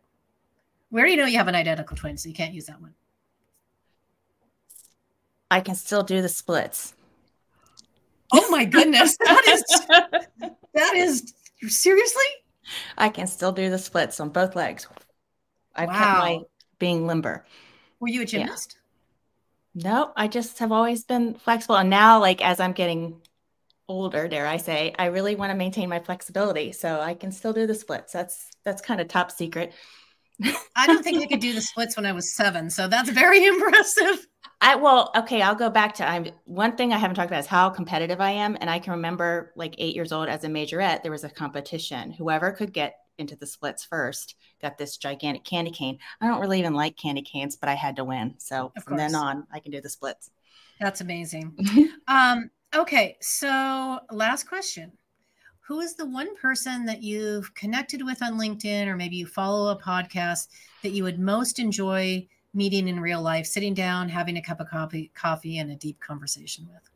We 0.91 1.01
already 1.01 1.17
know 1.17 1.27
you 1.27 1.39
have 1.39 1.49
an 1.49 1.55
identical 1.55 1.97
twin, 1.97 2.17
so 2.17 2.29
you 2.29 2.35
can't 2.35 2.53
use 2.53 2.67
that 2.67 2.81
one. 2.81 2.95
I 5.51 5.61
can 5.61 5.77
still 5.77 6.03
do 6.03 6.21
the 6.21 6.29
splits. 6.29 6.95
Oh 8.33 8.51
my 8.51 8.65
goodness. 8.65 9.17
That 9.19 9.45
is 9.47 10.51
that 10.75 10.97
is 10.97 11.33
seriously? 11.69 12.25
I 12.99 13.09
can 13.09 13.29
still 13.29 13.53
do 13.53 13.71
the 13.71 13.79
splits 13.79 14.19
on 14.19 14.31
both 14.31 14.57
legs. 14.57 14.89
I've 15.75 15.89
wow. 15.89 15.95
kept 15.99 16.19
my 16.19 16.41
being 16.79 17.07
limber. 17.07 17.45
Were 18.01 18.09
you 18.09 18.23
a 18.23 18.27
gymnast? 18.27 18.77
Yeah. 19.75 19.91
No, 19.91 20.13
I 20.17 20.29
just 20.29 20.59
have 20.61 20.71
always 20.71 21.05
been 21.05 21.35
flexible. 21.35 21.77
And 21.77 21.91
now, 21.91 22.21
like 22.21 22.45
as 22.45 22.61
I'm 22.61 22.73
getting 22.73 23.21
older, 23.89 24.29
dare 24.29 24.47
I 24.47 24.57
say, 24.57 24.95
I 24.99 25.07
really 25.07 25.35
want 25.35 25.51
to 25.51 25.57
maintain 25.57 25.89
my 25.89 25.99
flexibility. 25.99 26.73
So 26.73 27.01
I 27.01 27.15
can 27.15 27.33
still 27.33 27.53
do 27.53 27.67
the 27.67 27.75
splits. 27.75 28.13
That's 28.13 28.51
that's 28.65 28.83
kind 28.83 29.01
of 29.01 29.09
top 29.09 29.31
secret. 29.31 29.73
I 30.77 30.87
don't 30.87 31.03
think 31.03 31.23
I 31.23 31.27
could 31.27 31.41
do 31.41 31.53
the 31.53 31.61
splits 31.73 31.97
when 31.97 32.07
I 32.07 32.13
was 32.13 32.35
seven, 32.35 32.71
so 32.71 32.89
that's 32.89 33.11
very 33.11 33.45
impressive. 33.47 34.27
I 34.61 34.77
well, 34.77 35.11
okay, 35.17 35.43
I'll 35.43 35.55
go 35.55 35.71
back 35.71 35.95
to 35.95 36.09
I'm 36.09 36.29
one 36.45 36.77
thing 36.77 36.93
I 36.93 36.99
haven't 36.99 37.17
talked 37.17 37.31
about 37.31 37.41
is 37.41 37.47
how 37.47 37.71
competitive 37.71 38.21
I 38.21 38.31
am. 38.31 38.57
And 38.61 38.71
I 38.71 38.79
can 38.79 38.93
remember 38.93 39.53
like 39.57 39.75
eight 39.79 39.95
years 39.95 40.13
old 40.13 40.29
as 40.29 40.45
a 40.45 40.49
majorette, 40.49 41.03
there 41.03 41.13
was 41.13 41.25
a 41.25 41.31
competition. 41.31 42.13
Whoever 42.13 42.53
could 42.53 42.73
get 42.73 42.95
into 43.19 43.37
the 43.37 43.47
splits 43.47 43.85
first 43.85 44.37
got 44.61 44.79
this 44.79 44.97
gigantic 44.97 45.45
candy 45.45 45.71
cane. 45.71 45.99
I 46.21 46.27
don't 46.27 46.41
really 46.41 46.59
even 46.59 46.75
like 46.75 46.97
candy 46.97 47.23
canes, 47.23 47.57
but 47.57 47.69
I 47.69 47.75
had 47.75 47.97
to 47.97 48.05
win. 48.05 48.35
So 48.39 48.73
from 48.83 48.97
then 48.97 49.15
on, 49.15 49.47
I 49.53 49.61
can 49.61 49.73
do 49.73 49.81
the 49.81 49.89
splits. 49.89 50.31
That's 50.81 51.01
amazing. 51.01 51.57
um, 52.09 52.51
okay, 52.75 53.17
so 53.21 54.01
last 54.11 54.49
question. 54.49 54.93
who 55.61 55.81
is 55.81 55.95
the 55.95 56.07
one 56.07 56.37
person 56.37 56.85
that 56.85 57.03
you've 57.03 57.55
connected 57.55 58.05
with 58.05 58.23
on 58.23 58.39
LinkedIn 58.39 58.87
or 58.87 58.97
maybe 58.97 59.17
you 59.17 59.27
follow 59.27 59.71
a 59.71 59.81
podcast 59.81 60.49
that 60.83 60.91
you 60.91 61.03
would 61.05 61.19
most 61.19 61.59
enjoy 61.59 62.27
meeting 62.53 62.89
in 62.89 63.01
real 63.01 63.23
life, 63.23 63.47
sitting 63.47 63.75
down, 63.75 64.09
having 64.09 64.37
a 64.37 64.43
cup 64.43 64.61
of 64.61 64.69
coffee, 64.69 65.11
coffee 65.15 65.59
and 65.59 65.71
a 65.71 65.77
deep 65.77 65.99
conversation 66.01 66.69
with? 66.73 66.91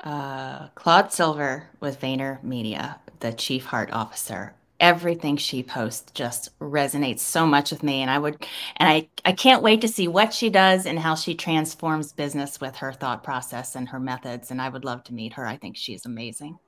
Uh, 0.00 0.68
Claude 0.74 1.12
Silver 1.12 1.68
with 1.80 2.00
VaynerMedia, 2.00 2.98
the 3.20 3.32
chief 3.32 3.66
heart 3.66 3.90
officer. 3.92 4.54
Everything 4.80 5.36
she 5.36 5.62
posts 5.62 6.12
just 6.12 6.56
resonates 6.60 7.20
so 7.20 7.46
much 7.46 7.70
with 7.70 7.82
me. 7.82 8.00
And 8.00 8.10
I 8.10 8.18
would, 8.18 8.46
and 8.76 8.88
I, 8.88 9.08
I 9.24 9.32
can't 9.32 9.62
wait 9.62 9.80
to 9.80 9.88
see 9.88 10.06
what 10.06 10.32
she 10.32 10.50
does 10.50 10.86
and 10.86 10.98
how 10.98 11.14
she 11.14 11.34
transforms 11.34 12.12
business 12.12 12.60
with 12.60 12.76
her 12.76 12.92
thought 12.92 13.24
process 13.24 13.74
and 13.74 13.88
her 13.88 13.98
methods. 13.98 14.50
And 14.50 14.62
I 14.62 14.68
would 14.68 14.84
love 14.84 15.02
to 15.04 15.14
meet 15.14 15.32
her. 15.34 15.46
I 15.46 15.56
think 15.56 15.76
she's 15.76 16.06
amazing. 16.06 16.58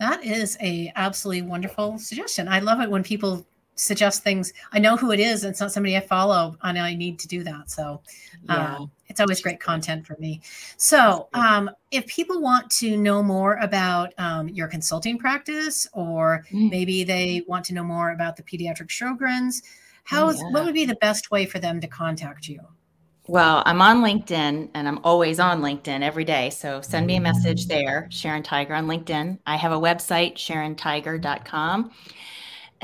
That 0.00 0.24
is 0.24 0.58
a 0.60 0.92
absolutely 0.96 1.42
wonderful 1.42 1.98
suggestion. 1.98 2.48
I 2.48 2.58
love 2.58 2.80
it 2.80 2.90
when 2.90 3.02
people 3.02 3.46
suggest 3.76 4.22
things. 4.22 4.52
I 4.72 4.78
know 4.78 4.96
who 4.96 5.12
it 5.12 5.20
is. 5.20 5.44
It's 5.44 5.60
not 5.60 5.72
somebody 5.72 5.96
I 5.96 6.00
follow, 6.00 6.56
and 6.62 6.78
I 6.78 6.94
need 6.94 7.18
to 7.20 7.28
do 7.28 7.42
that. 7.44 7.70
So 7.70 8.02
yeah. 8.48 8.76
um, 8.76 8.90
it's 9.08 9.20
always 9.20 9.40
great 9.40 9.60
content 9.60 10.06
for 10.06 10.16
me. 10.18 10.40
So 10.76 11.28
um, 11.34 11.70
if 11.90 12.06
people 12.06 12.40
want 12.40 12.70
to 12.72 12.96
know 12.96 13.22
more 13.22 13.56
about 13.56 14.12
um, 14.18 14.48
your 14.48 14.68
consulting 14.68 15.18
practice, 15.18 15.86
or 15.92 16.44
mm. 16.52 16.70
maybe 16.70 17.04
they 17.04 17.42
want 17.46 17.64
to 17.66 17.74
know 17.74 17.84
more 17.84 18.12
about 18.12 18.36
the 18.36 18.42
pediatric 18.42 18.88
Sjogren's, 18.88 19.62
how 20.04 20.28
is, 20.28 20.38
yeah. 20.38 20.50
what 20.50 20.64
would 20.64 20.74
be 20.74 20.84
the 20.84 20.96
best 20.96 21.30
way 21.30 21.46
for 21.46 21.58
them 21.58 21.80
to 21.80 21.86
contact 21.86 22.48
you? 22.48 22.60
Well, 23.26 23.62
I'm 23.64 23.80
on 23.80 24.02
LinkedIn 24.02 24.68
and 24.74 24.86
I'm 24.86 24.98
always 25.02 25.40
on 25.40 25.62
LinkedIn 25.62 26.02
every 26.02 26.24
day. 26.24 26.50
So 26.50 26.82
send 26.82 27.06
me 27.06 27.16
a 27.16 27.20
message 27.20 27.68
there, 27.68 28.06
Sharon 28.10 28.42
Tiger 28.42 28.74
on 28.74 28.86
LinkedIn. 28.86 29.38
I 29.46 29.56
have 29.56 29.72
a 29.72 29.78
website, 29.78 30.34
sharontiger.com 30.34 31.90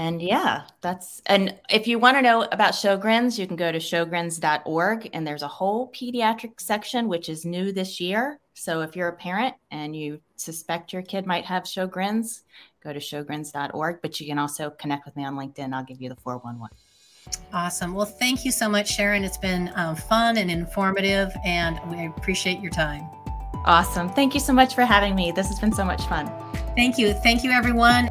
and 0.00 0.22
yeah, 0.22 0.62
that's 0.80 1.20
and 1.26 1.54
if 1.68 1.86
you 1.86 1.98
want 1.98 2.16
to 2.16 2.22
know 2.22 2.48
about 2.52 2.72
Sjogren's, 2.72 3.38
you 3.38 3.46
can 3.46 3.56
go 3.56 3.70
to 3.70 3.76
sjogrens.org 3.76 5.10
and 5.12 5.26
there's 5.26 5.42
a 5.42 5.48
whole 5.48 5.92
pediatric 5.92 6.58
section 6.58 7.06
which 7.06 7.28
is 7.28 7.44
new 7.44 7.70
this 7.70 8.00
year. 8.00 8.40
So 8.54 8.80
if 8.80 8.96
you're 8.96 9.08
a 9.08 9.16
parent 9.16 9.56
and 9.70 9.94
you 9.94 10.22
suspect 10.36 10.94
your 10.94 11.02
kid 11.02 11.26
might 11.26 11.44
have 11.44 11.64
Sjogren's, 11.64 12.44
go 12.82 12.94
to 12.94 12.98
sjogrens.org, 12.98 14.00
but 14.00 14.18
you 14.18 14.26
can 14.26 14.38
also 14.38 14.70
connect 14.70 15.04
with 15.04 15.16
me 15.16 15.26
on 15.26 15.34
LinkedIn. 15.34 15.74
I'll 15.74 15.84
give 15.84 16.00
you 16.00 16.08
the 16.08 16.16
411. 16.16 16.74
Awesome. 17.52 17.92
Well, 17.92 18.06
thank 18.06 18.46
you 18.46 18.52
so 18.52 18.70
much, 18.70 18.90
Sharon. 18.90 19.22
It's 19.22 19.36
been 19.36 19.70
um, 19.76 19.96
fun 19.96 20.38
and 20.38 20.50
informative, 20.50 21.30
and 21.44 21.78
we 21.90 22.06
appreciate 22.06 22.60
your 22.60 22.72
time. 22.72 23.02
Awesome. 23.66 24.08
Thank 24.08 24.32
you 24.32 24.40
so 24.40 24.54
much 24.54 24.74
for 24.74 24.86
having 24.86 25.14
me. 25.14 25.30
This 25.30 25.48
has 25.48 25.58
been 25.58 25.74
so 25.74 25.84
much 25.84 26.02
fun. 26.06 26.26
Thank 26.74 26.96
you. 26.96 27.12
Thank 27.12 27.44
you, 27.44 27.50
everyone. 27.50 28.08